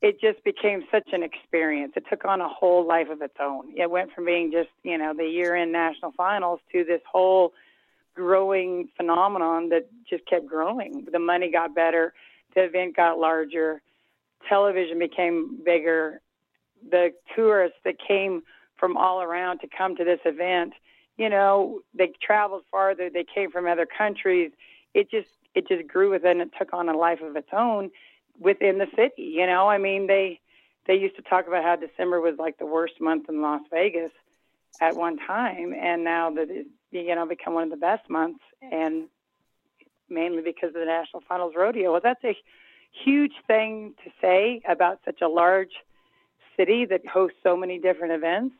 it 0.00 0.20
just 0.20 0.42
became 0.44 0.82
such 0.90 1.08
an 1.12 1.22
experience. 1.22 1.92
It 1.96 2.04
took 2.10 2.24
on 2.24 2.40
a 2.40 2.48
whole 2.48 2.86
life 2.86 3.08
of 3.08 3.22
its 3.22 3.36
own. 3.40 3.72
It 3.76 3.90
went 3.90 4.12
from 4.12 4.24
being 4.26 4.50
just 4.50 4.70
you 4.82 4.98
know 4.98 5.14
the 5.16 5.24
year-end 5.24 5.72
national 5.72 6.12
finals 6.12 6.60
to 6.72 6.84
this 6.84 7.02
whole 7.10 7.52
growing 8.14 8.88
phenomenon 8.96 9.70
that 9.70 9.88
just 10.08 10.26
kept 10.26 10.46
growing. 10.46 11.06
The 11.10 11.18
money 11.18 11.50
got 11.50 11.74
better, 11.74 12.12
the 12.54 12.64
event 12.64 12.96
got 12.96 13.18
larger, 13.18 13.80
television 14.48 14.98
became 14.98 15.58
bigger. 15.64 16.20
The 16.90 17.12
tourists 17.34 17.78
that 17.84 17.96
came 17.98 18.42
from 18.76 18.96
all 18.96 19.22
around 19.22 19.60
to 19.60 19.68
come 19.68 19.96
to 19.96 20.04
this 20.04 20.20
event, 20.24 20.72
you 21.16 21.28
know, 21.28 21.80
they 21.94 22.12
traveled 22.22 22.64
farther, 22.70 23.10
they 23.10 23.24
came 23.24 23.50
from 23.50 23.66
other 23.66 23.86
countries. 23.86 24.50
It 24.94 25.10
just 25.10 25.28
it 25.54 25.68
just 25.68 25.86
grew 25.86 26.10
within 26.10 26.40
it 26.40 26.50
took 26.58 26.72
on 26.72 26.88
a 26.88 26.96
life 26.96 27.20
of 27.22 27.36
its 27.36 27.50
own 27.52 27.90
within 28.40 28.78
the 28.78 28.86
city, 28.96 29.22
you 29.22 29.46
know. 29.46 29.68
I 29.68 29.78
mean, 29.78 30.06
they 30.06 30.40
they 30.86 30.94
used 30.94 31.16
to 31.16 31.22
talk 31.22 31.46
about 31.46 31.62
how 31.62 31.76
December 31.76 32.20
was 32.20 32.36
like 32.38 32.58
the 32.58 32.66
worst 32.66 33.00
month 33.00 33.28
in 33.28 33.42
Las 33.42 33.62
Vegas 33.70 34.10
at 34.80 34.96
one 34.96 35.16
time 35.18 35.74
and 35.74 36.04
now 36.04 36.30
that 36.30 36.50
it 36.50 36.66
you 36.90 37.14
know 37.14 37.26
become 37.26 37.54
one 37.54 37.64
of 37.64 37.70
the 37.70 37.76
best 37.76 38.08
months 38.08 38.40
and 38.60 39.08
mainly 40.08 40.42
because 40.42 40.68
of 40.68 40.74
the 40.74 40.84
national 40.84 41.22
finals 41.28 41.52
rodeo 41.56 41.92
well 41.92 42.00
that's 42.02 42.24
a 42.24 42.36
huge 43.04 43.32
thing 43.46 43.94
to 44.04 44.10
say 44.20 44.60
about 44.68 44.98
such 45.04 45.20
a 45.20 45.28
large 45.28 45.72
city 46.56 46.84
that 46.86 47.06
hosts 47.06 47.36
so 47.42 47.56
many 47.56 47.78
different 47.78 48.12
events 48.12 48.54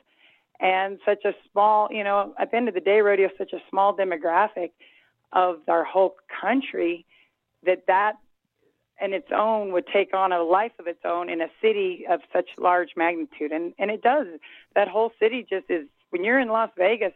and 0.61 0.99
such 1.05 1.25
a 1.25 1.33
small 1.51 1.89
you 1.91 2.05
know 2.05 2.35
at 2.39 2.51
the 2.51 2.57
end 2.57 2.69
of 2.69 2.75
the 2.75 2.81
day 2.81 3.01
rodeo 3.01 3.27
is 3.27 3.33
such 3.39 3.53
a 3.53 3.63
small 3.71 3.97
demographic 3.97 4.71
of 5.33 5.57
our 5.69 5.85
whole 5.85 6.15
country 6.41 7.05
that 7.65 7.85
that 7.87 8.15
in 9.01 9.13
its 9.13 9.29
own 9.35 9.73
would 9.73 9.87
take 9.93 10.15
on 10.15 10.33
a 10.33 10.43
life 10.43 10.73
of 10.79 10.87
its 10.87 11.01
own 11.05 11.29
in 11.29 11.41
a 11.41 11.49
city 11.61 12.05
of 12.09 12.21
such 12.33 12.49
large 12.59 12.91
magnitude 12.97 13.53
and 13.53 13.73
and 13.79 13.91
it 13.91 14.03
does 14.03 14.27
that 14.75 14.89
whole 14.89 15.13
city 15.19 15.47
just 15.49 15.67
is 15.69 15.87
when 16.11 16.25
you're 16.25 16.39
in 16.39 16.49
Las 16.49 16.71
Vegas 16.77 17.15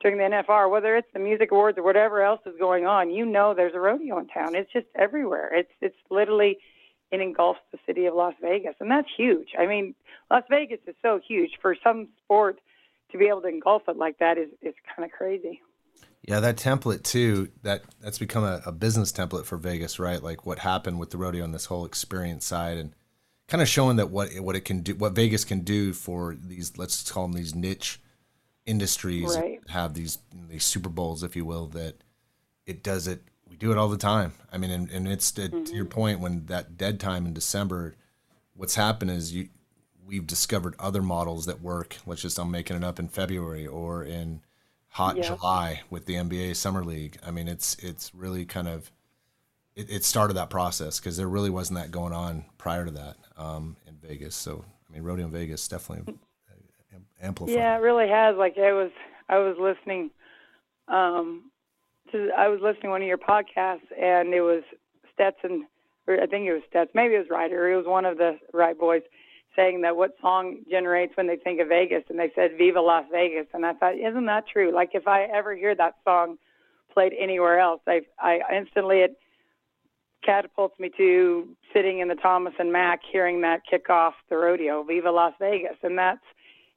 during 0.00 0.18
the 0.18 0.24
NFR, 0.24 0.70
whether 0.70 0.96
it's 0.96 1.08
the 1.12 1.18
music 1.18 1.52
awards 1.52 1.78
or 1.78 1.82
whatever 1.82 2.22
else 2.22 2.40
is 2.44 2.54
going 2.58 2.86
on, 2.86 3.10
you 3.10 3.24
know 3.24 3.54
there's 3.54 3.74
a 3.74 3.80
rodeo 3.80 4.18
in 4.18 4.26
town. 4.28 4.54
It's 4.54 4.70
just 4.72 4.86
everywhere. 4.94 5.50
It's 5.54 5.70
it's 5.80 5.96
literally 6.10 6.58
it 7.10 7.20
engulfs 7.20 7.60
the 7.72 7.78
city 7.86 8.06
of 8.06 8.14
Las 8.14 8.34
Vegas, 8.40 8.74
and 8.80 8.90
that's 8.90 9.08
huge. 9.16 9.48
I 9.58 9.66
mean, 9.66 9.94
Las 10.30 10.42
Vegas 10.50 10.80
is 10.86 10.94
so 11.02 11.20
huge 11.26 11.52
for 11.60 11.76
some 11.82 12.08
sport 12.24 12.60
to 13.12 13.18
be 13.18 13.26
able 13.26 13.42
to 13.42 13.48
engulf 13.48 13.82
it 13.88 13.96
like 13.96 14.18
that 14.18 14.38
is 14.38 14.48
is 14.62 14.74
kind 14.94 15.04
of 15.04 15.16
crazy. 15.16 15.60
Yeah, 16.22 16.40
that 16.40 16.56
template 16.56 17.04
too. 17.04 17.48
That 17.62 17.82
that's 18.00 18.18
become 18.18 18.44
a, 18.44 18.60
a 18.66 18.72
business 18.72 19.12
template 19.12 19.44
for 19.44 19.56
Vegas, 19.56 19.98
right? 19.98 20.22
Like 20.22 20.44
what 20.44 20.58
happened 20.58 20.98
with 20.98 21.10
the 21.10 21.18
rodeo 21.18 21.44
and 21.44 21.54
this 21.54 21.66
whole 21.66 21.84
experience 21.84 22.44
side, 22.44 22.78
and 22.78 22.94
kind 23.46 23.62
of 23.62 23.68
showing 23.68 23.96
that 23.96 24.10
what 24.10 24.34
what 24.40 24.56
it 24.56 24.64
can 24.64 24.80
do, 24.80 24.94
what 24.96 25.12
Vegas 25.12 25.44
can 25.44 25.60
do 25.60 25.92
for 25.92 26.34
these 26.34 26.76
let's 26.76 27.08
call 27.10 27.28
them 27.28 27.36
these 27.36 27.54
niche 27.54 28.00
industries 28.66 29.36
right. 29.36 29.60
have 29.68 29.94
these 29.94 30.18
these 30.48 30.64
Super 30.64 30.88
Bowls, 30.88 31.22
if 31.22 31.36
you 31.36 31.44
will, 31.44 31.68
that 31.68 32.02
it 32.66 32.82
does 32.82 33.06
it. 33.06 33.22
We 33.48 33.56
do 33.56 33.72
it 33.72 33.78
all 33.78 33.88
the 33.88 33.96
time. 33.96 34.32
I 34.52 34.58
mean, 34.58 34.70
and, 34.70 34.90
and 34.90 35.08
it's 35.08 35.30
to, 35.32 35.42
mm-hmm. 35.42 35.64
to 35.64 35.74
your 35.74 35.84
point 35.84 36.20
when 36.20 36.46
that 36.46 36.76
dead 36.76 37.00
time 37.00 37.26
in 37.26 37.32
December, 37.32 37.94
what's 38.54 38.74
happened 38.74 39.10
is 39.10 39.34
you 39.34 39.48
we've 40.06 40.26
discovered 40.26 40.74
other 40.78 41.02
models 41.02 41.46
that 41.46 41.60
work. 41.60 41.96
Let's 42.06 42.22
just 42.22 42.38
I'm 42.38 42.50
making 42.50 42.76
it 42.76 42.84
up 42.84 42.98
in 42.98 43.08
February 43.08 43.66
or 43.66 44.04
in 44.04 44.40
hot 44.88 45.16
yeah. 45.16 45.24
July 45.24 45.82
with 45.90 46.06
the 46.06 46.14
NBA 46.14 46.56
Summer 46.56 46.84
League. 46.84 47.18
I 47.26 47.30
mean, 47.30 47.48
it's 47.48 47.76
it's 47.76 48.14
really 48.14 48.44
kind 48.44 48.68
of 48.68 48.90
it, 49.74 49.90
it 49.90 50.04
started 50.04 50.34
that 50.34 50.50
process 50.50 51.00
because 51.00 51.16
there 51.16 51.28
really 51.28 51.50
wasn't 51.50 51.78
that 51.78 51.90
going 51.90 52.12
on 52.12 52.44
prior 52.58 52.84
to 52.84 52.90
that 52.92 53.16
um, 53.36 53.76
in 53.86 53.94
Vegas. 53.96 54.34
So 54.34 54.64
I 54.88 54.92
mean, 54.92 55.02
rodeo 55.02 55.26
in 55.26 55.32
Vegas 55.32 55.66
definitely 55.66 56.14
amplify. 57.20 57.52
Yeah, 57.52 57.76
it 57.76 57.80
really 57.80 58.08
has. 58.08 58.36
Like 58.36 58.56
I 58.58 58.72
was, 58.72 58.90
I 59.28 59.38
was 59.38 59.56
listening. 59.58 60.10
Um, 60.88 61.50
to, 62.12 62.30
I 62.36 62.48
was 62.48 62.60
listening 62.62 62.84
to 62.84 62.88
one 62.90 63.02
of 63.02 63.08
your 63.08 63.18
podcasts, 63.18 63.90
and 64.00 64.32
it 64.34 64.40
was 64.40 64.62
Stetson, 65.12 65.66
or 66.06 66.20
I 66.20 66.26
think 66.26 66.46
it 66.46 66.52
was 66.52 66.62
Stetson, 66.68 66.92
maybe 66.94 67.14
it 67.14 67.18
was 67.18 67.30
Ryder. 67.30 67.72
It 67.72 67.76
was 67.76 67.86
one 67.86 68.04
of 68.04 68.18
the 68.18 68.38
Wright 68.52 68.78
Boys 68.78 69.02
saying 69.56 69.80
that 69.80 69.96
what 69.96 70.12
song 70.20 70.58
generates 70.70 71.16
when 71.16 71.26
they 71.26 71.36
think 71.36 71.60
of 71.60 71.68
Vegas, 71.68 72.04
and 72.08 72.18
they 72.18 72.30
said 72.34 72.52
"Viva 72.58 72.80
Las 72.80 73.04
Vegas," 73.10 73.46
and 73.54 73.64
I 73.64 73.72
thought, 73.72 73.94
isn't 73.96 74.26
that 74.26 74.44
true? 74.46 74.72
Like 74.72 74.90
if 74.92 75.08
I 75.08 75.24
ever 75.24 75.56
hear 75.56 75.74
that 75.74 75.94
song 76.04 76.36
played 76.92 77.12
anywhere 77.18 77.58
else, 77.58 77.80
I, 77.86 78.02
I 78.20 78.40
instantly 78.54 78.98
it 78.98 79.16
catapults 80.24 80.78
me 80.78 80.90
to 80.96 81.48
sitting 81.72 82.00
in 82.00 82.08
the 82.08 82.14
Thomas 82.14 82.52
and 82.58 82.72
Mack, 82.72 83.00
hearing 83.10 83.40
that 83.42 83.60
kick 83.68 83.88
off 83.88 84.14
the 84.28 84.36
rodeo, 84.36 84.82
"Viva 84.82 85.10
Las 85.10 85.32
Vegas," 85.40 85.76
and 85.82 85.98
that's 85.98 86.24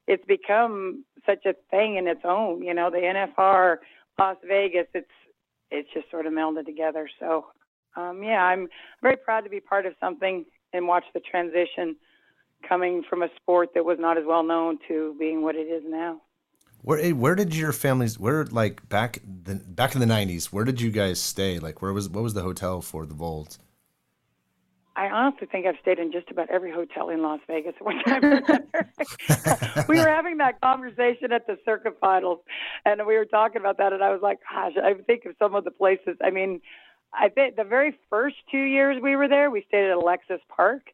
it's 0.08 0.26
become 0.26 1.04
such 1.26 1.46
a 1.46 1.54
thing 1.70 1.98
in 1.98 2.08
its 2.08 2.22
own. 2.24 2.63
You 2.63 2.74
know, 2.74 2.89
the 2.89 2.98
NFR, 2.98 3.78
Las 4.19 4.38
Vegas, 4.47 4.88
it's 4.93 5.08
it's 5.71 5.89
just 5.93 6.10
sort 6.10 6.25
of 6.25 6.34
melded 6.34 6.65
together. 6.65 7.10
So, 7.19 7.45
um, 7.95 8.23
yeah, 8.23 8.43
I'm 8.43 8.67
very 9.01 9.17
proud 9.17 9.41
to 9.41 9.49
be 9.49 9.60
part 9.60 9.86
of 9.86 9.93
something 9.99 10.45
and 10.73 10.88
watch 10.88 11.03
the 11.13 11.19
transition 11.19 11.95
coming 12.67 13.03
from 13.08 13.23
a 13.23 13.29
sport 13.36 13.69
that 13.75 13.86
was 13.86 13.97
not 13.99 14.17
as 14.17 14.23
well 14.25 14.43
known 14.43 14.79
to 14.88 15.15
being 15.19 15.43
what 15.43 15.55
it 15.55 15.67
is 15.67 15.84
now. 15.88 16.21
Where 16.82 17.10
where 17.10 17.36
did 17.36 17.55
your 17.55 17.73
families 17.73 18.17
where 18.17 18.45
like 18.45 18.88
back 18.88 19.19
the 19.25 19.55
back 19.55 19.95
in 19.95 19.99
the 19.99 20.08
nineties? 20.08 20.51
Where 20.51 20.65
did 20.65 20.79
you 20.79 20.91
guys 20.91 21.19
stay? 21.19 21.60
Like 21.60 21.82
where 21.82 21.93
was 21.93 22.10
what 22.10 22.23
was 22.23 22.34
the 22.34 22.41
hotel 22.41 22.82
for 22.82 23.05
the 23.05 23.13
Volds? 23.13 23.60
I 25.00 25.10
honestly 25.10 25.48
think 25.50 25.66
I've 25.66 25.78
stayed 25.82 25.98
in 25.98 26.12
just 26.12 26.30
about 26.30 26.50
every 26.50 26.74
hotel 26.74 27.10
in 27.10 27.22
Las 27.22 27.40
Vegas 27.48 27.74
at 27.80 27.86
one 27.86 28.04
time. 28.04 28.44
we 29.88 29.98
were 29.98 30.10
having 30.10 30.38
that 30.40 30.60
conversation 30.60 31.32
at 31.32 31.48
the 31.48 31.58
Circa 31.64 31.92
Finals, 32.02 32.40
and 32.86 33.08
we 33.08 33.16
were 33.16 33.24
talking 33.24 33.62
about 33.62 33.78
that, 33.78 33.94
and 33.94 34.04
I 34.04 34.12
was 34.12 34.22
like, 34.22 34.40
gosh, 34.52 34.74
I 34.76 34.96
think 34.96 35.24
of 35.24 35.36
some 35.40 35.56
of 35.56 35.64
the 35.64 35.72
places. 35.72 36.18
I 36.22 36.32
mean, 36.32 36.60
I 37.14 37.30
think 37.30 37.56
the 37.56 37.64
very 37.64 37.98
first 38.10 38.36
two 38.52 38.62
years 38.62 39.02
we 39.02 39.16
were 39.16 39.30
there, 39.30 39.50
we 39.50 39.64
stayed 39.70 39.90
at 39.90 39.96
Alexis 39.96 40.42
Park, 40.54 40.88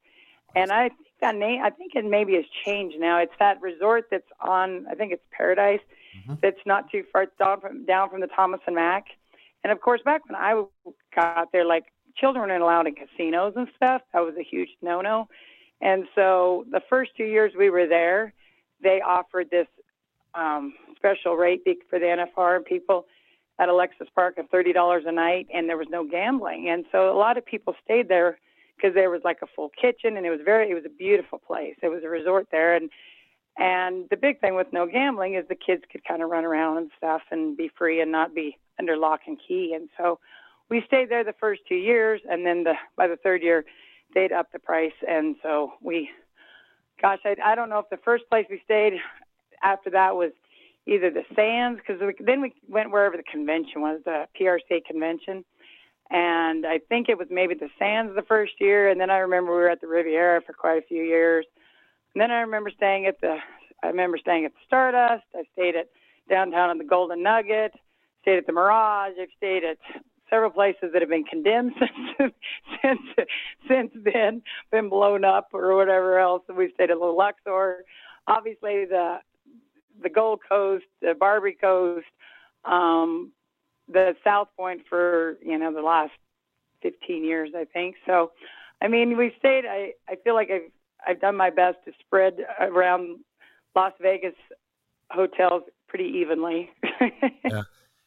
and 0.55 0.71
I 0.71 0.89
think 0.89 1.07
that 1.21 1.35
name, 1.35 1.63
I 1.63 1.71
think 1.71 1.95
it 1.95 2.05
maybe 2.05 2.35
has 2.35 2.45
changed 2.63 2.99
now. 2.99 3.17
It's 3.17 3.33
that 3.39 3.59
resort 3.59 4.09
that's 4.11 4.29
on, 4.39 4.85
I 4.87 4.93
think 4.93 5.13
it's 5.13 5.23
Paradise, 5.31 5.79
mm-hmm. 6.15 6.35
that's 6.43 6.61
not 6.67 6.91
too 6.91 7.05
far 7.11 7.25
down 7.39 7.59
from 7.59 7.85
down 7.85 8.11
from 8.11 8.21
the 8.21 8.27
Thomas 8.27 8.59
and 8.67 8.75
Mack. 8.75 9.05
And 9.63 9.71
of 9.71 9.81
course, 9.81 10.01
back 10.05 10.21
when 10.29 10.35
I 10.35 10.63
got 11.15 11.51
there, 11.51 11.65
like 11.65 11.85
children 12.17 12.49
aren't 12.49 12.63
allowed 12.63 12.87
in 12.87 12.95
casinos 12.95 13.53
and 13.55 13.67
stuff. 13.75 14.01
That 14.13 14.19
was 14.19 14.35
a 14.39 14.43
huge 14.43 14.69
no-no. 14.81 15.27
And 15.81 16.05
so 16.15 16.65
the 16.71 16.81
first 16.89 17.11
two 17.17 17.25
years 17.25 17.53
we 17.57 17.69
were 17.69 17.87
there, 17.87 18.33
they 18.81 19.01
offered 19.01 19.49
this 19.49 19.67
um, 20.33 20.73
special 20.95 21.35
rate 21.35 21.61
for 21.89 21.99
the 21.99 22.05
NFR 22.05 22.65
people 22.65 23.05
at 23.59 23.69
Alexis 23.69 24.07
Park 24.13 24.37
of 24.37 24.49
thirty 24.49 24.73
dollars 24.73 25.03
a 25.07 25.11
night, 25.11 25.47
and 25.53 25.69
there 25.69 25.77
was 25.77 25.87
no 25.89 26.05
gambling. 26.05 26.69
And 26.69 26.85
so 26.91 27.11
a 27.11 27.17
lot 27.17 27.37
of 27.37 27.45
people 27.45 27.75
stayed 27.83 28.09
there 28.09 28.37
because 28.75 28.93
there 28.93 29.09
was 29.09 29.21
like 29.23 29.37
a 29.41 29.47
full 29.55 29.69
kitchen, 29.69 30.17
and 30.17 30.25
it 30.25 30.29
was 30.29 30.41
very, 30.43 30.69
it 30.69 30.73
was 30.73 30.83
a 30.85 30.89
beautiful 30.89 31.39
place. 31.39 31.75
It 31.81 31.87
was 31.87 32.03
a 32.03 32.09
resort 32.09 32.47
there, 32.51 32.75
and 32.75 32.89
and 33.57 34.09
the 34.09 34.17
big 34.17 34.41
thing 34.41 34.55
with 34.55 34.67
no 34.73 34.85
gambling 34.85 35.35
is 35.35 35.45
the 35.47 35.55
kids 35.55 35.83
could 35.89 36.03
kind 36.03 36.21
of 36.21 36.29
run 36.29 36.43
around 36.43 36.77
and 36.77 36.91
stuff 36.97 37.21
and 37.31 37.55
be 37.55 37.71
free 37.77 38.01
and 38.01 38.11
not 38.11 38.35
be 38.35 38.57
under 38.77 38.97
lock 38.97 39.21
and 39.27 39.37
key. 39.47 39.73
And 39.73 39.87
so 39.97 40.19
we 40.69 40.83
stayed 40.87 41.09
there 41.09 41.23
the 41.23 41.33
first 41.39 41.61
two 41.67 41.75
years, 41.75 42.21
and 42.29 42.45
then 42.45 42.63
the 42.63 42.73
by 42.97 43.07
the 43.07 43.17
third 43.17 43.43
year, 43.43 43.65
they'd 44.13 44.31
up 44.31 44.51
the 44.51 44.59
price, 44.59 44.93
and 45.07 45.35
so 45.43 45.73
we, 45.81 46.09
gosh, 47.01 47.19
I, 47.25 47.35
I 47.43 47.55
don't 47.55 47.69
know 47.69 47.79
if 47.79 47.89
the 47.89 47.97
first 47.97 48.23
place 48.29 48.45
we 48.49 48.61
stayed 48.63 48.93
after 49.61 49.89
that 49.91 50.15
was 50.15 50.31
either 50.87 51.09
the 51.09 51.23
Sands, 51.35 51.79
because 51.79 52.01
then 52.19 52.41
we 52.41 52.53
went 52.67 52.91
wherever 52.91 53.17
the 53.17 53.23
convention 53.23 53.81
was, 53.81 54.01
the 54.05 54.27
PRC 54.39 54.85
convention, 54.85 55.43
and 56.09 56.65
I 56.65 56.79
think 56.89 57.09
it 57.09 57.17
was 57.17 57.27
maybe 57.29 57.55
the 57.55 57.69
Sands 57.79 58.15
the 58.15 58.21
first 58.21 58.53
year, 58.59 58.89
and 58.89 58.99
then 58.99 59.09
I 59.09 59.17
remember 59.17 59.51
we 59.51 59.57
were 59.57 59.69
at 59.69 59.81
the 59.81 59.87
Riviera 59.87 60.41
for 60.41 60.53
quite 60.53 60.77
a 60.77 60.85
few 60.87 61.03
years, 61.03 61.45
and 62.13 62.21
then 62.21 62.31
I 62.31 62.41
remember 62.41 62.71
staying 62.75 63.05
at 63.05 63.19
the, 63.21 63.37
I 63.83 63.87
remember 63.87 64.17
staying 64.17 64.45
at 64.45 64.53
the 64.53 64.59
Stardust, 64.65 65.25
I 65.35 65.43
stayed 65.53 65.75
at 65.75 65.89
downtown 66.29 66.71
in 66.71 66.77
the 66.77 66.83
Golden 66.83 67.21
Nugget, 67.21 67.73
stayed 68.21 68.37
at 68.37 68.45
the 68.47 68.53
Mirage, 68.53 69.13
I've 69.19 69.27
stayed 69.37 69.63
at 69.63 69.77
several 70.29 70.51
places 70.51 70.89
that 70.93 71.01
have 71.01 71.09
been 71.09 71.23
condemned 71.23 71.73
since 72.17 72.33
since 72.81 73.01
since 73.67 73.91
then, 73.95 74.41
been 74.71 74.89
blown 74.89 75.23
up 75.23 75.49
or 75.53 75.75
whatever 75.75 76.19
else. 76.19 76.43
We've 76.55 76.71
stayed 76.73 76.91
at 76.91 76.97
Luxor. 76.99 77.85
Obviously, 78.27 78.85
the 78.85 79.19
the 80.01 80.09
Gold 80.09 80.41
Coast, 80.47 80.85
the 81.01 81.13
Barbary 81.17 81.57
Coast, 81.59 82.05
um, 82.65 83.31
the 83.87 84.15
South 84.23 84.49
Point 84.57 84.81
for 84.89 85.37
you 85.43 85.57
know 85.57 85.73
the 85.73 85.81
last 85.81 86.13
15 86.81 87.23
years, 87.23 87.51
I 87.55 87.65
think. 87.65 87.95
So 88.05 88.31
I 88.81 88.87
mean, 88.87 89.17
we 89.17 89.33
stayed. 89.39 89.65
I 89.65 89.93
I 90.07 90.15
feel 90.23 90.33
like 90.33 90.49
I've 90.51 90.71
I've 91.07 91.21
done 91.21 91.35
my 91.35 91.49
best 91.49 91.77
to 91.85 91.91
spread 91.99 92.37
around 92.59 93.19
Las 93.75 93.93
Vegas 94.01 94.35
hotels 95.11 95.63
pretty 95.87 96.05
evenly. 96.05 96.71
yeah. 97.43 97.61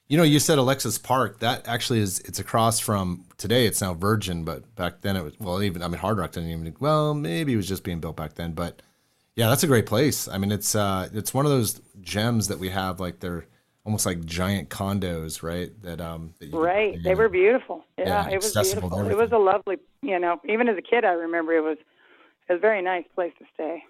You 0.08 0.16
know, 0.16 0.22
you 0.22 0.38
said 0.38 0.56
Alexis 0.56 0.96
Park. 0.96 1.40
That 1.40 1.68
actually 1.68 2.00
is. 2.00 2.20
It's 2.20 2.38
across 2.38 2.80
from 2.80 3.26
today. 3.36 3.66
It's 3.66 3.82
now 3.82 3.92
Virgin, 3.92 4.42
but 4.42 4.74
back 4.74 5.02
then 5.02 5.16
it 5.16 5.22
was. 5.22 5.34
Well, 5.38 5.62
even 5.62 5.82
I 5.82 5.88
mean, 5.88 5.98
Hard 5.98 6.18
Rock 6.18 6.32
didn't 6.32 6.48
even. 6.48 6.74
Well, 6.80 7.12
maybe 7.12 7.52
it 7.52 7.56
was 7.56 7.68
just 7.68 7.84
being 7.84 8.00
built 8.00 8.16
back 8.16 8.34
then. 8.34 8.52
But 8.52 8.80
yeah, 9.36 9.48
that's 9.48 9.62
a 9.62 9.66
great 9.66 9.84
place. 9.84 10.26
I 10.26 10.38
mean, 10.38 10.50
it's 10.50 10.74
uh, 10.74 11.10
it's 11.12 11.34
one 11.34 11.44
of 11.44 11.52
those 11.52 11.82
gems 12.00 12.48
that 12.48 12.58
we 12.58 12.70
have. 12.70 13.00
Like 13.00 13.20
they're 13.20 13.44
almost 13.84 14.06
like 14.06 14.24
giant 14.24 14.70
condos, 14.70 15.42
right? 15.42 15.70
That 15.82 16.00
um. 16.00 16.32
That 16.40 16.54
right. 16.54 16.94
Can, 16.94 17.02
they 17.02 17.14
were 17.14 17.28
beautiful. 17.28 17.84
Yeah, 17.98 18.28
yeah 18.28 18.30
it 18.30 18.42
was 18.42 18.52
beautiful. 18.52 19.08
It 19.10 19.16
was 19.16 19.30
a 19.32 19.38
lovely. 19.38 19.76
You 20.00 20.18
know, 20.18 20.40
even 20.48 20.70
as 20.70 20.78
a 20.78 20.82
kid, 20.82 21.04
I 21.04 21.12
remember 21.12 21.52
it 21.52 21.60
was. 21.60 21.76
It 22.48 22.54
was 22.54 22.60
a 22.60 22.62
very 22.62 22.80
nice 22.80 23.04
place 23.14 23.34
to 23.40 23.44
stay. 23.52 23.84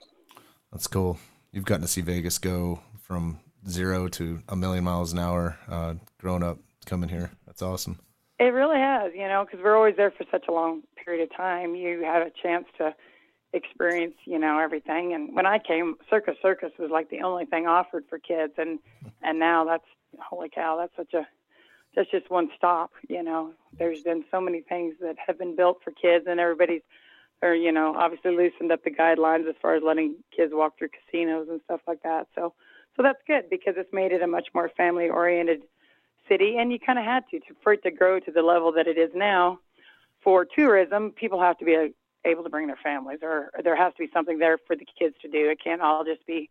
That's 0.73 0.89
cool. 0.89 1.21
You've 1.53 1.64
gotten 1.64 1.83
to 1.83 1.89
see 1.89 2.01
Vegas 2.01 2.39
go 2.39 2.81
from 3.01 3.39
zero 3.67 4.09
to 4.09 4.43
a 4.49 4.57
million 4.57 4.85
miles 4.85 5.13
an 5.13 5.19
hour 5.19 5.59
uh, 5.69 5.95
growing 6.21 6.43
up 6.43 6.59
coming 6.87 7.09
here. 7.09 7.31
That's 7.47 7.63
awesome. 7.63 7.99
It 8.39 8.53
really 8.53 8.79
has, 8.79 9.13
you 9.15 9.27
know, 9.27 9.45
because 9.45 9.65
we're 9.65 9.77
always 9.77 9.97
there 9.97 10.13
for 10.13 10.25
such 10.31 10.45
a 10.49 10.53
long 10.53 10.83
period 11.05 11.23
of 11.23 11.37
time. 11.37 11.75
You 11.75 12.05
have 12.05 12.27
a 12.27 12.31
chance 12.43 12.67
to 12.79 12.95
experience, 13.53 14.15
you 14.27 14.39
know, 14.39 14.59
everything. 14.59 15.15
And 15.15 15.35
when 15.35 15.47
I 15.47 15.59
came, 15.59 15.97
Circus 16.09 16.37
Circus 16.41 16.73
was 16.79 16.91
like 16.91 17.11
the 17.11 17.23
only 17.23 17.47
thing 17.47 17.67
offered 17.67 18.05
for 18.09 18.19
kids, 18.19 18.53
and 18.59 18.79
and 19.23 19.39
now 19.39 19.65
that's 19.65 19.85
holy 20.21 20.49
cow, 20.49 20.77
that's 20.79 20.95
such 20.97 21.15
a 21.15 21.27
that's 21.97 22.11
just 22.11 22.31
one 22.31 22.49
stop. 22.57 22.91
You 23.09 23.23
know, 23.23 23.53
there's 23.79 24.03
been 24.03 24.25
so 24.31 24.41
many 24.41 24.61
things 24.61 24.95
that 25.01 25.17
have 25.27 25.39
been 25.39 25.57
built 25.57 25.79
for 25.83 25.91
kids, 25.91 26.27
and 26.29 26.39
everybody's 26.39 26.83
or 27.43 27.55
you 27.55 27.73
know 27.73 27.95
obviously 27.97 28.37
loosened 28.37 28.73
up 28.73 28.85
the 28.85 28.91
guidelines 28.91 29.49
as 29.49 29.57
far 29.61 29.75
as 29.75 29.83
letting 29.83 30.17
kids 30.35 30.53
walk 30.55 30.79
through 30.79 30.89
casinos 30.89 31.49
and 31.51 31.61
stuff 31.65 31.81
like 31.87 32.03
that. 32.03 32.29
So 32.35 32.55
so 32.99 33.05
that's 33.05 33.21
good 33.29 33.49
because 33.49 33.75
it's 33.77 33.93
made 33.93 34.11
it 34.11 34.23
a 34.23 34.27
much 34.27 34.49
more 34.55 34.71
family 34.77 35.09
oriented 35.09 35.63
city, 36.29 36.57
and 36.59 36.73
you 36.73 36.81
kind 36.81 36.99
of 36.99 37.05
had 37.05 37.23
to, 37.31 37.39
to 37.39 37.47
for 37.63 37.73
it 37.73 37.83
to 37.85 37.93
grow 37.93 38.19
to 38.19 38.33
the 38.33 38.43
level 38.43 38.73
that 38.73 38.89
it 38.89 38.99
is 38.99 39.11
now. 39.15 39.61
For 40.21 40.45
tourism, 40.45 41.13
people 41.13 41.41
have 41.41 41.57
to 41.59 41.65
be 41.65 41.77
uh, 41.77 42.29
able 42.29 42.43
to 42.43 42.51
bring 42.51 42.67
their 42.67 42.79
families, 42.83 43.21
or, 43.23 43.51
or 43.55 43.63
there 43.63 43.77
has 43.77 43.95
to 43.95 44.01
be 44.01 44.11
something 44.13 44.39
there 44.39 44.59
for 44.67 44.75
the 44.75 44.85
kids 44.99 45.15
to 45.23 45.29
do. 45.29 45.49
It 45.49 45.63
can't 45.63 45.81
all 45.81 46.05
just 46.05 46.27
be, 46.27 46.51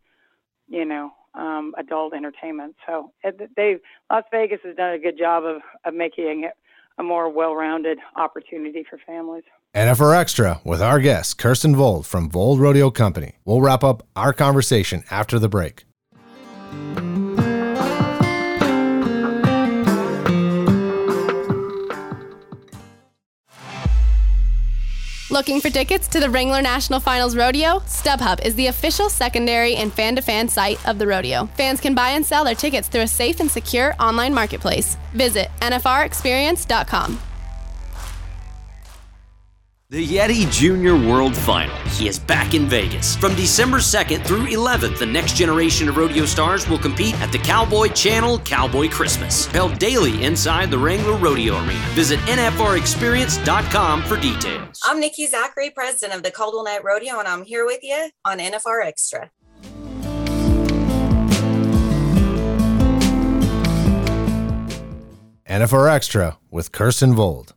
you 0.68 0.86
know, 0.86 1.12
um, 1.34 1.74
adult 1.76 2.14
entertainment. 2.14 2.76
So 2.86 3.12
they 3.54 3.76
Las 4.10 4.24
Vegas 4.30 4.60
has 4.64 4.74
done 4.74 4.94
a 4.94 4.98
good 4.98 5.18
job 5.18 5.44
of, 5.44 5.60
of 5.84 5.92
making 5.92 6.44
it 6.44 6.54
a 6.96 7.02
more 7.02 7.28
well-rounded 7.28 7.98
opportunity 8.16 8.86
for 8.88 8.98
families. 9.06 9.44
NFR 9.74 10.18
Extra 10.18 10.62
with 10.64 10.80
our 10.80 10.98
guest, 10.98 11.36
Kirsten 11.36 11.76
Vold 11.76 12.06
from 12.06 12.30
Vold 12.30 12.58
Rodeo 12.58 12.90
Company. 12.90 13.34
We'll 13.44 13.60
wrap 13.60 13.84
up 13.84 14.02
our 14.16 14.32
conversation 14.32 15.04
after 15.10 15.38
the 15.38 15.50
break. 15.50 15.84
Looking 25.38 25.60
for 25.60 25.70
tickets 25.70 26.08
to 26.08 26.18
the 26.18 26.28
Wrangler 26.28 26.60
National 26.60 26.98
Finals 26.98 27.36
Rodeo? 27.36 27.78
StubHub 27.86 28.44
is 28.44 28.56
the 28.56 28.66
official 28.66 29.08
secondary 29.08 29.76
and 29.76 29.92
fan 29.92 30.16
to 30.16 30.20
fan 30.20 30.48
site 30.48 30.84
of 30.84 30.98
the 30.98 31.06
rodeo. 31.06 31.46
Fans 31.56 31.80
can 31.80 31.94
buy 31.94 32.08
and 32.08 32.26
sell 32.26 32.42
their 32.42 32.56
tickets 32.56 32.88
through 32.88 33.02
a 33.02 33.06
safe 33.06 33.38
and 33.38 33.48
secure 33.48 33.94
online 34.00 34.34
marketplace. 34.34 34.96
Visit 35.14 35.48
NFRExperience.com. 35.60 37.27
The 39.90 40.06
Yeti 40.06 40.52
Junior 40.52 40.94
World 40.94 41.34
Final. 41.34 41.74
He 41.88 42.08
is 42.08 42.18
back 42.18 42.52
in 42.52 42.66
Vegas. 42.66 43.16
From 43.16 43.34
December 43.36 43.78
2nd 43.78 44.22
through 44.22 44.48
11th, 44.48 44.98
the 44.98 45.06
next 45.06 45.34
generation 45.34 45.88
of 45.88 45.96
rodeo 45.96 46.26
stars 46.26 46.68
will 46.68 46.76
compete 46.76 47.18
at 47.22 47.32
the 47.32 47.38
Cowboy 47.38 47.88
Channel 47.88 48.38
Cowboy 48.40 48.90
Christmas, 48.90 49.46
held 49.46 49.78
daily 49.78 50.22
inside 50.22 50.70
the 50.70 50.76
Wrangler 50.76 51.16
Rodeo 51.16 51.54
Arena. 51.54 51.86
Visit 51.94 52.18
NFRExperience.com 52.26 54.02
for 54.02 54.20
details. 54.20 54.78
I'm 54.84 55.00
Nikki 55.00 55.26
Zachary, 55.26 55.70
president 55.70 56.14
of 56.14 56.22
the 56.22 56.32
Caldwell 56.32 56.64
Night 56.64 56.84
Rodeo, 56.84 57.18
and 57.18 57.26
I'm 57.26 57.44
here 57.44 57.64
with 57.64 57.82
you 57.82 58.10
on 58.26 58.40
NFR 58.40 58.84
Extra. 58.84 59.30
NFR 65.48 65.90
Extra 65.90 66.36
with 66.50 66.72
Kirsten 66.72 67.14
Vold 67.14 67.54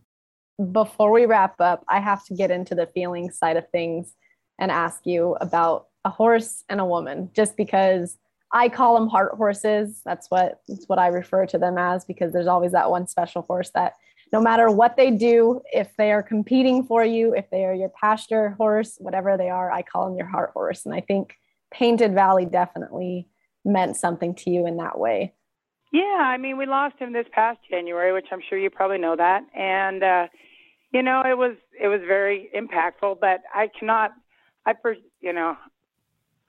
before 0.72 1.10
we 1.10 1.26
wrap 1.26 1.60
up, 1.60 1.84
I 1.88 2.00
have 2.00 2.24
to 2.26 2.34
get 2.34 2.50
into 2.50 2.74
the 2.74 2.86
feeling 2.86 3.30
side 3.30 3.56
of 3.56 3.68
things 3.70 4.14
and 4.58 4.70
ask 4.70 5.00
you 5.04 5.36
about 5.40 5.86
a 6.04 6.10
horse 6.10 6.64
and 6.68 6.80
a 6.80 6.84
woman, 6.84 7.30
just 7.34 7.56
because 7.56 8.18
I 8.52 8.68
call 8.68 8.94
them 8.94 9.08
heart 9.08 9.34
horses. 9.34 10.02
That's 10.04 10.30
what 10.30 10.60
that's 10.68 10.86
what 10.86 10.98
I 10.98 11.08
refer 11.08 11.46
to 11.46 11.58
them 11.58 11.78
as 11.78 12.04
because 12.04 12.32
there's 12.32 12.46
always 12.46 12.72
that 12.72 12.90
one 12.90 13.06
special 13.06 13.42
horse 13.42 13.70
that 13.74 13.94
no 14.32 14.40
matter 14.40 14.70
what 14.70 14.96
they 14.96 15.10
do, 15.10 15.60
if 15.72 15.94
they 15.96 16.10
are 16.10 16.22
competing 16.22 16.84
for 16.84 17.04
you, 17.04 17.34
if 17.34 17.50
they 17.50 17.64
are 17.64 17.74
your 17.74 17.90
pasture 17.90 18.50
horse, 18.50 18.96
whatever 18.98 19.36
they 19.36 19.50
are, 19.50 19.70
I 19.70 19.82
call 19.82 20.06
them 20.06 20.16
your 20.16 20.26
heart 20.26 20.50
horse. 20.54 20.86
And 20.86 20.94
I 20.94 21.00
think 21.00 21.34
Painted 21.72 22.14
Valley 22.14 22.46
definitely 22.46 23.28
meant 23.64 23.96
something 23.96 24.34
to 24.36 24.50
you 24.50 24.66
in 24.66 24.78
that 24.78 24.98
way. 24.98 25.34
Yeah, 25.92 26.02
I 26.02 26.38
mean, 26.38 26.56
we 26.56 26.64
lost 26.64 26.98
him 26.98 27.12
this 27.12 27.26
past 27.32 27.58
January, 27.70 28.14
which 28.14 28.26
I'm 28.32 28.40
sure 28.48 28.58
you 28.58 28.70
probably 28.70 28.96
know 28.98 29.14
that, 29.14 29.42
and 29.54 30.02
uh, 30.02 30.26
you 30.90 31.02
know, 31.02 31.22
it 31.24 31.36
was 31.36 31.56
it 31.78 31.88
was 31.88 32.00
very 32.06 32.48
impactful. 32.56 33.20
But 33.20 33.42
I 33.54 33.68
cannot, 33.78 34.12
I 34.64 34.72
per, 34.72 34.96
you 35.20 35.34
know, 35.34 35.56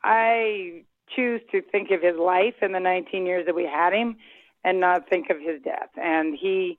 I 0.01 0.83
choose 1.13 1.41
to 1.51 1.61
think 1.61 1.91
of 1.91 2.01
his 2.01 2.15
life 2.17 2.55
in 2.61 2.71
the 2.71 2.79
19 2.79 3.25
years 3.25 3.45
that 3.45 3.55
we 3.55 3.65
had 3.65 3.91
him, 3.91 4.15
and 4.63 4.79
not 4.79 5.09
think 5.09 5.29
of 5.29 5.37
his 5.41 5.61
death. 5.61 5.89
And 6.01 6.37
he 6.39 6.77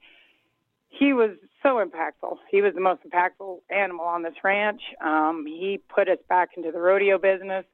he 0.88 1.12
was 1.12 1.32
so 1.62 1.84
impactful. 1.84 2.38
He 2.50 2.62
was 2.62 2.72
the 2.74 2.80
most 2.80 3.00
impactful 3.06 3.58
animal 3.68 4.06
on 4.06 4.22
this 4.22 4.34
ranch. 4.42 4.80
Um, 5.04 5.44
he 5.46 5.82
put 5.94 6.08
us 6.08 6.18
back 6.30 6.50
into 6.56 6.72
the 6.72 6.80
rodeo 6.80 7.18
business. 7.18 7.66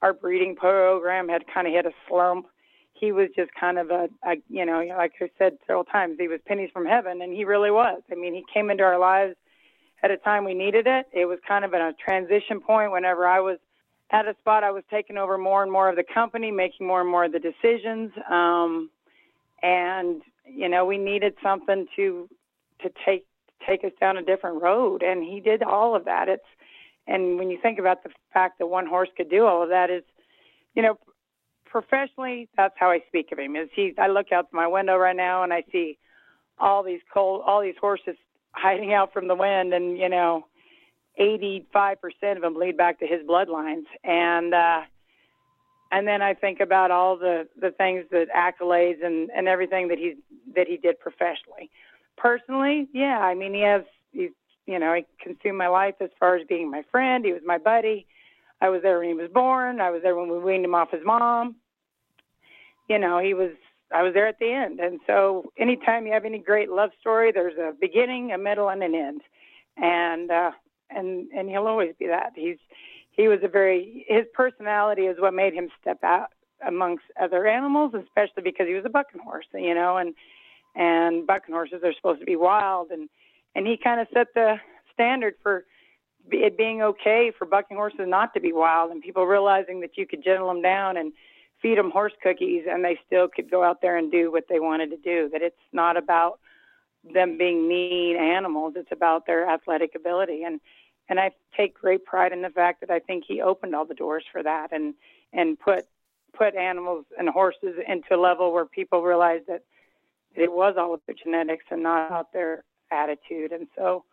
Our 0.00 0.14
breeding 0.14 0.56
program 0.56 1.28
had 1.28 1.42
kind 1.52 1.66
of 1.66 1.74
hit 1.74 1.84
a 1.84 1.92
slump 2.08 2.46
he 2.98 3.12
was 3.12 3.28
just 3.36 3.50
kind 3.58 3.78
of 3.78 3.90
a, 3.90 4.08
a 4.24 4.36
you 4.48 4.64
know 4.64 4.82
like 4.96 5.12
I 5.20 5.30
said 5.38 5.58
several 5.66 5.84
times 5.84 6.16
he 6.18 6.28
was 6.28 6.40
pennies 6.46 6.70
from 6.72 6.86
heaven 6.86 7.22
and 7.22 7.32
he 7.32 7.44
really 7.44 7.70
was. 7.70 8.02
I 8.10 8.14
mean 8.14 8.34
he 8.34 8.44
came 8.52 8.70
into 8.70 8.84
our 8.84 8.98
lives 8.98 9.36
at 10.02 10.10
a 10.10 10.16
time 10.16 10.44
we 10.44 10.54
needed 10.54 10.86
it. 10.86 11.06
It 11.12 11.26
was 11.26 11.38
kind 11.46 11.64
of 11.64 11.72
a 11.72 11.92
transition 12.04 12.60
point 12.60 12.92
whenever 12.92 13.26
I 13.26 13.40
was 13.40 13.58
at 14.10 14.26
a 14.26 14.34
spot 14.40 14.64
I 14.64 14.70
was 14.70 14.84
taking 14.90 15.18
over 15.18 15.36
more 15.36 15.62
and 15.62 15.70
more 15.70 15.88
of 15.88 15.96
the 15.96 16.04
company, 16.04 16.50
making 16.50 16.86
more 16.86 17.00
and 17.00 17.10
more 17.10 17.24
of 17.24 17.32
the 17.32 17.40
decisions. 17.40 18.12
Um, 18.30 18.90
and 19.62 20.22
you 20.46 20.68
know, 20.68 20.84
we 20.84 20.98
needed 20.98 21.34
something 21.42 21.86
to 21.96 22.28
to 22.82 22.90
take 23.04 23.26
take 23.66 23.84
us 23.84 23.92
down 24.00 24.16
a 24.16 24.22
different 24.22 24.62
road 24.62 25.02
and 25.02 25.22
he 25.22 25.40
did 25.40 25.62
all 25.62 25.94
of 25.94 26.04
that. 26.04 26.28
It's 26.28 26.44
and 27.06 27.38
when 27.38 27.50
you 27.50 27.58
think 27.60 27.78
about 27.78 28.02
the 28.02 28.10
fact 28.32 28.58
that 28.58 28.66
one 28.66 28.86
horse 28.86 29.08
could 29.16 29.30
do 29.30 29.46
all 29.46 29.62
of 29.62 29.70
that 29.70 29.90
is 29.90 30.02
you 30.74 30.82
know, 30.82 30.96
professionally, 31.68 32.48
that's 32.56 32.74
how 32.78 32.90
I 32.90 33.00
speak 33.08 33.32
of 33.32 33.38
him. 33.38 33.56
Is 33.56 33.68
he? 33.74 33.94
I 33.98 34.08
look 34.08 34.32
out 34.32 34.48
my 34.52 34.66
window 34.66 34.96
right 34.96 35.16
now 35.16 35.42
and 35.42 35.52
I 35.52 35.64
see 35.70 35.98
all 36.58 36.82
these 36.82 37.00
cold, 37.12 37.42
all 37.46 37.62
these 37.62 37.76
horses 37.80 38.16
hiding 38.52 38.92
out 38.92 39.12
from 39.12 39.28
the 39.28 39.34
wind, 39.34 39.72
and 39.72 39.98
you 39.98 40.08
know, 40.08 40.46
85% 41.20 41.66
of 42.36 42.42
them 42.42 42.56
lead 42.56 42.76
back 42.76 42.98
to 43.00 43.06
his 43.06 43.22
bloodlines, 43.26 43.84
and 44.04 44.54
uh, 44.54 44.82
and 45.92 46.06
then 46.06 46.22
I 46.22 46.34
think 46.34 46.60
about 46.60 46.90
all 46.90 47.16
the 47.16 47.48
the 47.60 47.70
things 47.70 48.04
that 48.10 48.26
accolades 48.34 49.04
and 49.04 49.30
and 49.36 49.48
everything 49.48 49.88
that 49.88 49.98
he 49.98 50.16
that 50.54 50.66
he 50.66 50.76
did 50.76 50.98
professionally. 50.98 51.70
Personally, 52.16 52.88
yeah, 52.92 53.20
I 53.20 53.34
mean, 53.34 53.54
he 53.54 53.60
has 53.60 53.82
he's 54.12 54.30
you 54.66 54.78
know, 54.78 54.94
he 54.94 55.06
consumed 55.22 55.56
my 55.56 55.68
life 55.68 55.94
as 56.00 56.10
far 56.20 56.36
as 56.36 56.46
being 56.46 56.70
my 56.70 56.82
friend. 56.90 57.24
He 57.24 57.32
was 57.32 57.42
my 57.44 57.58
buddy 57.58 58.06
I 58.60 58.68
was 58.68 58.82
there 58.82 58.98
when 58.98 59.08
he 59.08 59.14
was 59.14 59.30
born. 59.32 59.80
I 59.80 59.90
was 59.90 60.02
there 60.02 60.16
when 60.16 60.30
we 60.30 60.38
weaned 60.38 60.64
him 60.64 60.74
off 60.74 60.90
his 60.90 61.04
mom. 61.04 61.56
You 62.88 62.98
know, 62.98 63.18
he 63.18 63.34
was. 63.34 63.50
I 63.90 64.02
was 64.02 64.12
there 64.12 64.26
at 64.26 64.38
the 64.38 64.52
end, 64.52 64.80
and 64.80 65.00
so 65.06 65.50
anytime 65.56 66.06
you 66.06 66.12
have 66.12 66.26
any 66.26 66.38
great 66.38 66.68
love 66.68 66.90
story, 67.00 67.32
there's 67.32 67.56
a 67.56 67.72
beginning, 67.80 68.32
a 68.32 68.38
middle, 68.38 68.68
and 68.68 68.82
an 68.82 68.94
end, 68.94 69.22
and 69.78 70.30
uh, 70.30 70.50
and 70.90 71.28
and 71.34 71.48
he'll 71.48 71.66
always 71.66 71.94
be 71.98 72.06
that. 72.06 72.32
He's 72.34 72.58
he 73.12 73.28
was 73.28 73.38
a 73.42 73.48
very 73.48 74.04
his 74.06 74.26
personality 74.34 75.02
is 75.02 75.18
what 75.18 75.32
made 75.32 75.54
him 75.54 75.70
step 75.80 76.04
out 76.04 76.28
amongst 76.66 77.04
other 77.20 77.46
animals, 77.46 77.94
especially 77.94 78.42
because 78.42 78.66
he 78.66 78.74
was 78.74 78.84
a 78.84 78.90
bucking 78.90 79.22
horse, 79.22 79.46
you 79.54 79.74
know, 79.74 79.96
and 79.96 80.14
and 80.74 81.26
bucking 81.26 81.54
horses 81.54 81.80
are 81.82 81.94
supposed 81.94 82.20
to 82.20 82.26
be 82.26 82.36
wild, 82.36 82.90
and 82.90 83.08
and 83.54 83.66
he 83.66 83.76
kind 83.76 84.00
of 84.00 84.06
set 84.12 84.34
the 84.34 84.56
standard 84.92 85.34
for 85.42 85.64
it 86.30 86.56
being 86.56 86.82
okay 86.82 87.32
for 87.36 87.46
bucking 87.46 87.76
horses 87.76 88.00
not 88.06 88.34
to 88.34 88.40
be 88.40 88.52
wild 88.52 88.90
and 88.90 89.02
people 89.02 89.26
realizing 89.26 89.80
that 89.80 89.96
you 89.96 90.06
could 90.06 90.22
gentle 90.22 90.48
them 90.48 90.62
down 90.62 90.96
and 90.96 91.12
feed 91.60 91.78
them 91.78 91.90
horse 91.90 92.12
cookies 92.22 92.64
and 92.68 92.84
they 92.84 92.98
still 93.06 93.28
could 93.28 93.50
go 93.50 93.64
out 93.64 93.80
there 93.82 93.96
and 93.96 94.12
do 94.12 94.30
what 94.30 94.44
they 94.48 94.60
wanted 94.60 94.90
to 94.90 94.96
do 94.96 95.28
that 95.32 95.42
it's 95.42 95.56
not 95.72 95.96
about 95.96 96.38
them 97.14 97.38
being 97.38 97.66
mean 97.68 98.16
animals 98.16 98.74
it's 98.76 98.92
about 98.92 99.26
their 99.26 99.48
athletic 99.48 99.94
ability 99.94 100.42
and 100.44 100.60
and 101.10 101.18
I 101.18 101.30
take 101.56 101.74
great 101.74 102.04
pride 102.04 102.32
in 102.32 102.42
the 102.42 102.50
fact 102.50 102.80
that 102.80 102.90
I 102.90 102.98
think 102.98 103.24
he 103.26 103.40
opened 103.40 103.74
all 103.74 103.86
the 103.86 103.94
doors 103.94 104.24
for 104.30 104.42
that 104.42 104.72
and 104.72 104.94
and 105.32 105.58
put 105.58 105.86
put 106.36 106.54
animals 106.54 107.04
and 107.18 107.28
horses 107.28 107.76
into 107.86 108.14
a 108.14 108.20
level 108.20 108.52
where 108.52 108.66
people 108.66 109.02
realized 109.02 109.46
that 109.48 109.62
it 110.34 110.52
was 110.52 110.74
all 110.78 110.94
of 110.94 111.00
their 111.06 111.14
genetics 111.14 111.64
and 111.70 111.82
not 111.82 112.06
about 112.06 112.32
their 112.32 112.64
attitude. 112.90 113.52
And 113.52 113.66
so, 113.76 114.04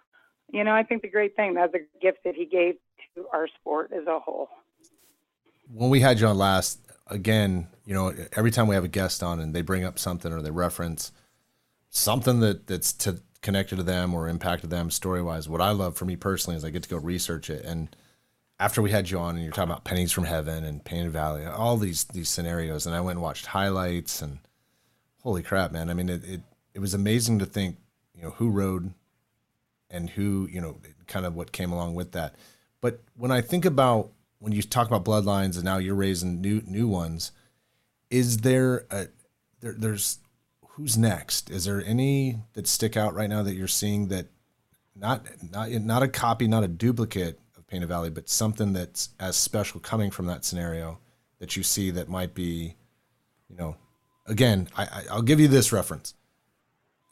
you 0.51 0.63
know, 0.63 0.71
I 0.71 0.83
think 0.83 1.01
the 1.01 1.09
great 1.09 1.35
thing 1.35 1.53
that's 1.53 1.73
a 1.73 1.79
gift 2.01 2.19
that 2.25 2.35
he 2.35 2.45
gave 2.45 2.75
to 3.15 3.27
our 3.33 3.47
sport 3.47 3.91
as 3.91 4.07
a 4.07 4.19
whole. 4.19 4.49
When 5.73 5.89
we 5.89 5.99
had 5.99 6.19
you 6.19 6.27
on 6.27 6.37
last, 6.37 6.79
again, 7.07 7.67
you 7.85 7.93
know, 7.93 8.13
every 8.33 8.51
time 8.51 8.67
we 8.67 8.75
have 8.75 8.83
a 8.83 8.89
guest 8.89 9.23
on 9.23 9.39
and 9.39 9.53
they 9.53 9.61
bring 9.61 9.83
up 9.83 9.97
something 9.99 10.31
or 10.31 10.41
they 10.41 10.51
reference 10.51 11.11
something 11.89 12.39
that 12.41 12.67
that's 12.67 12.93
to 12.93 13.21
connected 13.41 13.75
to 13.75 13.83
them 13.83 14.13
or 14.15 14.27
impacted 14.27 14.71
them 14.71 14.89
story 14.89 15.21
wise. 15.21 15.47
What 15.47 15.61
I 15.61 15.69
love 15.69 15.95
for 15.95 16.05
me 16.05 16.15
personally 16.15 16.57
is 16.57 16.65
I 16.65 16.71
get 16.71 16.81
to 16.83 16.89
go 16.89 16.97
research 16.97 17.51
it. 17.51 17.63
And 17.63 17.95
after 18.59 18.81
we 18.81 18.89
had 18.89 19.09
you 19.11 19.19
on 19.19 19.35
and 19.35 19.43
you're 19.43 19.53
talking 19.53 19.69
about 19.69 19.83
pennies 19.83 20.11
from 20.11 20.23
heaven 20.23 20.63
and 20.63 20.83
Painted 20.83 21.11
Valley, 21.11 21.45
all 21.45 21.77
these 21.77 22.05
these 22.05 22.27
scenarios, 22.27 22.85
and 22.85 22.95
I 22.95 23.01
went 23.01 23.17
and 23.17 23.23
watched 23.23 23.47
highlights 23.47 24.21
and 24.21 24.39
holy 25.21 25.43
crap, 25.43 25.71
man! 25.71 25.89
I 25.89 25.93
mean, 25.93 26.09
it 26.09 26.23
it, 26.23 26.41
it 26.73 26.79
was 26.79 26.93
amazing 26.93 27.39
to 27.39 27.45
think, 27.45 27.77
you 28.15 28.23
know, 28.23 28.31
who 28.31 28.49
rode 28.49 28.93
and 29.95 30.09
who, 30.11 30.47
you 30.51 30.61
know, 30.61 30.77
kind 31.07 31.25
of 31.25 31.35
what 31.35 31.51
came 31.51 31.71
along 31.71 31.95
with 31.95 32.11
that. 32.11 32.35
But 32.81 33.01
when 33.15 33.31
I 33.31 33.41
think 33.41 33.65
about 33.65 34.11
when 34.39 34.51
you 34.51 34.61
talk 34.61 34.87
about 34.87 35.05
bloodlines 35.05 35.55
and 35.55 35.63
now 35.63 35.77
you're 35.77 35.95
raising 35.95 36.41
new 36.41 36.61
new 36.65 36.87
ones, 36.87 37.31
is 38.09 38.39
there 38.39 38.85
a 38.91 39.07
there, 39.61 39.73
there's 39.73 40.19
who's 40.69 40.97
next? 40.97 41.49
Is 41.49 41.65
there 41.65 41.83
any 41.83 42.39
that 42.53 42.67
stick 42.67 42.97
out 42.97 43.13
right 43.13 43.29
now 43.29 43.43
that 43.43 43.55
you're 43.55 43.67
seeing 43.67 44.09
that 44.09 44.27
not 44.95 45.25
not 45.51 45.71
not 45.71 46.03
a 46.03 46.07
copy, 46.07 46.47
not 46.47 46.63
a 46.63 46.67
duplicate 46.67 47.39
of 47.57 47.65
Painted 47.67 47.87
Valley, 47.87 48.09
but 48.09 48.29
something 48.29 48.73
that's 48.73 49.09
as 49.19 49.35
special 49.35 49.79
coming 49.79 50.11
from 50.11 50.27
that 50.27 50.45
scenario 50.45 50.99
that 51.39 51.55
you 51.55 51.63
see 51.63 51.91
that 51.91 52.09
might 52.09 52.33
be, 52.33 52.75
you 53.49 53.55
know, 53.55 53.75
again, 54.25 54.67
I, 54.77 55.03
I 55.09 55.15
will 55.15 55.21
give 55.21 55.39
you 55.39 55.47
this 55.47 55.71
reference. 55.71 56.13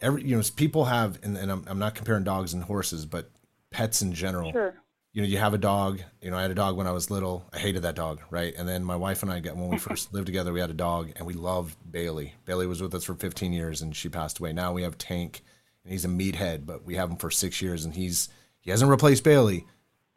Every 0.04 0.24
you 0.24 0.38
know, 0.38 0.44
people 0.56 0.86
have, 0.86 1.18
and, 1.24 1.36
and 1.36 1.52
I'm 1.52 1.66
I'm 1.68 1.80
not 1.80 1.96
comparing 1.96 2.24
dogs 2.24 2.54
and 2.54 2.64
horses, 2.64 3.06
but 3.06 3.32
pets 3.72 4.04
in 4.04 4.14
general. 4.14 4.52
Sure 4.52 4.76
you 5.14 5.22
know, 5.22 5.28
you 5.28 5.38
have 5.38 5.54
a 5.54 5.60
dog. 5.60 6.02
You 6.22 6.32
know, 6.32 6.38
I 6.38 6.42
had 6.42 6.52
a 6.52 6.56
dog 6.56 6.76
when 6.76 6.88
I 6.88 6.92
was 6.92 7.12
little. 7.12 7.48
I 7.54 7.60
hated 7.60 7.84
that 7.84 7.96
dog, 7.96 8.20
right? 8.32 8.54
And 8.58 8.68
then 8.68 8.84
my 8.84 8.96
wife 8.96 9.22
and 9.22 9.32
I 9.32 9.40
got 9.40 9.56
when 9.56 9.70
we 9.70 9.78
first 9.78 10.12
lived 10.14 10.26
together, 10.26 10.52
we 10.52 10.60
had 10.60 10.72
a 10.72 10.74
dog, 10.74 11.12
and 11.16 11.28
we 11.28 11.36
loved 11.36 11.78
Bailey. 11.90 12.34
Bailey 12.46 12.66
was 12.66 12.82
with 12.82 12.96
us 12.96 13.04
for 13.04 13.14
15 13.14 13.54
years, 13.54 13.82
and 13.82 13.96
she 13.96 14.10
passed 14.10 14.40
away. 14.40 14.54
Now 14.54 14.74
we 14.74 14.82
have 14.82 14.98
Tank, 14.98 15.44
and 15.84 15.94
he's 15.94 16.04
a 16.04 16.10
meathead, 16.10 16.66
but 16.66 16.84
we 16.84 16.96
have 16.96 17.12
him 17.12 17.18
for 17.18 17.30
six 17.30 17.62
years, 17.62 17.86
and 17.86 17.94
he's 17.94 18.28
he 18.60 18.72
hasn't 18.72 18.90
replaced 18.90 19.24
Bailey, 19.24 19.68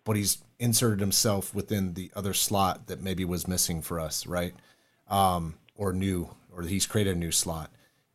but 0.05 0.16
he's 0.16 0.39
inserted 0.59 1.01
himself 1.01 1.55
within 1.55 1.93
the 1.93 2.11
other 2.16 2.32
slot 2.32 2.87
that 2.87 3.03
maybe 3.03 3.24
was 3.24 3.49
missing 3.49 3.82
for 3.82 4.01
us, 4.01 4.26
right? 4.26 4.55
Um, 5.09 5.57
or 5.74 5.93
new, 5.93 6.30
or 6.55 6.62
he's 6.62 6.87
created 6.87 7.16
a 7.16 7.18
new 7.18 7.32
slot. 7.32 7.70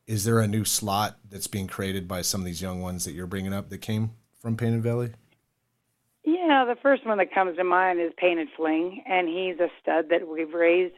Is 0.08 0.24
there 0.24 0.40
a 0.40 0.48
new 0.48 0.66
slot 0.66 1.18
that's 1.30 1.48
being 1.48 1.68
created 1.68 2.08
by 2.08 2.22
some 2.22 2.42
of 2.42 2.46
these 2.46 2.62
young 2.62 2.82
ones 2.82 3.06
that 3.06 3.14
you're 3.14 3.28
bringing 3.28 3.54
up 3.54 3.70
that 3.70 3.80
came 3.80 4.12
from 4.40 4.58
Painted 4.58 4.84
Valley? 4.84 5.12
Yeah, 6.24 6.66
the 6.66 6.76
first 6.82 7.06
one 7.06 7.18
that 7.18 7.34
comes 7.34 7.58
to 7.58 7.64
mind 7.64 8.00
is 8.00 8.12
Painted 8.18 8.50
Fling, 8.56 9.04
and 9.08 9.28
he's 9.28 9.60
a 9.60 9.70
stud 9.82 10.10
that 10.10 10.28
we've 10.28 10.54
raised 10.54 10.96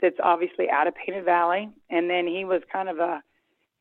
that's 0.00 0.16
obviously 0.22 0.68
out 0.70 0.86
of 0.86 0.94
Painted 0.94 1.24
Valley. 1.24 1.70
And 1.90 2.10
then 2.10 2.26
he 2.26 2.44
was 2.44 2.62
kind 2.72 2.88
of 2.88 2.98
a 2.98 3.22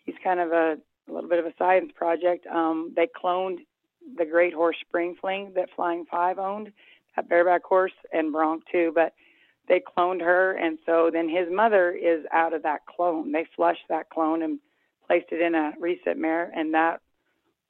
he's 0.05 0.16
kind 0.24 0.39
of 0.39 0.51
a, 0.51 0.78
a 1.07 1.11
little 1.11 1.30
bit 1.30 1.39
of 1.39 1.45
a 1.45 1.53
science 1.57 1.91
project. 1.95 2.45
Um, 2.47 2.93
they 2.95 3.07
cloned 3.07 3.59
the 4.18 4.26
great 4.26 4.53
horse 4.53 4.78
Spring 4.82 5.16
Fling 5.20 5.53
that 5.55 5.70
Flying 5.76 6.05
Five 6.09 6.38
owned, 6.38 6.72
that 7.16 7.28
bareback 7.28 7.63
horse, 7.63 7.93
and 8.13 8.32
Bronc 8.32 8.63
too, 8.72 8.91
but 8.93 9.13
they 9.68 9.82
cloned 9.97 10.22
her, 10.22 10.53
and 10.53 10.78
so 10.86 11.09
then 11.11 11.28
his 11.30 11.47
mother 11.51 11.91
is 11.91 12.26
out 12.32 12.53
of 12.53 12.63
that 12.63 12.86
clone. 12.86 13.32
They 13.32 13.45
flushed 13.55 13.86
that 13.89 14.09
clone 14.09 14.41
and 14.41 14.59
placed 15.07 15.28
it 15.32 15.41
in 15.41 15.55
a 15.55 15.74
recip 15.82 16.18
mare, 16.18 16.51
and 16.55 16.74
that 16.74 17.01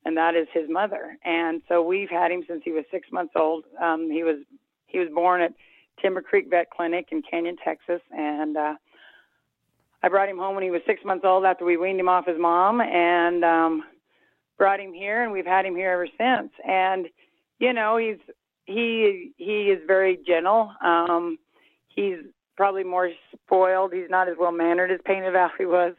and 0.05 0.15
that 0.17 0.35
is 0.35 0.47
his 0.53 0.69
mother. 0.69 1.17
And 1.25 1.61
so 1.67 1.81
we've 1.81 2.09
had 2.09 2.31
him 2.31 2.43
since 2.47 2.61
he 2.63 2.71
was 2.71 2.85
six 2.91 3.11
months 3.11 3.33
old. 3.35 3.65
Um, 3.81 4.09
he 4.11 4.23
was 4.23 4.37
he 4.87 4.99
was 4.99 5.09
born 5.09 5.41
at 5.41 5.53
Timber 6.01 6.21
Creek 6.21 6.47
Vet 6.49 6.69
Clinic 6.69 7.07
in 7.11 7.21
Canyon, 7.21 7.57
Texas, 7.63 8.01
and 8.11 8.55
uh, 8.55 8.75
I 10.03 10.09
brought 10.09 10.29
him 10.29 10.37
home 10.37 10.55
when 10.55 10.63
he 10.63 10.71
was 10.71 10.81
six 10.85 11.03
months 11.03 11.25
old 11.25 11.45
after 11.45 11.65
we 11.65 11.77
weaned 11.77 11.99
him 11.99 12.09
off 12.09 12.27
his 12.27 12.39
mom, 12.39 12.81
and 12.81 13.43
um, 13.43 13.83
brought 14.57 14.79
him 14.79 14.93
here, 14.93 15.23
and 15.23 15.31
we've 15.31 15.45
had 15.45 15.65
him 15.65 15.75
here 15.75 15.91
ever 15.91 16.07
since. 16.17 16.51
And 16.67 17.07
you 17.59 17.73
know, 17.73 17.97
he's 17.97 18.19
he 18.65 19.31
he 19.37 19.71
is 19.71 19.79
very 19.87 20.19
gentle. 20.25 20.71
Um, 20.81 21.39
he's 21.95 22.17
probably 22.55 22.83
more 22.83 23.09
spoiled. 23.45 23.93
He's 23.93 24.09
not 24.09 24.29
as 24.29 24.35
well 24.39 24.51
mannered 24.51 24.91
as 24.91 24.99
Painted 25.05 25.33
Valley 25.33 25.65
was 25.65 25.93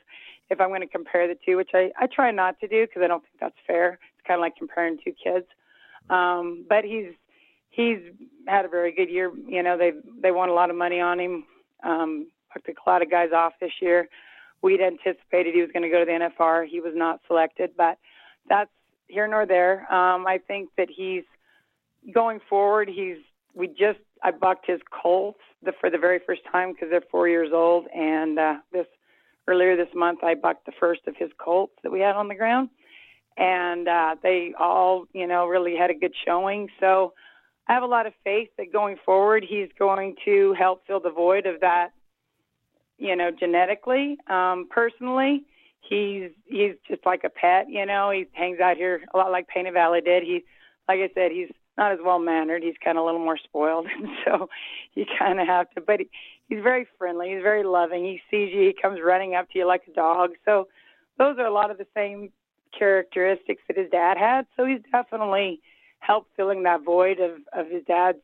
if 0.48 0.60
I'm 0.60 0.68
going 0.68 0.80
to 0.80 0.86
compare 0.86 1.26
the 1.26 1.36
two, 1.44 1.56
which 1.56 1.70
I, 1.74 1.90
I 1.98 2.06
try 2.06 2.30
not 2.30 2.58
to 2.60 2.68
do 2.68 2.86
because 2.86 3.02
I 3.02 3.08
don't 3.08 3.22
think 3.22 3.34
that's 3.40 3.56
fair. 3.66 3.98
It's 4.16 4.26
kind 4.26 4.38
of 4.38 4.42
like 4.42 4.56
comparing 4.56 4.98
two 5.02 5.12
kids. 5.12 5.46
Um, 6.08 6.64
but 6.68 6.84
he's 6.84 7.12
he's 7.70 7.98
had 8.46 8.64
a 8.64 8.68
very 8.68 8.92
good 8.92 9.10
year. 9.10 9.32
You 9.48 9.62
know, 9.62 9.76
they 9.76 9.92
they 10.22 10.30
won 10.30 10.48
a 10.48 10.54
lot 10.54 10.70
of 10.70 10.76
money 10.76 11.00
on 11.00 11.18
him. 11.18 11.44
Um, 11.82 12.28
took 12.64 12.76
a 12.86 12.88
lot 12.88 13.02
of 13.02 13.10
guys 13.10 13.30
off 13.34 13.52
this 13.60 13.72
year. 13.80 14.08
We'd 14.62 14.80
anticipated 14.80 15.54
he 15.54 15.60
was 15.60 15.70
going 15.72 15.82
to 15.82 15.90
go 15.90 16.00
to 16.00 16.04
the 16.04 16.30
NFR. 16.40 16.66
He 16.66 16.80
was 16.80 16.92
not 16.94 17.20
selected, 17.26 17.72
but 17.76 17.98
that's 18.48 18.70
here 19.08 19.28
nor 19.28 19.46
there. 19.46 19.92
Um, 19.92 20.26
I 20.26 20.38
think 20.38 20.70
that 20.78 20.88
he's 20.88 21.24
going 22.12 22.40
forward. 22.48 22.88
He's 22.88 23.18
we 23.54 23.68
just 23.68 23.98
I 24.22 24.30
bucked 24.30 24.66
his 24.66 24.80
colts 24.90 25.40
the, 25.62 25.72
for 25.80 25.90
the 25.90 25.98
very 25.98 26.20
first 26.26 26.42
time 26.50 26.72
because 26.72 26.88
they're 26.90 27.02
four 27.10 27.28
years 27.28 27.50
old, 27.52 27.86
and 27.94 28.38
uh, 28.38 28.54
this 28.72 28.86
earlier 29.48 29.76
this 29.76 29.94
month, 29.94 30.24
I 30.24 30.34
bucked 30.34 30.66
the 30.66 30.72
first 30.78 31.02
of 31.06 31.16
his 31.16 31.30
colts 31.38 31.74
that 31.82 31.92
we 31.92 32.00
had 32.00 32.16
on 32.16 32.28
the 32.28 32.34
ground, 32.34 32.70
and 33.36 33.88
uh, 33.88 34.16
they 34.22 34.54
all, 34.58 35.04
you 35.12 35.26
know, 35.26 35.46
really 35.46 35.76
had 35.76 35.90
a 35.90 35.94
good 35.94 36.14
showing. 36.24 36.68
So 36.80 37.12
I 37.68 37.74
have 37.74 37.82
a 37.82 37.86
lot 37.86 38.06
of 38.06 38.12
faith 38.24 38.48
that 38.58 38.72
going 38.72 38.96
forward, 39.04 39.44
he's 39.48 39.68
going 39.78 40.16
to 40.24 40.54
help 40.54 40.86
fill 40.86 41.00
the 41.00 41.10
void 41.10 41.46
of 41.46 41.60
that, 41.60 41.90
you 42.98 43.14
know, 43.16 43.30
genetically. 43.30 44.18
Um, 44.28 44.68
personally, 44.70 45.44
he's 45.80 46.30
he's 46.46 46.74
just 46.88 47.04
like 47.04 47.24
a 47.24 47.30
pet, 47.30 47.66
you 47.68 47.84
know. 47.86 48.10
He 48.10 48.26
hangs 48.32 48.60
out 48.60 48.76
here 48.76 49.02
a 49.12 49.16
lot 49.16 49.30
like 49.30 49.48
Painted 49.48 49.74
Valley 49.74 50.00
did. 50.00 50.22
He, 50.22 50.44
like 50.88 51.00
I 51.00 51.10
said, 51.14 51.32
he's 51.32 51.50
not 51.78 51.92
as 51.92 51.98
well 52.04 52.18
mannered. 52.18 52.62
He's 52.62 52.74
kind 52.82 52.96
of 52.98 53.02
a 53.02 53.06
little 53.06 53.20
more 53.20 53.38
spoiled, 53.38 53.86
and 53.96 54.08
so 54.24 54.48
you 54.94 55.04
kind 55.18 55.40
of 55.40 55.46
have 55.46 55.70
to. 55.70 55.80
But 55.80 56.00
he, 56.00 56.10
he's 56.48 56.62
very 56.62 56.86
friendly. 56.98 57.30
He's 57.30 57.42
very 57.42 57.64
loving. 57.64 58.04
He 58.04 58.20
sees 58.30 58.52
you. 58.54 58.62
He 58.62 58.74
comes 58.80 59.00
running 59.02 59.34
up 59.34 59.50
to 59.50 59.58
you 59.58 59.66
like 59.66 59.82
a 59.88 59.92
dog. 59.92 60.32
So 60.44 60.68
those 61.18 61.38
are 61.38 61.46
a 61.46 61.52
lot 61.52 61.70
of 61.70 61.78
the 61.78 61.86
same 61.94 62.30
characteristics 62.76 63.62
that 63.68 63.76
his 63.76 63.90
dad 63.90 64.16
had. 64.18 64.46
So 64.56 64.64
he's 64.64 64.80
definitely 64.92 65.60
helped 66.00 66.30
filling 66.36 66.62
that 66.64 66.82
void 66.82 67.20
of 67.20 67.32
of 67.52 67.70
his 67.70 67.84
dad's, 67.86 68.18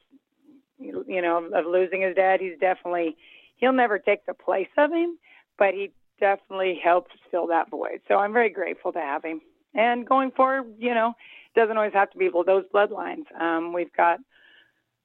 you 0.79 1.23
know, 1.23 1.49
of 1.53 1.67
losing 1.67 2.03
his 2.03 2.15
dad. 2.15 2.41
He's 2.41 2.59
definitely 2.61 3.17
he'll 3.57 3.73
never 3.73 3.99
take 3.99 4.27
the 4.27 4.35
place 4.35 4.69
of 4.77 4.93
him, 4.93 5.19
but 5.59 5.75
he 5.75 5.93
definitely 6.21 6.81
helps 6.83 7.13
fill 7.31 7.47
that 7.49 7.71
void. 7.71 8.01
So 8.09 8.17
I'm 8.17 8.33
very 8.33 8.51
grateful 8.51 8.93
to 8.93 9.01
have 9.01 9.25
him. 9.25 9.41
And 9.75 10.07
going 10.07 10.31
forward, 10.33 10.67
you 10.79 10.95
know, 10.95 11.15
doesn't 11.55 11.77
always 11.77 11.93
have 11.93 12.11
to 12.11 12.19
be 12.19 12.29
those 12.29 12.65
bloodlines. 12.75 13.25
Um, 13.39 13.73
we've 13.73 13.93
got, 13.93 14.19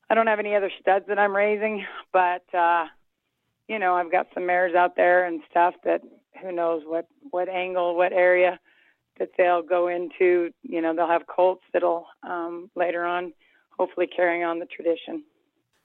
I 0.09 0.15
don't 0.15 0.27
have 0.27 0.39
any 0.39 0.55
other 0.55 0.71
studs 0.79 1.05
that 1.07 1.19
I'm 1.19 1.35
raising, 1.35 1.85
but 2.13 2.43
uh, 2.53 2.85
you 3.67 3.79
know, 3.79 3.95
I've 3.95 4.11
got 4.11 4.27
some 4.33 4.45
mares 4.45 4.75
out 4.75 4.95
there 4.95 5.25
and 5.25 5.41
stuff 5.49 5.75
that 5.83 6.01
who 6.41 6.51
knows 6.51 6.83
what 6.85 7.07
what 7.31 7.49
angle, 7.49 7.95
what 7.95 8.13
area 8.13 8.59
that 9.19 9.31
they'll 9.37 9.63
go 9.63 9.87
into. 9.87 10.51
You 10.63 10.81
know, 10.81 10.95
they'll 10.95 11.07
have 11.07 11.27
colts 11.27 11.63
that'll 11.73 12.07
um, 12.23 12.69
later 12.75 13.03
on, 13.03 13.33
hopefully, 13.77 14.07
carrying 14.07 14.43
on 14.43 14.59
the 14.59 14.65
tradition. 14.65 15.23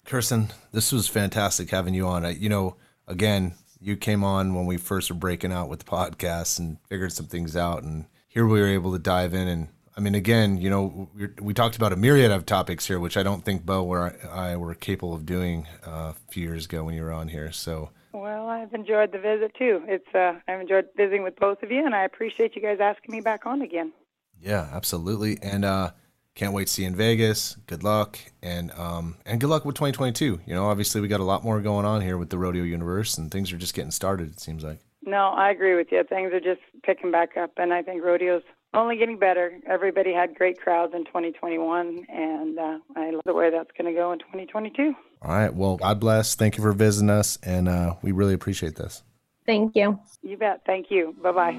Kirsten, 0.05 0.49
this 0.73 0.93
was 0.93 1.09
fantastic 1.09 1.71
having 1.71 1.95
you 1.95 2.07
on. 2.07 2.25
I, 2.25 2.31
you 2.31 2.49
know, 2.49 2.77
again, 3.07 3.55
you 3.81 3.97
came 3.97 4.25
on 4.25 4.55
when 4.55 4.67
we 4.67 4.77
first 4.77 5.11
were 5.11 5.17
breaking 5.17 5.53
out 5.53 5.69
with 5.69 5.81
the 5.81 5.85
podcast 5.85 6.59
and 6.59 6.79
figured 6.89 7.13
some 7.13 7.27
things 7.27 7.57
out, 7.57 7.83
and 7.83 8.07
here 8.29 8.47
we 8.47 8.61
were 8.61 8.69
able 8.69 8.93
to 8.93 8.99
dive 8.99 9.35
in 9.35 9.49
and 9.49 9.69
I 9.97 10.01
mean, 10.01 10.15
again, 10.15 10.57
you 10.57 10.71
know, 10.71 11.09
we, 11.15 11.29
we 11.41 11.55
talked 11.55 11.77
about 11.77 11.93
a 11.93 11.97
myriad 11.97 12.31
of 12.31 12.47
topics 12.47 12.87
here, 12.87 12.99
which 12.99 13.17
I 13.17 13.23
don't 13.23 13.45
think 13.45 13.67
Bo 13.67 13.85
or 13.85 14.15
I, 14.31 14.53
I 14.53 14.57
were 14.57 14.75
capable 14.75 15.15
of 15.15 15.27
doing 15.27 15.67
uh, 15.87 16.13
a 16.13 16.17
few 16.31 16.45
years 16.45 16.65
ago 16.65 16.85
when 16.85 16.95
you 16.95 17.03
were 17.03 17.13
on 17.13 17.29
here. 17.29 17.53
So. 17.53 17.91
Well, 18.13 18.49
I've 18.49 18.73
enjoyed 18.73 19.13
the 19.13 19.19
visit 19.19 19.53
too. 19.59 19.83
It's 19.87 20.15
uh, 20.15 20.39
I've 20.49 20.61
enjoyed 20.61 20.87
visiting 20.97 21.23
with 21.23 21.37
both 21.37 21.63
of 21.63 21.71
you, 21.71 21.85
and 21.85 21.95
I 21.95 22.05
appreciate 22.05 22.55
you 22.57 22.63
guys 22.63 22.79
asking 22.81 23.15
me 23.15 23.21
back 23.21 23.47
on 23.47 23.63
again. 23.63 23.93
Yeah, 24.41 24.69
absolutely, 24.73 25.39
and 25.43 25.65
uh, 25.65 25.93
can't 26.35 26.53
wait 26.53 26.67
to 26.67 26.73
see 26.73 26.83
you 26.83 26.89
in 26.89 26.97
Vegas. 26.97 27.57
Good 27.67 27.83
luck, 27.83 28.19
and 28.43 28.71
um, 28.73 29.17
and 29.25 29.41
good 29.41 29.49
luck 29.49 29.65
with 29.65 29.77
2022. 29.77 30.41
You 30.45 30.55
know, 30.55 30.69
obviously 30.69 31.01
we 31.01 31.09
got 31.09 31.21
a 31.21 31.25
lot 31.25 31.45
more 31.45 31.61
going 31.61 31.87
on 31.87 32.01
here 32.03 32.19
with 32.19 32.31
the 32.31 32.39
rodeo 32.39 32.65
universe, 32.65 33.17
and 33.19 33.31
things 33.31 33.53
are 33.53 33.59
just 33.59 33.75
getting 33.75 33.91
started. 33.91 34.31
It 34.31 34.41
seems 34.41 34.63
like. 34.63 34.81
No, 35.05 35.29
I 35.29 35.51
agree 35.51 35.75
with 35.75 35.89
you. 35.91 36.05
Things 36.05 36.33
are 36.33 36.41
just 36.41 36.61
picking 36.83 37.11
back 37.11 37.37
up, 37.37 37.53
and 37.57 37.73
I 37.73 37.83
think 37.83 38.03
rodeos 38.03 38.43
Only 38.75 38.97
getting 38.97 39.19
better. 39.19 39.53
Everybody 39.67 40.15
had 40.15 40.35
great 40.35 40.59
crowds 40.59 40.95
in 40.95 41.05
2021, 41.05 42.07
and 42.09 42.59
uh, 42.59 42.79
I 42.97 43.11
love 43.11 43.21
the 43.27 43.35
way 43.35 43.51
that's 43.51 43.71
going 43.77 43.93
to 43.93 43.99
go 43.99 44.13
in 44.13 44.19
2022. 44.21 44.95
All 45.21 45.31
right. 45.31 45.55
Well, 45.55 45.77
God 45.77 46.01
bless. 46.01 46.35
Thank 46.35 46.57
you 46.57 46.63
for 46.63 46.73
visiting 46.73 47.11
us, 47.11 47.39
and 47.43 47.69
uh, 47.69 47.97
we 48.01 48.13
really 48.13 48.33
appreciate 48.33 48.77
this. 48.77 49.03
Thank 49.45 49.77
you. 49.77 49.99
You 50.23 50.39
bet. 50.39 50.63
Thank 50.65 50.91
you. 50.91 51.15
Bye 51.23 51.33
bye. 51.33 51.53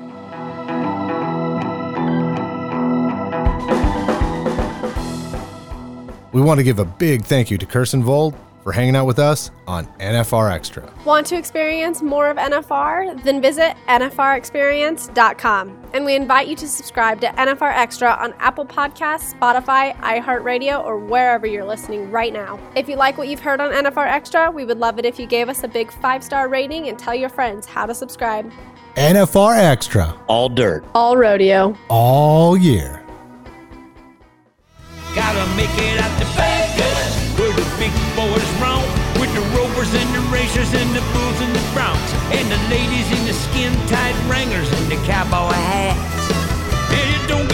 We 6.32 6.42
want 6.42 6.58
to 6.58 6.64
give 6.64 6.80
a 6.80 6.86
big 6.86 7.26
thank 7.26 7.52
you 7.52 7.60
to 7.60 7.66
Kirsten 7.68 8.02
Vold 8.04 8.34
for 8.64 8.72
hanging 8.72 8.96
out 8.96 9.06
with 9.06 9.20
us 9.20 9.52
on 9.68 9.86
NFR 10.00 10.52
Extra. 10.52 10.90
Want 11.06 11.28
to 11.28 11.36
experience 11.38 12.02
more 12.02 12.30
of 12.30 12.38
NFR? 12.38 13.22
Then 13.24 13.42
visit 13.42 13.76
NFRexperience.com. 13.88 15.84
And 15.94 16.06
we 16.06 16.16
invite 16.16 16.48
you 16.48 16.56
to 16.56 16.68
subscribe 16.68 17.22
to 17.22 17.28
NFR 17.28 17.72
Extra 17.76 18.12
on 18.20 18.34
Apple 18.40 18.66
Podcasts, 18.66 19.34
Spotify, 19.36 19.96
iHeartRadio, 19.98 20.84
or 20.84 20.98
wherever 20.98 21.46
you're 21.46 21.66
listening 21.66 22.10
right 22.10 22.34
now. 22.34 22.60
If 22.76 22.88
you 22.90 22.96
like 22.96 23.18
what 23.18 23.28
you've 23.28 23.42
heard 23.42 23.60
on 23.60 23.72
NFR 23.72 24.08
Extra, 24.08 24.50
we 24.50 24.66
would 24.66 24.80
love 24.80 24.98
it 24.98 25.06
if 25.06 25.20
you 25.20 25.28
gave 25.28 25.50
us 25.50 25.64
a 25.64 25.68
big 25.68 25.92
five 25.92 26.24
star 26.24 26.48
rating 26.48 26.88
and 26.88 26.98
tell 26.98 27.14
your 27.14 27.30
friends 27.30 27.68
how 27.68 27.86
to 27.86 27.94
subscribe. 27.94 28.52
NFR 28.96 29.58
Extra. 29.58 30.16
All 30.28 30.50
dirt. 30.50 30.86
All 30.96 31.18
rodeo. 31.18 31.78
All 31.90 32.56
year. 32.56 33.04
Gotta 35.16 35.56
make 35.56 35.70
it 35.74 36.00
out 36.00 36.20
to 36.20 36.26
Vegas, 36.26 36.53
whores 39.84 39.96
and 39.96 40.16
the 40.16 40.32
racers 40.32 40.74
and 40.74 40.90
the 40.96 41.02
bulls 41.14 41.42
and 41.42 41.56
the 41.56 41.72
browns 41.74 42.14
and 42.32 42.50
the 42.52 42.58
ladies 42.70 43.12
in 43.12 43.26
the 43.26 43.34
skin 43.34 43.74
tight 43.88 44.16
wranglers 44.30 44.72
and 44.72 44.92
the 44.92 44.96
cowboy 45.08 45.52
hats. 45.52 46.32
And 46.92 47.16
it 47.16 47.28
don't 47.28 47.53